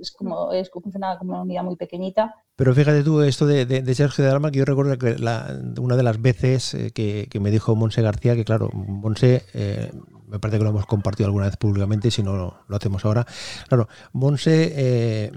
es 0.00 0.10
como, 0.12 0.52
es 0.52 0.70
como 0.70 0.90
una 0.94 1.16
comunidad 1.18 1.62
muy 1.62 1.76
pequeñita, 1.76 2.34
Pero 2.56 2.74
fíjate 2.74 3.02
tú, 3.02 3.20
esto 3.22 3.46
de, 3.46 3.66
de- 3.66 3.82
de 3.82 3.94
Sergio 3.94 4.24
de 4.24 4.30
Alma, 4.30 4.50
que 4.50 4.58
yo 4.58 4.64
recuerdo 4.64 4.96
que 4.98 5.18
la- 5.18 5.58
una 5.80 5.96
de 5.96 6.02
las 6.02 6.20
veces 6.22 6.74
eh, 6.74 6.90
que, 6.92 7.28
que 7.30 7.40
me 7.40 7.50
dijo 7.50 7.74
Monse 7.74 8.02
García, 8.02 8.34
que 8.36 8.44
claro, 8.44 8.70
Monse, 8.72 9.44
eh, 9.54 9.92
me 10.28 10.38
parece 10.40 10.58
que 10.58 10.64
lo 10.64 10.70
hemos 10.70 10.86
compartido 10.86 11.26
alguna 11.26 11.46
vez 11.46 11.56
públicamente, 11.56 12.10
si 12.10 12.22
no 12.22 12.34
lo, 12.36 12.56
lo 12.66 12.76
hacemos 12.76 13.04
ahora. 13.04 13.26
Claro, 13.68 13.88
Monse, 14.12 14.72
eh, 14.74 15.32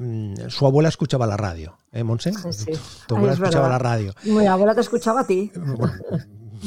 su 0.50 0.65
abuela 0.65 0.89
escuchaba 0.89 1.28
la 1.28 1.38
radio, 1.38 1.78
¿eh, 1.91 2.04
Monse? 2.04 2.34
Sí, 2.34 2.52
sí. 2.54 2.72
Tu 3.08 3.15
abuela 3.15 3.34
es 3.34 3.39
escuchaba 3.39 3.67
verdad. 3.67 3.80
la 3.84 3.89
radio. 3.89 4.13
Mi 4.24 4.46
abuela 4.48 4.74
te 4.76 4.82
escuchaba 4.82 5.22
a 5.22 5.28
ti. 5.28 5.52
Bueno, 5.56 5.93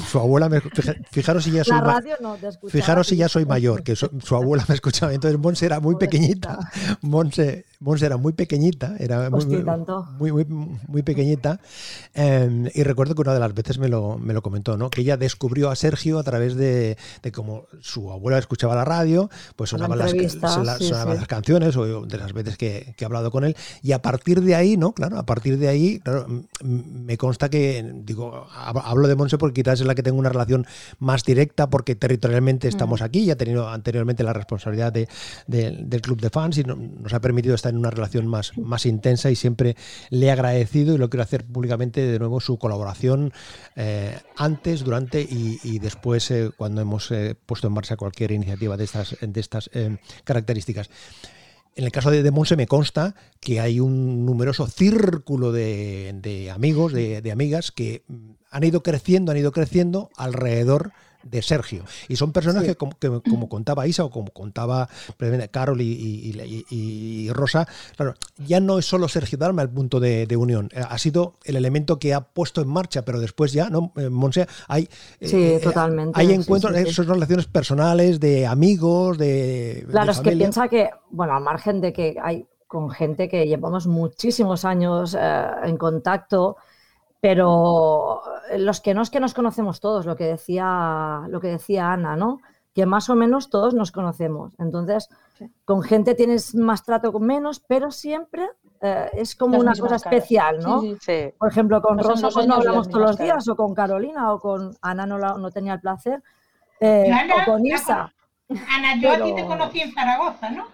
su 0.09 0.19
abuela, 0.21 0.49
me, 0.49 0.61
fija- 0.61 0.95
fijaros 1.11 1.43
si 1.45 1.51
ya 1.51 1.65
soy 1.65 1.77
La 1.77 1.83
ma- 1.83 1.93
radio 1.95 2.15
no 2.21 2.35
te 2.37 2.47
escuchaba. 2.49 2.71
Fijaros 2.73 3.07
si 3.09 3.17
ya 3.17 3.29
soy 3.29 3.45
mayor, 3.45 3.83
que 3.83 3.97
su, 3.97 4.09
su 4.25 4.37
abuela 4.37 4.65
me 4.69 4.75
escuchaba. 4.77 5.13
Entonces 5.13 5.39
Monse 5.41 5.67
era 5.67 5.81
muy 5.81 5.97
pequeñita. 5.97 6.59
Monse, 7.03 7.65
Monse 7.81 8.05
era 8.07 8.19
muy 8.19 8.35
pequeñita, 8.35 8.95
era 8.99 9.31
muy, 9.31 9.39
Hostia, 9.41 9.57
muy, 10.19 10.33
muy, 10.33 10.45
muy, 10.87 11.03
pequeñita. 11.03 11.61
Eh, 12.15 12.71
y 12.75 12.83
recuerdo 12.83 13.15
que 13.15 13.23
una 13.23 13.33
de 13.33 13.41
las 13.41 13.55
veces 13.55 13.79
me 13.79 13.89
lo, 13.89 14.19
me 14.19 14.35
lo 14.35 14.43
comentó, 14.43 14.77
¿no? 14.77 14.91
Que 14.91 15.01
ella 15.01 15.17
descubrió 15.17 15.71
a 15.71 15.77
Sergio 15.77 16.19
a 16.19 16.23
través 16.23 16.57
de, 16.57 16.99
de 17.23 17.33
cómo 17.33 17.65
su 17.81 18.11
abuela 18.13 18.37
escuchaba 18.39 18.75
la 18.75 18.85
radio, 18.85 19.31
pues 19.57 19.71
sonaban, 19.71 19.99
las, 19.99 20.11
sí, 20.11 20.29
sonaban 20.29 20.79
sí. 20.79 21.19
las 21.21 21.27
canciones 21.27 21.75
o 21.77 22.05
de 22.05 22.19
las 22.19 22.35
veces 22.35 22.59
que, 22.59 22.95
que 22.99 23.05
he 23.05 23.07
hablado 23.07 23.31
con 23.31 23.45
él. 23.45 23.57
Y 23.83 23.93
a 23.93 24.03
partir 24.03 24.43
de 24.43 24.55
ahí, 24.55 24.77
¿no? 24.77 24.93
Claro, 24.93 25.19
a 25.19 25.25
partir 25.25 25.57
de 25.59 25.69
ahí, 25.69 26.01
claro, 26.01 26.27
me 26.63 27.17
consta 27.17 27.49
que, 27.49 27.93
digo, 28.05 28.47
hab- 28.55 28.83
hablo 28.85 29.09
de 29.09 29.15
Monse 29.17 29.39
porque 29.39 29.63
quizás 29.63 29.81
es 29.81 29.87
la 29.87 29.95
que 29.95 30.03
tengo 30.03 30.19
una 30.19 30.29
relación 30.29 30.67
más 30.99 31.25
directa 31.25 31.71
porque 31.71 31.95
territorialmente 31.95 32.69
estamos 32.69 33.01
aquí 33.01 33.21
y 33.21 33.31
ha 33.31 33.37
tenido 33.37 33.69
anteriormente 33.71 34.23
la 34.23 34.35
responsabilidad 34.35 34.93
de- 34.93 35.09
de- 35.47 35.79
del 35.83 36.03
club 36.03 36.21
de 36.21 36.29
fans 36.29 36.59
y 36.59 36.65
no- 36.65 36.77
nos 36.77 37.15
ha 37.15 37.21
permitido 37.23 37.55
estar 37.55 37.70
en 37.71 37.79
una 37.79 37.91
relación 37.91 38.27
más, 38.27 38.57
más 38.59 38.87
intensa 38.87 39.31
y 39.31 39.37
siempre 39.37 39.77
le 40.11 40.27
he 40.27 40.31
agradecido 40.31 40.95
y 40.95 40.99
lo 40.99 41.09
quiero 41.09 41.23
hacer 41.23 41.45
públicamente 41.45 42.01
de 42.01 42.19
nuevo 42.19 42.41
su 42.41 42.59
colaboración 42.59 43.33
eh, 43.77 44.19
antes, 44.37 44.85
durante 44.85 45.21
y, 45.23 45.79
después 45.79 46.31
eh, 46.31 46.51
cuando 46.57 46.81
hemos 46.81 47.11
eh, 47.11 47.35
puesto 47.47 47.69
en 47.69 47.73
marcha 47.73 47.97
cualquier 47.97 48.33
iniciativa 48.33 48.77
de 48.77 48.85
estas, 48.85 49.17
de 49.21 49.41
estas 49.41 49.71
características. 50.25 50.91
En 51.77 51.85
el 51.85 51.93
caso 51.93 52.11
de, 52.11 52.23
de 52.23 52.57
me 52.57 52.67
consta 52.67 53.15
que 53.41 53.61
hay 53.61 53.81
un 53.81 54.27
numeroso 54.27 54.67
círculo 54.67 55.53
de, 55.53 56.51
amigos, 56.53 56.93
de, 56.93 57.31
amigas 57.33 57.71
que 57.71 58.05
han 58.51 58.65
ido 58.65 58.83
creciendo, 58.83 59.33
han 59.33 59.39
ido 59.39 59.53
creciendo 59.53 60.11
alrededor 60.17 60.87
de 60.89 60.93
Sergio. 61.43 61.85
Y 62.09 62.17
son 62.17 62.33
personas 62.33 62.65
que, 62.65 62.75
como, 62.77 62.99
que, 62.99 63.09
como 63.29 63.49
contaba 63.49 63.87
Isa 63.87 64.05
o 64.05 64.11
como 64.11 64.31
contaba 64.33 64.89
Carol 65.51 65.81
y, 65.81 65.85
y- 65.93 66.41
y- 66.41 66.65
y 66.71 67.31
Rosa, 67.33 67.67
claro, 67.97 68.15
ya 68.39 68.61
no 68.61 68.79
es 68.79 68.87
solo 68.87 69.09
Sergio 69.09 69.39
Dalma 69.39 69.63
el 69.63 69.71
punto 69.71 70.01
de, 70.01 70.27
de 70.27 70.37
unión. 70.37 70.69
Eh, 70.73 70.83
Ha 70.89 70.99
sido 70.99 71.35
el 71.45 71.57
elemento 71.57 71.99
que 71.99 72.15
ha 72.15 72.21
puesto 72.21 72.61
en 72.63 72.69
marcha, 72.69 73.03
pero 73.05 73.21
después 73.21 73.53
ya, 73.53 73.71
¿no? 73.71 73.93
Eh, 73.97 74.09
Monse, 74.09 74.47
hay, 74.69 74.89
eh, 75.21 75.29
Sí, 75.29 75.37
eh, 75.43 75.61
totalmente. 75.63 76.19
hay 76.21 76.29
Sí, 76.29 76.33
encuentros, 76.35 76.77
sí, 76.77 76.85
sí. 76.87 76.93
son 76.95 77.09
relaciones 77.09 77.47
personales, 77.47 78.21
de 78.21 78.47
amigos, 78.47 79.19
de. 79.19 79.87
Claro, 79.91 80.07
de 80.07 80.13
es 80.13 80.21
que 80.21 80.33
piensa 80.33 80.69
que, 80.69 80.91
bueno, 81.11 81.35
al 81.37 81.43
margen 81.43 81.81
de 81.81 81.93
que 81.93 82.17
hay 82.23 82.47
con 82.67 82.91
gente 82.91 83.29
que 83.29 83.47
llevamos 83.47 83.87
muchísimos 83.89 84.65
años 84.65 85.17
eh, 85.19 85.43
en 85.65 85.77
contacto, 85.77 86.57
pero 87.21 88.23
los 88.57 88.81
que 88.81 88.95
no 88.95 89.03
es 89.03 89.11
que 89.11 89.21
nos 89.21 89.35
conocemos 89.35 89.81
todos, 89.81 90.07
lo 90.07 90.17
que 90.17 90.25
decía, 90.25 91.23
lo 91.29 91.41
que 91.41 91.49
decía 91.49 91.93
Ana, 91.93 92.17
¿no? 92.17 92.41
Que 92.75 92.87
más 92.87 93.11
o 93.11 93.15
menos 93.17 93.51
todos 93.51 93.75
nos 93.75 93.93
conocemos. 93.93 94.55
Entonces, 94.59 95.09
con 95.65 95.83
gente 95.83 96.15
tienes 96.15 96.55
más 96.55 96.85
trato 96.85 97.13
con 97.13 97.27
menos, 97.27 97.61
pero 97.67 97.91
siempre 97.91 98.49
eh, 98.81 99.11
es 99.15 99.35
como 99.35 99.55
Las 99.55 99.63
una 99.63 99.73
cosa 99.73 99.99
caras. 99.99 100.03
especial, 100.07 100.59
¿no? 100.61 100.81
Sí, 100.81 100.97
sí. 101.01 101.35
Por 101.39 101.51
ejemplo, 101.51 101.83
con 101.83 101.99
Rosa 101.99 102.29
pues 102.33 102.47
no 102.47 102.55
hablamos 102.55 102.89
todos 102.89 103.07
los 103.09 103.19
días, 103.19 103.47
o 103.49 103.57
con 103.57 103.75
Carolina, 103.75 104.33
o 104.33 104.39
con 104.41 104.77
Ana 104.81 105.05
no, 105.05 105.19
la- 105.19 105.35
no 105.35 105.51
tenía 105.51 105.75
el 105.75 105.81
placer, 105.81 106.23
eh, 106.81 107.11
Ana, 107.13 107.35
o 107.37 107.45
con 107.45 107.67
Isa. 107.67 108.13
Ana, 108.49 108.99
yo 109.01 109.11
a 109.13 109.23
ti 109.23 109.35
te 109.35 109.45
conocí 109.47 109.81
en 109.81 109.93
Zaragoza, 109.93 110.51
¿no? 110.51 110.67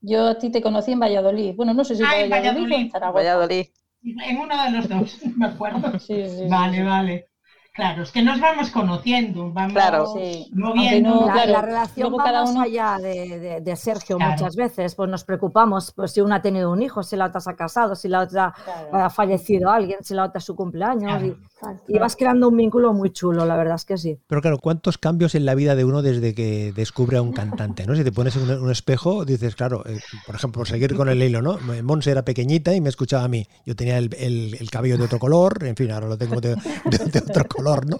Yo 0.00 0.28
a 0.28 0.34
ti 0.38 0.50
te 0.50 0.60
conocí 0.62 0.92
en 0.92 1.00
Valladolid. 1.00 1.54
Bueno, 1.56 1.72
no 1.74 1.84
sé 1.84 1.96
si 1.96 2.02
Ah, 2.04 2.16
en 2.18 2.30
Valladolid, 2.30 2.60
o 2.60 2.62
Valladolid. 2.64 2.86
en 2.86 2.90
Zaragoza. 2.90 3.18
Valladolid. 3.22 3.66
En 4.06 4.38
uno 4.38 4.62
de 4.62 4.70
los 4.70 4.88
dos, 4.88 5.18
me 5.36 5.46
acuerdo. 5.46 5.98
Sí, 5.98 6.14
sí, 6.28 6.48
sí, 6.48 6.48
Vale, 6.48 6.76
sí. 6.76 6.82
vale. 6.82 7.28
Claro, 7.76 8.02
es 8.02 8.10
que 8.10 8.22
nos 8.22 8.40
vamos 8.40 8.70
conociendo, 8.70 9.52
vamos 9.52 9.72
Claro. 9.74 10.06
Sí. 10.16 10.48
moviendo. 10.54 11.10
No, 11.10 11.26
La, 11.26 11.32
claro, 11.34 11.52
la 11.52 11.62
relación 11.62 12.04
luego 12.08 12.16
va 12.18 12.24
cada 12.24 12.40
más 12.42 12.50
uno- 12.50 12.62
allá 12.62 12.96
de, 12.98 13.38
de- 13.38 13.60
de 13.60 13.76
Sergio 13.76 14.16
Claro. 14.16 14.32
muchas 14.32 14.56
veces, 14.56 14.94
pues 14.94 15.10
nos 15.10 15.24
preocupamos, 15.24 15.92
pues 15.94 16.12
si 16.12 16.20
una 16.22 16.36
ha 16.36 16.42
tenido 16.42 16.72
un 16.72 16.80
hijo, 16.82 17.02
si 17.02 17.16
la 17.16 17.26
otra 17.26 17.40
se 17.40 17.50
ha 17.50 17.54
casado, 17.54 17.94
si 17.94 18.08
la 18.08 18.20
otra 18.22 18.54
Claro. 18.64 19.04
ha 19.04 19.10
fallecido 19.10 19.70
alguien, 19.70 19.98
si 20.02 20.14
la 20.14 20.24
otra 20.24 20.38
es 20.38 20.44
su 20.44 20.56
cumpleaños, 20.56 21.22
y, 21.22 21.34
Claro. 21.60 21.78
y 21.86 21.98
vas 21.98 22.16
creando 22.16 22.48
un 22.48 22.56
vínculo 22.56 22.92
muy 22.94 23.10
chulo, 23.12 23.44
la 23.44 23.56
verdad 23.56 23.76
es 23.76 23.84
que 23.84 23.98
sí. 23.98 24.18
Pero 24.26 24.40
claro, 24.40 24.58
¿cuántos 24.58 24.96
cambios 24.98 25.34
en 25.34 25.44
la 25.44 25.54
vida 25.54 25.74
de 25.76 25.84
uno 25.84 26.00
desde 26.02 26.34
que 26.34 26.72
descubre 26.74 27.18
a 27.18 27.22
un 27.22 27.32
cantante? 27.32 27.86
¿no? 27.86 27.94
Si 27.94 28.04
te 28.04 28.12
pones 28.12 28.36
en 28.36 28.42
un, 28.50 28.62
un 28.62 28.70
espejo, 28.70 29.24
dices, 29.26 29.54
claro, 29.54 29.84
eh, 29.86 30.00
por 30.26 30.34
ejemplo, 30.34 30.60
por 30.60 30.68
seguir 30.68 30.94
con 30.96 31.08
el 31.10 31.22
hilo, 31.22 31.42
¿no? 31.42 31.58
Monse 31.82 32.10
era 32.10 32.24
pequeñita 32.24 32.72
y 32.74 32.80
me 32.80 32.88
escuchaba 32.88 33.24
a 33.24 33.28
mí. 33.28 33.46
Yo 33.66 33.76
tenía 33.76 33.98
el, 33.98 34.14
el- 34.18 34.56
el 34.58 34.70
cabello 34.70 34.96
de 34.96 35.04
otro 35.04 35.18
color, 35.18 35.62
en 35.64 35.76
fin, 35.76 35.90
ahora 35.90 36.06
lo 36.06 36.16
tengo 36.16 36.40
de, 36.40 36.54
de- 36.84 37.04
de 37.10 37.18
otro 37.18 37.44
color, 37.46 37.65
¿no? 37.86 37.98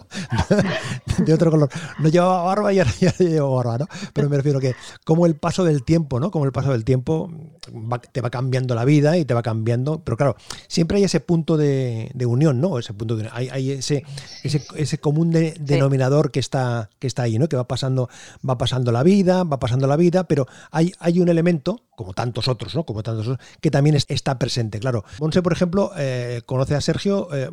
De 1.24 1.32
otro 1.32 1.50
color. 1.50 1.68
No 1.98 2.08
llevaba 2.08 2.42
barba 2.44 2.72
y 2.72 2.78
ahora 2.78 2.92
ya 3.00 3.12
llevo 3.18 3.56
barba, 3.56 3.78
¿no? 3.78 3.86
Pero 4.12 4.28
me 4.28 4.36
refiero 4.36 4.60
que 4.60 4.74
como 5.04 5.26
el 5.26 5.34
paso 5.36 5.64
del 5.64 5.82
tiempo, 5.82 6.20
¿no? 6.20 6.30
Como 6.30 6.44
el 6.44 6.52
paso 6.52 6.72
del 6.72 6.84
tiempo 6.84 7.30
va- 7.72 8.00
te 8.00 8.20
va 8.20 8.30
cambiando 8.30 8.74
la 8.74 8.84
vida 8.84 9.16
y 9.16 9.24
te 9.24 9.32
va 9.34 9.42
cambiando. 9.42 10.02
Pero 10.04 10.16
claro, 10.16 10.36
siempre 10.68 10.98
hay 10.98 11.04
ese 11.04 11.20
punto 11.20 11.56
de, 11.56 12.10
de 12.14 12.26
unión, 12.26 12.60
¿no? 12.60 12.78
Ese 12.78 12.92
punto 12.94 13.16
de, 13.16 13.28
hay, 13.32 13.48
hay 13.48 13.70
ese, 13.72 14.04
ese, 14.42 14.62
ese 14.76 14.98
común 14.98 15.30
de- 15.30 15.56
denominador 15.60 16.30
que 16.30 16.40
está, 16.40 16.90
que 16.98 17.06
está 17.06 17.22
ahí, 17.22 17.38
¿no? 17.38 17.48
Que 17.48 17.56
va 17.56 17.66
pasando, 17.66 18.08
va 18.48 18.58
pasando 18.58 18.92
la 18.92 19.02
vida, 19.02 19.44
va 19.44 19.58
pasando 19.58 19.86
la 19.86 19.96
vida, 19.96 20.24
pero 20.24 20.46
hay, 20.70 20.92
hay 20.98 21.20
un 21.20 21.28
elemento, 21.28 21.82
como 21.96 22.12
tantos 22.12 22.46
otros, 22.48 22.74
¿no? 22.74 22.84
Como 22.84 23.02
tantos 23.02 23.26
otros, 23.28 23.46
que 23.60 23.70
también 23.70 23.96
es- 23.96 24.04
está 24.08 24.38
presente, 24.38 24.78
claro. 24.80 25.04
Monse, 25.18 25.42
por 25.42 25.52
ejemplo, 25.54 25.92
eh, 25.96 26.42
conoce 26.44 26.74
a 26.74 26.80
Sergio, 26.82 27.28
eh, 27.34 27.48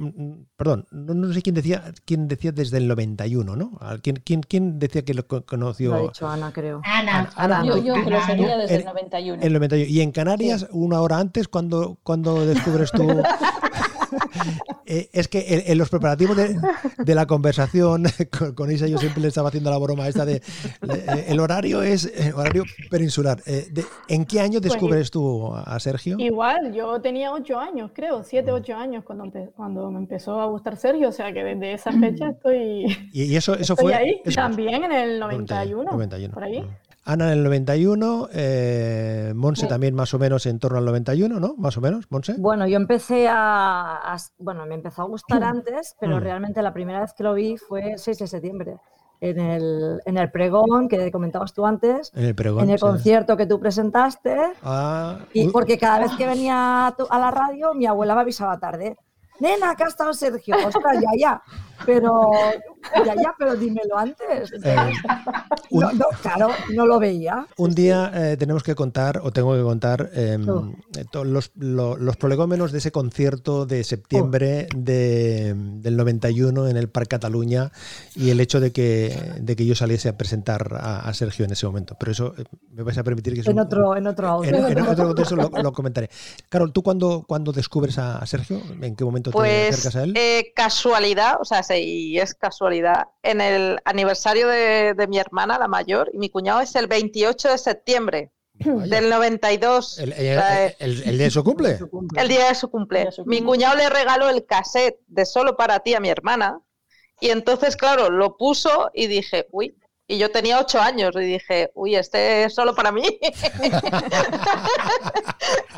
perdón, 0.58 0.86
no, 0.92 1.14
no 1.14 1.34
sé 1.34 1.42
quién 1.42 1.56
decía, 1.56 1.94
quién 2.06 2.28
decía 2.28 2.52
desde 2.52 2.78
el 2.78 2.88
91, 2.88 3.56
¿no? 3.56 3.78
¿A 3.82 3.98
¿Quién, 3.98 4.18
quién, 4.24 4.42
quién 4.42 4.80
decía 4.80 5.04
que 5.06 5.14
lo 5.14 5.26
co- 5.28 5.46
conoció? 5.46 5.92
Lo 5.92 5.96
ha 5.98 6.02
dicho 6.02 6.28
Ana, 6.28 6.52
creo. 6.52 6.82
Ana, 6.84 7.30
Ana, 7.36 7.64
Yo, 7.66 7.78
yo 7.78 7.94
que 7.96 8.10
lo 8.10 8.18
Ana, 8.18 8.26
seguía 8.26 8.58
desde 8.58 8.76
el 8.76 8.80
el- 8.82 8.86
91. 8.88 9.44
El 9.44 9.54
91. 9.54 9.90
Y 9.90 10.02
en 10.02 10.12
Canarias, 10.12 10.68
una 10.72 11.02
hora 11.02 11.18
antes, 11.20 11.48
cuando, 11.48 11.98
cuando 12.04 12.46
descubres 12.46 12.92
tú. 12.92 13.08
Eh, 14.86 15.10
es 15.14 15.28
que 15.28 15.46
en, 15.56 15.64
en 15.72 15.78
los 15.78 15.90
preparativos 15.90 16.36
de, 16.36 16.58
de 16.98 17.16
la 17.16 17.26
conversación 17.26 18.04
con, 18.38 18.54
con 18.54 18.72
Isa 18.72 18.88
yo 18.88 18.98
siempre 18.98 19.22
le 19.22 19.28
estaba 19.30 19.50
haciendo 19.50 19.70
la 19.72 19.78
broma 19.78 20.08
esta 20.08 20.26
de 20.26 20.36
eh, 20.36 21.26
el 21.28 21.40
horario 21.40 21.82
es 21.82 22.06
eh, 22.06 22.34
horario 22.36 22.64
peninsular. 22.90 23.42
Eh, 23.46 23.68
de- 23.72 23.86
¿En 24.10 24.26
qué 24.26 24.40
año 24.42 24.60
Pues, 24.60 24.74
descubres 24.74 25.12
tú 25.12 25.54
a 25.56 25.80
Sergio? 25.80 26.18
Igual, 26.20 26.74
yo 26.74 27.00
tenía 27.02 27.32
ocho 27.32 27.60
años, 27.60 27.92
creo, 27.94 28.24
siete, 28.24 28.52
ocho 28.52 28.76
años 28.76 29.04
cuando, 29.06 29.24
cuando 29.56 29.90
me 29.92 30.00
empezó 30.00 30.40
a 30.42 30.46
gustar 30.48 30.76
Sergio, 30.78 31.10
o 31.10 31.12
sea 31.14 31.32
que 31.32 31.44
desde 31.44 31.74
esa 31.74 31.92
fecha 31.92 32.30
estoy, 32.30 32.86
Y, 33.14 33.24
y 33.24 33.36
eso, 33.36 33.54
eso 33.54 33.74
estoy 33.74 33.84
fue 33.86 33.94
ahí. 33.96 34.22
eso- 34.26 34.36
También 34.36 34.84
en 34.84 34.92
el 34.92 35.20
91, 35.20 35.92
91. 35.92 36.34
por 36.34 36.44
ahí. 36.44 36.64
Ana 37.06 37.28
en 37.34 37.40
el 37.40 37.44
91, 37.44 38.30
eh, 38.32 39.34
Monse 39.36 39.68
también 39.68 39.94
más 39.94 40.14
o 40.14 40.20
menos 40.20 40.46
en 40.46 40.58
torno 40.60 40.78
al 40.78 40.86
91, 40.86 41.40
¿no? 41.40 41.54
Más 41.58 41.76
o 41.78 41.82
menos, 41.82 42.06
Monse. 42.10 42.36
Bueno, 42.38 42.66
yo 42.66 42.78
empecé 42.78 43.28
a, 43.28 44.14
a- 44.14 44.18
Bueno, 44.38 44.66
me 44.66 44.76
empezó 44.76 45.02
a 45.02 45.06
gustar 45.06 45.44
antes, 45.44 45.96
pero 46.00 46.18
Mm. 46.18 46.20
realmente 46.22 46.62
la 46.62 46.74
primera 46.74 47.02
vez 47.02 47.14
que 47.14 47.24
lo 47.24 47.34
vi 47.34 47.58
fue 47.58 47.92
el 47.94 48.00
6 48.00 48.20
de 48.20 48.28
septiembre, 48.28 48.78
en 49.20 49.38
el, 49.40 50.00
en 50.06 50.18
el 50.18 50.32
pregón 50.32 50.88
que 50.88 51.12
comentabas 51.12 51.54
tú 51.54 51.66
antes, 51.66 52.10
En 52.16 52.24
el 52.26 52.36
pregón. 52.36 52.64
en 52.64 52.70
el 52.70 52.78
sí. 52.80 52.86
concierto 52.86 53.36
que 53.36 53.48
tú 53.48 53.60
presentaste, 53.60 54.38
Ah, 54.64 55.18
y 55.34 55.50
porque 55.50 55.78
cada 55.78 56.00
vez 56.00 56.12
que 56.18 56.26
venía 56.26 56.88
a, 56.88 56.96
tu- 56.96 57.08
a 57.10 57.20
la 57.20 57.32
radio, 57.32 57.74
mi 57.74 57.86
abuela 57.86 58.16
me 58.16 58.22
avisaba 58.22 58.58
tarde. 58.60 58.96
Nena, 59.40 59.72
acá 59.72 59.86
ha 59.86 59.88
estado 59.90 60.14
Sergio. 60.14 60.56
Ostras, 60.66 61.02
ya, 61.02 61.10
ya. 61.20 61.42
Pero, 61.86 62.32
ya, 63.06 63.16
ya, 63.16 63.34
pero 63.38 63.56
dímelo 63.56 63.98
antes. 63.98 64.52
eh, 64.64 64.76
un- 65.72 65.82
No, 65.82 65.92
no, 65.94 66.06
claro, 66.22 66.50
no 66.74 66.86
lo 66.86 67.00
veía. 67.00 67.46
Un 67.58 67.74
día 67.76 68.12
eh, 68.14 68.38
tenemos 68.38 68.64
que 68.64 68.76
contar, 68.76 69.20
o 69.24 69.32
tengo 69.32 69.54
que 69.56 69.62
contar, 69.62 70.10
eh, 70.14 70.38
Oh. 70.48 70.72
eh, 70.98 71.06
to- 71.12 71.24
los, 71.24 71.52
lo- 71.56 71.98
los 71.98 72.18
prolegómenos 72.18 72.72
de 72.72 72.78
ese 72.80 72.92
concierto 72.92 73.66
de 73.66 73.84
septiembre 73.84 74.68
de- 74.76 75.54
del 75.56 75.98
91 75.98 76.68
en 76.68 76.78
el 76.78 76.90
Parc 76.90 77.08
Cataluña 77.10 77.72
y 78.16 78.30
el 78.30 78.40
hecho 78.40 78.60
de 78.60 78.72
que, 78.72 79.18
de 79.40 79.56
que 79.56 79.66
yo 79.66 79.76
saliese 79.76 80.10
a 80.10 80.18
presentar 80.18 80.76
a, 80.80 81.00
a 81.08 81.14
Sergio 81.14 81.46
en 81.46 81.52
ese 81.52 81.66
momento. 81.66 81.96
Pero 82.00 82.12
eso 82.12 82.34
eh, 82.38 82.44
me 82.72 82.84
vais 82.84 82.98
a 82.98 83.04
permitir 83.04 83.34
que 83.34 83.42
En 83.50 83.58
un- 83.58 83.66
otro, 83.66 83.96
en 83.98 84.08
otro 84.08 84.28
audio. 84.28 84.50
en, 84.56 84.78
en 84.78 84.88
otro 84.88 85.08
contexto 85.08 85.36
lo, 85.36 85.50
lo 85.50 85.72
comentaré. 85.74 86.10
Carol, 86.50 86.72
¿tú 86.72 86.84
cuándo, 86.84 87.24
cuándo 87.28 87.52
descubres 87.52 87.98
a, 87.98 88.18
a 88.18 88.26
Sergio? 88.26 88.62
¿En 88.82 88.96
qué 88.96 89.04
momento 89.04 89.32
te 89.32 89.38
Pues 89.38 89.74
acercas 89.74 89.96
a 89.96 90.04
él? 90.04 90.14
eh, 90.16 90.52
casualidad, 90.56 91.38
o 91.40 91.46
sea, 91.46 91.64
sí, 91.74 92.20
es 92.20 92.34
casualidad. 92.36 93.08
En 93.22 93.42
el 93.42 93.80
aniversario 93.86 94.48
de, 94.48 94.94
de 94.94 95.08
mi 95.08 95.18
hermana, 95.20 95.58
la 95.60 95.68
mayor, 95.68 96.10
y 96.14 96.18
mi 96.18 96.30
cuñado 96.30 96.62
es 96.62 96.76
el 96.76 96.88
28 96.88 97.50
de 97.50 97.58
septiembre 97.58 98.32
Vaya. 98.54 98.96
del 99.00 99.10
92. 99.10 100.00
¿El, 100.00 100.12
o 100.12 100.16
sea, 100.16 100.66
el- 100.68 100.76
el- 100.80 101.04
el 101.10 101.18
día 101.18 101.26
de 101.26 101.32
su 101.32 101.44
cumple? 101.44 101.80
el 102.18 102.28
día 102.28 102.48
de 102.48 102.56
su 102.56 102.70
cumple. 102.70 103.00
Día 103.00 103.06
de 103.08 103.12
su 103.12 103.26
Mi 103.26 103.42
cuñado 103.42 103.76
le 103.76 103.90
regaló 103.90 104.30
el 104.30 104.46
cassette 104.46 105.00
de 105.08 105.26
Solo 105.26 105.56
para 105.58 105.80
ti 105.80 105.94
a 105.96 106.00
mi 106.00 106.10
hermana. 106.10 106.60
Y 107.20 107.30
entonces, 107.30 107.76
claro, 107.78 108.10
lo 108.10 108.38
puso 108.38 108.90
y 108.94 109.08
dije, 109.08 109.48
uy. 109.52 109.76
Y 110.06 110.18
yo 110.18 110.30
tenía 110.32 110.60
ocho 110.60 110.82
años 110.82 111.16
y 111.16 111.20
dije, 111.22 111.72
uy, 111.76 111.96
este 111.96 112.44
es 112.44 112.54
solo 112.54 112.76
para 112.76 112.92
mí. 112.92 113.04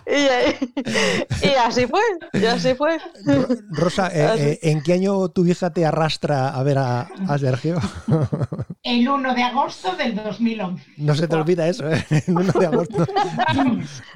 y, 0.07 1.47
así 1.63 1.85
fue, 1.87 2.01
y 2.33 2.45
así 2.45 2.73
fue. 2.75 2.97
Ro- 3.23 3.47
Rosa, 3.69 4.09
eh, 4.13 4.53
eh, 4.63 4.71
¿en 4.71 4.81
qué 4.81 4.93
año 4.93 5.29
tu 5.29 5.43
vieja 5.43 5.71
te 5.71 5.85
arrastra 5.85 6.49
a 6.49 6.63
ver 6.63 6.79
a, 6.79 7.01
a 7.01 7.37
Sergio? 7.37 7.77
El 8.83 9.07
1 9.07 9.33
de 9.35 9.43
agosto 9.43 9.95
del 9.95 10.15
2011. 10.15 10.83
No 10.97 11.13
se 11.15 11.27
te 11.27 11.35
olvida 11.35 11.67
eso, 11.67 11.89
¿eh? 11.91 12.03
El 12.27 12.35
1 12.35 12.51
de 12.59 12.65
agosto. 12.65 13.05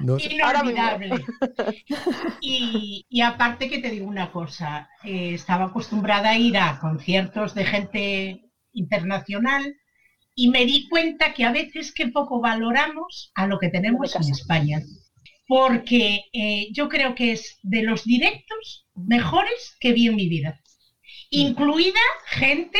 No 0.00 0.18
sé. 0.18 0.32
Inolvidable. 0.32 1.24
Y, 2.40 3.06
y 3.08 3.20
aparte 3.20 3.68
que 3.68 3.78
te 3.78 3.90
digo 3.90 4.06
una 4.06 4.32
cosa, 4.32 4.88
eh, 5.04 5.34
estaba 5.34 5.66
acostumbrada 5.66 6.30
a 6.30 6.36
ir 6.36 6.58
a 6.58 6.80
conciertos 6.80 7.54
de 7.54 7.64
gente 7.64 8.40
internacional 8.72 9.76
y 10.40 10.48
me 10.48 10.64
di 10.64 10.88
cuenta 10.88 11.34
que 11.34 11.44
a 11.44 11.52
veces 11.52 11.92
que 11.92 12.08
poco 12.08 12.40
valoramos 12.40 13.30
a 13.34 13.46
lo 13.46 13.58
que 13.58 13.68
tenemos 13.68 14.16
en 14.16 14.22
España. 14.22 14.80
Porque 15.46 16.22
eh, 16.32 16.68
yo 16.72 16.88
creo 16.88 17.14
que 17.14 17.32
es 17.32 17.58
de 17.62 17.82
los 17.82 18.04
directos 18.04 18.86
mejores 18.94 19.76
que 19.80 19.92
vi 19.92 20.06
en 20.06 20.16
mi 20.16 20.28
vida. 20.30 20.58
Incluida 21.28 22.00
gente 22.24 22.78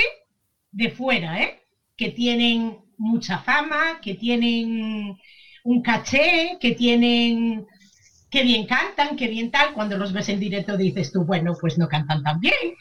de 0.73 0.89
fuera, 0.89 1.43
¿eh? 1.43 1.61
que 1.99 2.09
tienen 2.09 2.79
mucha 2.97 3.41
fama, 3.41 4.01
que 4.01 4.15
tienen 4.15 5.19
un 5.63 5.83
caché, 5.83 6.57
que 6.59 6.73
tienen 6.73 7.67
que 8.31 8.43
bien 8.43 8.65
cantan, 8.65 9.17
que 9.17 9.29
bien 9.29 9.51
tal. 9.51 9.75
Cuando 9.75 9.99
los 9.99 10.15
ves 10.15 10.31
en 10.31 10.41
directo 10.41 10.79
dices 10.79 11.13
tú, 11.13 11.27
bueno, 11.27 11.53
pues 11.61 11.77
no 11.77 11.89
cantan 11.89 12.23
tan 12.23 12.41
bien. 12.41 12.75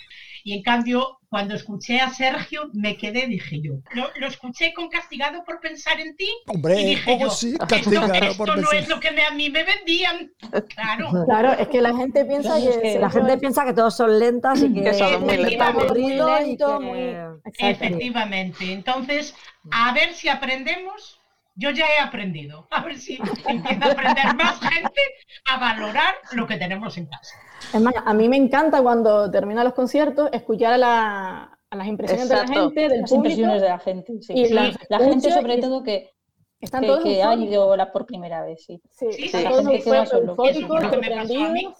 Y 0.43 0.53
en 0.53 0.63
cambio, 0.63 1.19
cuando 1.29 1.53
escuché 1.55 1.99
a 1.99 2.09
Sergio, 2.09 2.69
me 2.73 2.97
quedé, 2.97 3.27
dije 3.27 3.61
yo, 3.61 3.73
lo, 3.93 4.09
lo 4.15 4.27
escuché 4.27 4.73
con 4.73 4.89
Castigado 4.89 5.43
por 5.43 5.59
pensar 5.59 5.99
en 5.99 6.15
ti. 6.15 6.25
y 6.47 6.51
Hombre, 6.55 6.75
dije 6.75 7.11
oh, 7.15 7.19
yo, 7.19 7.29
sí, 7.29 7.51
esto, 7.51 7.67
castigado 7.67 8.13
esto 8.13 8.37
por 8.37 8.47
no 8.49 8.55
pensar. 8.55 8.75
es 8.77 8.87
lo 8.87 8.99
que 8.99 9.11
me- 9.11 9.25
a 9.25 9.31
mí 9.31 9.49
me 9.49 9.63
vendían. 9.63 10.31
Claro. 10.73 11.09
Claro, 11.25 11.53
es 11.53 11.67
que 11.67 11.81
la 11.81 11.95
gente 11.95 12.25
piensa 12.25 12.55
Claro, 12.55 12.63
que, 12.63 12.69
es 12.69 12.75
que 12.77 12.81
Sergio 12.93 13.01
La 13.01 13.09
gente 13.09 13.33
es- 13.33 13.39
piensa 13.39 13.65
que 13.65 13.73
todos 13.73 13.95
son 13.95 14.19
lentas 14.19 14.61
y 14.63 14.73
que, 14.73 14.81
Que 14.83 14.93
son 14.93 15.21
muy 15.21 15.29
que 15.29 15.37
lentas. 15.37 15.51
está 15.51 15.67
aburrido 15.67 16.27
Muy 16.29 16.41
y 16.41 16.45
lento, 16.47 16.79
que- 16.79 16.85
muy- 16.85 16.99
Exacto. 17.45 17.85
Efectivamente. 17.85 18.71
Entonces, 18.73 19.35
a 19.71 19.93
ver 19.93 20.13
si 20.13 20.29
aprendemos. 20.29 21.15
Yo 21.55 21.71
ya 21.71 21.85
he 21.87 21.99
aprendido. 21.99 22.69
A 22.71 22.81
ver 22.85 22.97
si 22.97 23.17
empieza 23.47 23.85
a 23.87 23.91
aprender 23.91 24.33
más 24.35 24.59
gente 24.61 25.01
a 25.45 25.57
valorar 25.57 26.15
lo 26.31 26.47
que 26.47 26.55
tenemos 26.55 26.97
en 26.97 27.05
casa. 27.07 27.35
Es 27.73 27.81
más, 27.81 27.93
a 28.03 28.13
mí 28.13 28.27
me 28.29 28.37
encanta 28.37 28.81
cuando 28.81 29.29
terminan 29.29 29.63
los 29.65 29.73
conciertos 29.73 30.29
escuchar 30.31 30.73
a, 30.73 30.77
la- 30.77 31.59
a 31.69 31.75
las 31.75 31.87
impresiones 31.87 32.29
de 32.29 32.35
la 32.35 32.47
gente, 32.47 32.87
del 32.89 33.01
Las 33.01 33.09
público. 33.11 33.15
impresiones 33.29 33.61
de 33.61 33.69
la 33.69 33.79
gente, 33.79 34.13
sí. 34.21 34.33
y 34.33 34.45
Sí, 34.47 34.53
La 34.89 34.99
gente 34.99 35.31
sobre 35.31 35.55
y 35.55 35.61
todo 35.61 35.83
que, 35.83 36.11
Están 36.59 36.81
que, 36.81 36.87
todos 36.87 37.03
que 37.03 37.21
ha 37.23 37.35
ido 37.35 37.75
la 37.77 37.91
por 37.91 38.05
primera 38.05 38.43
vez, 38.43 38.63
sí. 38.65 38.81
Sí, 38.91 39.11
Sí, 39.13 39.25
están 39.25 39.43
la 39.43 39.49
todos 39.51 39.65
gente 39.67 39.83
queda 39.83 40.05
solo. 40.05 40.35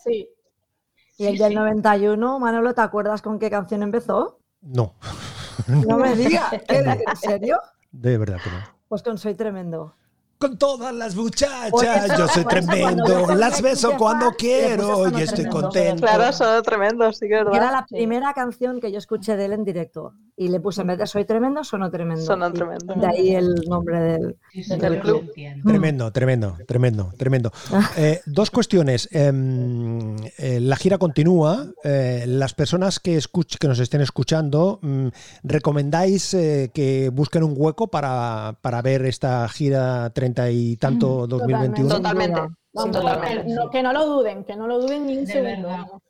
sí. 0.03 0.29
Y 1.17 1.25
el 1.25 1.33
Sí, 1.33 1.39
del 1.43 1.49
sí. 1.51 1.55
91, 1.55 2.39
Manolo, 2.39 2.73
¿te 2.73 2.81
acuerdas 2.81 3.21
con 3.21 3.39
qué 3.39 3.49
canción 3.49 3.83
empezó? 3.83 4.39
No, 4.61 4.93
No 5.67 5.97
me 5.97 6.15
digas. 6.15 6.51
¿En 6.69 7.15
serio? 7.17 7.59
de 7.91 8.17
verdad 8.17 8.37
que 8.43 8.49
no. 8.51 8.57
Pues 8.87 9.03
con 9.03 9.17
Soy 9.17 9.33
Tremendo. 9.35 9.95
Con 10.39 10.57
todas 10.57 10.93
las 10.95 11.15
muchachas, 11.17 12.17
yo 12.17 12.25
soy 12.29 12.45
tremendo, 12.45 13.27
las 13.35 13.61
beso 13.61 13.97
cuando 13.97 14.31
quiero 14.31 15.09
y 15.09 15.21
estoy 15.23 15.43
Tremendo. 15.43 15.61
contento. 15.63 16.01
Claro, 16.01 16.31
son 16.31 16.63
tremendos, 16.63 17.17
sí 17.17 17.27
que 17.27 17.39
es 17.39 17.43
Que 17.43 17.57
era 17.57 17.65
verdad. 17.65 17.71
la 17.73 17.85
primera 17.85 18.33
canción 18.33 18.79
que 18.79 18.89
yo 18.89 18.99
escuché 18.99 19.35
de 19.35 19.43
él 19.45 19.51
en 19.51 19.65
directo. 19.65 20.13
Y 20.41 20.47
le 20.47 20.61
puse 20.61 20.79
en 20.81 20.87
vez 20.87 20.97
de 20.97 21.05
Soy 21.05 21.25
Tremendo, 21.25 21.65
Sono 21.65 21.91
Tremendo. 21.91 22.21
Sono 22.23 22.49
Tremendo. 22.53 22.93
De 22.95 23.05
ahí 23.07 23.35
el 23.35 23.55
nombre 23.67 23.99
del... 23.99 24.37
Sí, 24.53 24.63
sí, 24.63 24.77
Del 24.77 25.01
club. 25.01 25.29
Tremendo, 25.65 26.11
tremendo, 26.13 26.55
tremendo, 26.65 27.11
tremendo. 27.17 27.51
Eh, 27.97 28.21
dos 28.25 28.49
cuestiones. 28.49 29.09
Em, 29.11 30.15
eh, 30.37 30.61
la 30.61 30.77
gira 30.77 30.97
continúa. 30.97 31.65
Eh, 31.83 32.23
las 32.25 32.53
personas 32.53 33.01
que, 33.01 33.17
escuch- 33.17 33.57
que 33.57 33.67
nos 33.67 33.79
estén 33.79 33.99
escuchando, 33.99 34.79
mm, 34.81 35.07
¿recomendáis 35.43 36.33
eh, 36.33 36.71
que 36.73 37.09
busquen 37.09 37.43
un 37.43 37.53
hueco 37.57 37.87
para, 37.89 38.57
para 38.61 38.81
ver 38.81 39.05
esta 39.07 39.45
gira 39.49 40.09
treinta 40.11 40.49
y 40.49 40.77
tanto 40.77 41.27
2021? 41.27 41.89
Totalmente. 41.95 42.39
Vamos, 42.71 42.95
Totalmente. 42.95 43.45
que, 43.45 43.53
no, 43.55 43.69
que 43.71 43.83
no 43.83 43.91
lo 43.91 44.05
duden, 44.05 44.45
que 44.45 44.55
no 44.55 44.67
lo 44.67 44.79
duden 44.79 45.05
ni 45.05 45.17
un 45.17 45.25
De 45.25 45.33
segundo. 45.33 46.01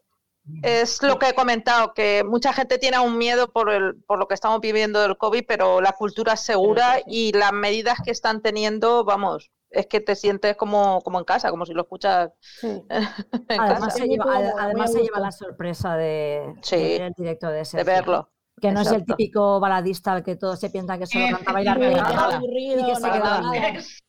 Es 0.64 1.02
lo 1.04 1.20
que 1.20 1.30
he 1.30 1.34
comentado, 1.34 1.93
que 1.93 2.24
mucha 2.24 2.54
gente 2.54 2.78
tiene 2.78 3.00
un 3.00 3.18
miedo 3.18 3.52
por, 3.52 3.70
el, 3.70 3.95
por 4.08 4.20
lo 4.20 4.28
que 4.28 4.34
estamos 4.34 4.60
viviendo 4.62 5.00
del 5.02 5.18
COVID, 5.18 5.43
pero 5.47 5.82
la 5.82 5.91
cultura 5.93 6.34
es 6.34 6.39
segura 6.41 6.97
y 7.06 7.32
las 7.34 7.52
medidas 7.54 8.00
que 8.04 8.12
están 8.12 8.41
teniendo, 8.41 9.04
vamos, 9.06 9.52
es 9.70 9.86
que 9.88 10.00
te 10.02 10.16
sientes 10.16 10.56
como, 10.58 11.02
como 11.02 11.20
en 11.20 11.26
casa, 11.26 11.52
como 11.52 11.66
si 11.66 11.74
lo 11.74 11.82
escuchas 11.84 12.32
Sí. 12.39 12.68
en 12.89 13.60
Además, 13.60 13.80
casa, 13.80 13.89
se 13.91 14.08
lleva, 14.08 14.26
ade- 14.39 14.54
además 14.60 14.91
se 14.91 15.02
lleva 15.02 15.20
la 15.20 15.32
sorpresa 15.32 15.95
de, 15.95 16.54
Sí. 16.64 16.76
de 16.78 16.84
ver 16.84 17.02
el 17.04 17.14
directo 17.16 17.47
de 17.50 17.58
de 17.58 17.66
Sergio. 17.66 17.86
verlo. 17.93 18.30
Que 18.62 18.74
no 18.74 18.82
es 18.82 18.88
el 18.88 18.95
Exacto. 18.95 19.16
típico 19.16 19.60
baladista 19.62 20.12
al 20.12 20.22
que 20.24 20.36
todos 20.36 20.60
se 20.60 20.70
piensan 20.70 21.00
que 21.00 21.06
solo 21.08 21.28
canta 21.38 21.54
bailar 21.54 21.78
y 21.78 21.82
que 21.82 22.95
se 22.95 23.10
queda. 23.10 23.41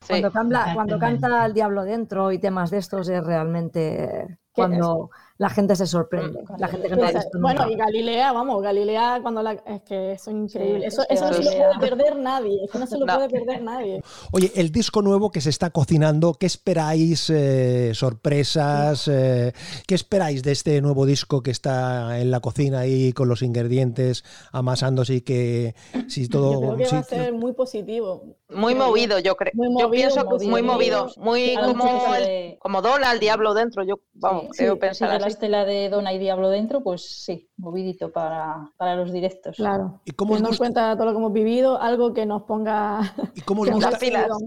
Cuando, 0.08 0.32
cambla- 0.32 0.74
cuando 0.74 0.98
canta 0.98 1.46
El 1.46 1.54
Diablo 1.54 1.84
dentro 1.84 2.32
y 2.32 2.38
temas 2.38 2.70
de 2.70 2.78
estos 2.78 3.08
es 3.08 3.22
realmente 3.22 4.38
cuando 4.52 5.10
la 5.40 5.48
gente 5.48 5.74
se 5.74 5.86
sorprende. 5.86 6.40
La 6.58 6.68
gente 6.68 6.86
que 6.86 6.96
no 6.96 7.40
bueno, 7.40 7.70
y 7.70 7.74
Galilea, 7.74 8.30
vamos, 8.32 8.62
Galilea 8.62 9.20
cuando 9.22 9.42
la 9.42 9.52
es 9.52 9.80
que 9.88 10.12
eso 10.12 10.30
es 10.30 10.36
increíble. 10.36 10.80
Sí, 10.82 10.86
eso 10.88 11.00
es 11.00 11.08
que 11.08 11.14
eso 11.14 11.26
no 11.28 11.32
se 11.32 11.42
lo 11.44 11.50
puede 11.78 11.78
perder 11.96 12.16
nadie, 12.18 12.60
eso 12.62 12.78
no 12.78 12.86
se 12.86 12.98
lo 12.98 13.06
No. 13.06 13.14
puede 13.14 13.30
perder 13.30 13.62
nadie. 13.62 14.02
Oye, 14.32 14.52
el 14.54 14.70
disco 14.70 15.00
nuevo 15.00 15.30
que 15.30 15.40
se 15.40 15.48
está 15.48 15.70
cocinando, 15.70 16.34
¿qué 16.34 16.44
esperáis? 16.44 17.30
eh, 17.30 17.92
¿Sorpresas? 17.94 19.08
eh, 19.08 19.54
¿Qué 19.86 19.94
esperáis 19.94 20.42
de 20.42 20.52
este 20.52 20.82
nuevo 20.82 21.06
disco 21.06 21.42
que 21.42 21.52
está 21.52 22.20
en 22.20 22.30
la 22.30 22.40
cocina 22.40 22.80
ahí 22.80 23.14
con 23.14 23.26
los 23.30 23.40
ingredientes 23.40 24.24
amasándose 24.52 25.14
y 25.14 25.20
que 25.22 25.74
si 26.06 26.24
Yo 26.24 26.28
todo... 26.38 26.60
creo 26.60 26.76
que 26.76 26.84
sí, 26.84 26.94
va 26.96 27.00
a 27.00 27.04
ser 27.04 27.32
muy 27.32 27.54
positivo. 27.54 28.24
Muy 28.52 28.74
movido, 28.74 29.18
yo 29.18 29.36
creo. 29.36 29.52
Muy 29.54 29.68
yo 29.68 29.72
movido, 29.88 29.90
pienso 29.90 30.20
que 30.22 30.24
movido. 30.34 30.50
muy 30.50 30.62
movido, 30.62 31.10
muy 31.18 31.54
como, 31.54 32.14
el- 32.14 32.58
como 32.58 32.82
Dona, 32.82 33.12
el 33.12 33.20
diablo 33.20 33.54
dentro, 33.54 33.82
yo 33.84 33.96
vamos, 34.14 34.44
Sí, 34.52 34.58
creo 34.58 34.74
sí, 34.74 34.80
pensar 34.80 34.94
sí, 34.96 35.04
de 35.04 35.08
la 35.12 35.18
llevaste 35.18 35.48
la 35.48 35.64
de 35.64 35.88
Dona 35.88 36.12
y 36.12 36.18
Diablo 36.18 36.50
dentro, 36.50 36.82
pues 36.82 37.02
sí, 37.24 37.48
movidito 37.56 38.10
para, 38.10 38.70
para 38.76 38.96
los 38.96 39.12
directos. 39.12 39.56
Claro. 39.56 40.00
¿Y 40.04 40.10
cómo 40.12 40.32
os 40.32 40.38
Teniendo 40.38 40.48
en 40.48 40.50
gusta- 40.50 40.64
cuenta 40.84 40.96
todo 40.96 41.04
lo 41.06 41.12
que 41.12 41.18
hemos 41.18 41.32
vivido, 41.32 41.80
algo 41.80 42.12
que 42.12 42.26
nos 42.26 42.42
ponga. 42.42 43.14
¿Y 43.34 43.40
cómo 43.42 43.62
os 43.62 43.68
nos 43.70 43.84
gusta-. 43.84 43.98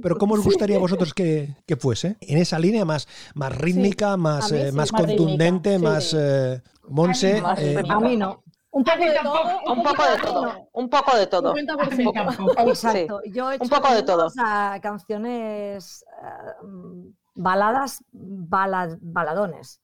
Pero 0.01 0.17
¿cómo 0.17 0.33
os 0.35 0.43
gustaría 0.43 0.77
a 0.77 0.79
vosotros 0.79 1.13
que, 1.13 1.55
que 1.65 1.75
fuese? 1.75 2.17
En 2.21 2.37
esa 2.37 2.59
línea 2.59 2.85
más, 2.85 3.07
más 3.35 3.55
rítmica, 3.57 4.17
más, 4.17 4.51
a 4.51 4.55
mí 4.55 4.61
eh, 4.61 4.65
sí, 4.71 4.75
más 4.75 4.91
más 4.91 5.01
contundente, 5.01 5.69
rítmica, 5.71 5.91
más 5.93 6.03
sí. 6.05 6.17
eh, 6.19 6.61
Monse. 6.89 7.41
Más 7.41 7.59
eh. 7.59 7.81
A 7.87 7.99
mí 7.99 8.17
no. 8.17 8.43
Un 8.73 8.83
poco 8.83 8.97
de 9.05 9.19
todo. 9.21 9.43
Un 9.73 9.83
poco 9.83 10.03
de 10.03 10.17
todo. 10.17 10.67
Un 10.73 10.89
poco 10.89 11.17
de 11.17 11.27
todo. 11.27 11.53
50%. 11.53 12.13
Tampoco. 12.13 12.69
Exacto. 12.69 13.21
Yo 13.31 13.51
he 13.51 13.55
un 13.55 13.61
hecho 13.61 13.69
poco 13.75 13.93
de 13.93 14.03
todo. 14.03 14.17
menos 14.29 14.35
a 14.39 14.79
canciones 14.81 16.03
eh, 16.21 16.65
mm, 16.65 17.07
baladas, 17.35 18.03
bala- 18.11 18.97
baladones, 18.99 19.79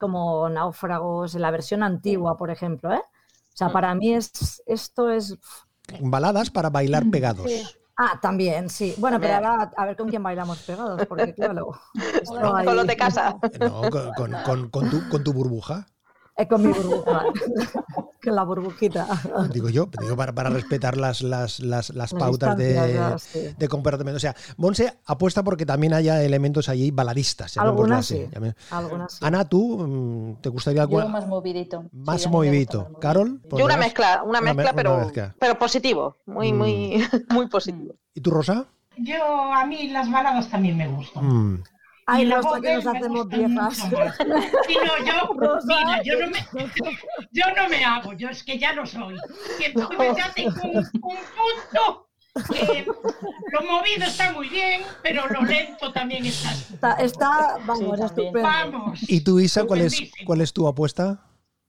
como 0.00 0.48
Náufragos, 0.48 1.34
en 1.36 1.42
la 1.42 1.50
versión 1.52 1.82
antigua, 1.82 2.36
por 2.36 2.50
ejemplo. 2.50 2.92
¿eh? 2.92 3.02
O 3.02 3.56
sea, 3.56 3.70
para 3.70 3.94
mí 3.94 4.14
es, 4.14 4.62
esto 4.66 5.10
es... 5.10 5.38
baladas 6.00 6.50
para 6.50 6.70
bailar 6.70 7.04
pegados. 7.10 7.48
Sí. 7.48 7.62
Ah, 7.96 8.18
también, 8.20 8.68
sí. 8.68 8.92
Bueno, 8.98 9.20
pero 9.20 9.34
ahora 9.36 9.70
a 9.76 9.86
ver 9.86 9.96
con 9.96 10.08
quién 10.08 10.20
bailamos 10.24 10.58
pegados, 10.62 11.06
porque 11.06 11.32
claro, 11.32 11.70
esto 12.20 12.34
Con 12.64 12.76
los 12.76 12.86
de 12.88 12.96
casa. 12.96 13.36
No, 13.60 13.82
con, 13.88 14.12
con- 14.14 14.32
con- 14.44 14.70
con 14.70 14.90
tu, 14.90 15.08
con 15.08 15.22
tu 15.22 15.32
burbuja. 15.32 15.86
Eh, 16.36 16.48
con 16.48 16.62
mi 16.66 16.72
burbuja, 16.72 17.22
con 18.24 18.34
la 18.34 18.42
burbujita. 18.42 19.06
Digo 19.52 19.68
yo, 19.68 19.88
digo 20.00 20.16
para, 20.16 20.32
para 20.32 20.50
respetar 20.50 20.96
las, 20.96 21.22
las, 21.22 21.60
las, 21.60 21.90
las 21.90 22.12
pautas 22.12 22.56
de, 22.56 22.70
distancias, 22.72 23.32
ya, 23.32 23.50
sí. 23.50 23.54
de 23.56 23.68
comportamiento. 23.68 24.16
O 24.16 24.20
sea, 24.20 24.34
Monse 24.56 24.94
apuesta 25.06 25.44
porque 25.44 25.64
también 25.64 25.94
haya 25.94 26.20
elementos 26.24 26.68
allí 26.68 26.90
baladistas. 26.90 27.54
llamémoslo 27.54 27.82
Algunas 27.84 27.98
así. 28.00 28.16
sí. 28.16 28.28
Llame- 28.32 28.54
Algunas 28.72 29.12
sí. 29.12 29.18
Ana, 29.22 29.48
¿tú 29.48 29.78
mm, 29.78 30.40
te 30.42 30.48
gustaría 30.48 30.82
alguna? 30.82 31.06
más 31.06 31.28
movidito. 31.28 31.84
Más 31.92 32.22
Sí, 32.22 32.28
movidito. 32.28 32.88
más. 32.90 33.00
Carol, 33.00 33.40
Yo 33.56 33.64
una 33.64 33.76
mezcla, 33.76 34.22
una 34.24 34.40
Una 34.40 34.40
me- 34.40 34.54
mezcla, 34.54 34.72
una 34.72 34.76
pero, 34.76 34.98
mezcla. 35.04 35.34
pero 35.38 35.56
positivo. 35.58 36.16
Muy, 36.26 36.52
Mm. 36.52 36.56
muy, 36.58 37.04
muy 37.30 37.46
positivo. 37.48 37.94
¿Y 38.12 38.20
tú, 38.20 38.30
Rosa? 38.32 38.64
Yo, 38.96 39.22
a 39.24 39.64
mí 39.66 39.88
las 39.88 40.10
baladas 40.10 40.48
también 40.50 40.76
me 40.76 40.88
gustan. 40.88 41.24
Mm. 41.26 41.62
Ay, 42.06 42.22
Y 42.22 42.26
la 42.26 42.36
Rosa, 42.36 42.60
que 42.60 42.74
nos 42.74 42.86
hacemos 42.86 43.28
viejas. 43.28 43.76
Sí, 43.76 44.76
no, 44.76 45.06
yo, 45.06 45.34
mira, 45.64 46.02
yo 46.02 46.20
no, 46.20 46.26
me, 46.28 46.38
yo 47.32 47.44
no 47.56 47.68
me 47.68 47.84
hago, 47.84 48.12
yo 48.12 48.28
es 48.28 48.42
que 48.42 48.58
ya 48.58 48.72
lo 48.72 48.84
soy. 48.84 49.16
Y 49.60 49.64
entonces 49.64 50.16
ya 50.16 50.32
tengo 50.34 50.60
un, 50.62 50.76
un 50.76 50.82
punto 51.02 52.08
lo 52.34 53.60
movido 53.62 54.06
está 54.06 54.32
muy 54.32 54.48
bien, 54.48 54.82
pero 55.02 55.22
lo 55.28 55.42
lento 55.42 55.92
también 55.92 56.26
está. 56.26 56.50
Está, 56.52 56.92
está, 56.94 57.58
vamos, 57.64 57.98
Sí, 57.98 58.04
estupendo. 58.04 58.42
Vamos. 58.42 59.10
¿Y 59.10 59.20
tú, 59.20 59.38
Isa, 59.38 59.64
cuál 59.64 59.82
es, 59.82 60.10
cuál 60.26 60.40
es 60.40 60.52
tu 60.52 60.66
apuesta? 60.66 61.20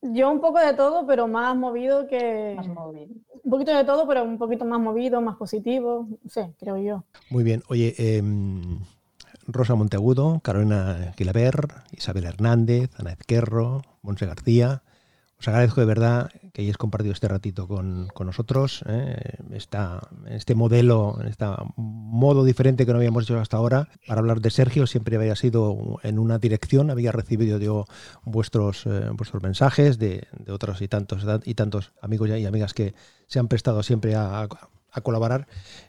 Yo 0.01 0.31
un 0.31 0.41
poco 0.41 0.59
de 0.59 0.73
todo, 0.73 1.05
pero 1.05 1.27
más 1.27 1.55
movido 1.55 2.07
que. 2.07 2.53
Más 2.55 2.67
movido. 2.67 3.13
Un 3.43 3.51
poquito 3.51 3.75
de 3.75 3.83
todo, 3.83 4.07
pero 4.07 4.23
un 4.23 4.39
poquito 4.39 4.65
más 4.65 4.79
movido, 4.79 5.21
más 5.21 5.35
positivo. 5.35 6.07
No 6.23 6.29
sé, 6.29 6.51
creo 6.59 6.77
yo. 6.77 7.03
Muy 7.29 7.43
bien. 7.43 7.63
Oye, 7.67 7.93
em, 7.97 8.79
Rosa 9.47 9.75
Monteagudo, 9.75 10.39
Carolina 10.43 11.13
Quilaber, 11.15 11.67
Isabel 11.91 12.25
Hernández, 12.25 12.89
Ana 12.97 13.11
Ezquerro, 13.11 13.81
Monse 14.01 14.25
García. 14.25 14.83
Os 15.37 15.49
agradezco 15.49 15.81
de 15.81 15.87
verdad 15.87 16.31
que 16.53 16.61
hayáis 16.61 16.77
compartido 16.77 17.11
este 17.11 17.27
ratito 17.27 17.67
con, 17.67 18.07
con 18.13 18.27
nosotros. 18.27 18.83
¿eh? 18.87 19.37
Este 19.51 20.55
modelo, 20.55 21.19
este 21.27 21.45
modo 21.75 22.45
diferente 22.45 22.85
que 22.85 22.93
no 22.93 22.99
habíamos 22.99 23.23
hecho 23.25 23.37
hasta 23.37 23.57
ahora 23.57 23.89
para 24.07 24.21
hablar 24.21 24.39
de 24.39 24.49
Sergio. 24.49 24.87
Siempre 24.87 25.17
había 25.17 25.35
sido 25.35 25.99
en 26.03 26.19
una 26.19 26.39
dirección, 26.39 26.89
había 26.89 27.11
recibido 27.11 27.59
yo 27.59 27.85
vuestros, 28.23 28.85
eh, 28.85 29.09
vuestros 29.11 29.43
mensajes 29.43 29.99
de, 29.99 30.25
de 30.31 30.51
otros 30.53 30.81
y 30.81 30.87
tantos, 30.87 31.25
y 31.43 31.53
tantos 31.53 31.91
amigos 32.01 32.29
y 32.29 32.45
amigas 32.45 32.73
que 32.73 32.95
se 33.27 33.39
han 33.39 33.49
prestado 33.49 33.83
siempre 33.83 34.15
a, 34.15 34.47
a 34.91 35.01
colaborar. 35.01 35.47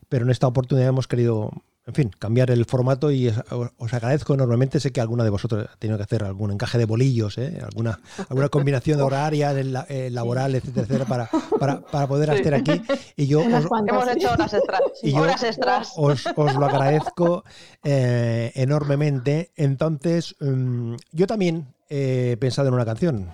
Pero 0.09 0.25
en 0.25 0.33
esta 0.33 0.49
oportunidad 0.49 0.89
hemos 0.89 1.07
querido 1.07 1.53
en 1.87 1.95
fin, 1.95 2.11
cambiar 2.19 2.51
el 2.51 2.65
formato 2.65 3.13
y 3.13 3.33
os 3.79 3.95
agradezco 3.95 4.35
enormemente. 4.35 4.81
Sé 4.81 4.91
que 4.91 5.01
alguna 5.01 5.23
de 5.23 5.31
vosotros 5.31 5.69
ha 5.73 5.77
tenido 5.77 5.97
que 5.97 6.03
hacer 6.03 6.25
algún 6.25 6.51
encaje 6.51 6.79
de 6.79 6.85
bolillos, 6.85 7.39
¿eh? 7.39 7.61
alguna, 7.65 8.01
alguna 8.29 8.49
combinación 8.49 9.01
horaria, 9.01 9.55
del 9.55 9.73
la- 9.73 9.87
eh, 9.89 10.11
laboral, 10.11 10.57
etcétera, 10.57 10.83
etcétera, 10.87 11.05
para, 11.05 11.31
para, 11.61 11.81
para 11.83 12.09
poder 12.09 12.31
estar 12.31 12.55
aquí. 12.55 12.83
Y 13.17 13.29
yo 13.29 13.39
os. 13.41 13.47
Hemos 13.47 14.05
sí. 14.05 14.11
hecho 14.17 14.33
horas 14.33 14.53
extras. 14.55 14.81
Y 15.03 15.13
yo- 15.13 15.19
horas 15.23 15.43
extras. 15.45 15.93
os, 15.97 16.27
os 16.35 16.55
lo 16.57 16.67
agradezco 16.67 17.45
eh, 17.85 18.51
enormemente. 18.57 19.53
Entonces, 19.55 20.35
mm, 20.41 20.95
yo 21.13 21.27
también 21.29 21.73
he 21.89 22.37
pensado 22.41 22.67
en 22.69 22.75
una 22.75 22.85
canción. 22.85 23.29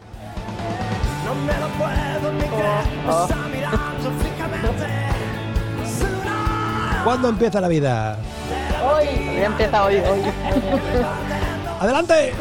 No 1.25 1.35
me 1.37 1.59
lo 1.59 1.69
puedo 1.79 2.33
ni 2.35 2.41
creer, 2.41 2.85
me 3.07 3.23
está 3.23 3.49
mirando 3.49 4.11
fijamente. 4.23 4.87
Será 5.99 7.01
¿Cuándo 7.05 7.29
empieza 7.31 7.61
la 7.63 7.69
vida? 7.69 8.19
Ya 9.37 9.47
empieza 9.47 9.85
hoy, 9.85 9.97
hoy. 9.97 10.21
¡Adelante! 11.81 12.33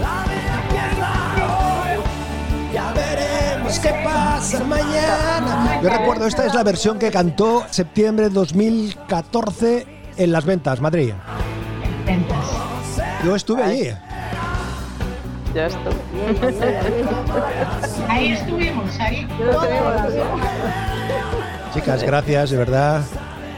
la 0.00 0.24
vida 0.24 0.62
empieza 0.62 1.08
hoy. 1.46 1.98
Ya 2.72 2.92
veremos 2.92 3.78
qué 3.78 3.94
pasa 4.04 4.64
mañana. 4.64 5.80
Yo 5.82 5.88
recuerdo, 5.88 6.26
esta 6.26 6.46
es 6.46 6.54
la 6.54 6.62
versión 6.62 6.98
que 6.98 7.10
cantó 7.10 7.64
septiembre 7.70 8.28
de 8.28 8.34
2014 8.34 9.86
en 10.16 10.32
Las 10.32 10.44
Ventas, 10.44 10.80
Madrid. 10.80 11.12
Ventas. 12.04 12.46
Yo 13.24 13.36
estuve 13.36 13.62
allí. 13.62 13.90
Ya 15.54 15.66
está. 15.66 15.90
Ahí 18.08 18.32
estuvimos, 18.32 18.98
ahí. 18.98 19.28
Chicas, 21.72 22.02
gracias, 22.02 22.50
de 22.50 22.56
verdad. 22.56 23.02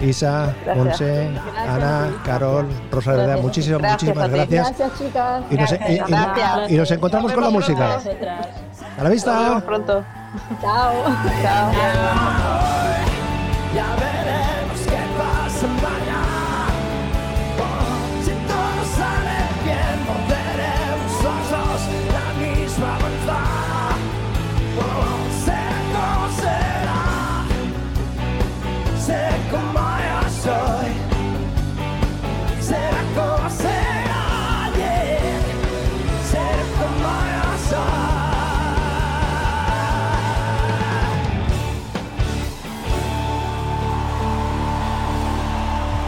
Isa. 0.01 0.55
Monse, 0.75 1.31
Ana, 1.57 2.11
Carol, 2.25 2.67
Rosa, 2.91 3.13
Gracias. 3.15 3.41
muchísimas, 3.43 3.81
Gracias 3.81 4.03
muchísimas 4.03 4.31
gracias. 4.31 4.79
Gracias, 4.79 4.99
chicas. 4.99 5.43
Y 5.51 5.55
nos, 5.57 5.73
y- 5.73 5.75
y- 5.75 5.99
Gracias. 6.07 6.71
y 6.71 6.77
nos 6.77 6.91
encontramos 6.91 7.33
con 7.33 7.41
la 7.43 7.51
Nos 7.51 7.55
música. 7.55 7.85
A 7.95 7.99
la 7.99 7.99
Nos 7.99 8.05
vemos 8.97 9.11
vista. 9.13 9.63
pronto. 9.67 10.05
Chao. 10.61 10.93
Chao. 11.43 11.73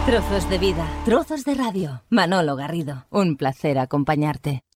Trozos 0.09 0.49
de 0.49 0.57
vida, 0.57 0.89
trozos 1.05 1.45
de 1.45 1.53
radio. 1.53 2.01
Manolo 2.09 2.57
Garrido, 2.57 3.05
un 3.11 3.37
placer 3.37 3.79
acompañarte. 3.79 4.63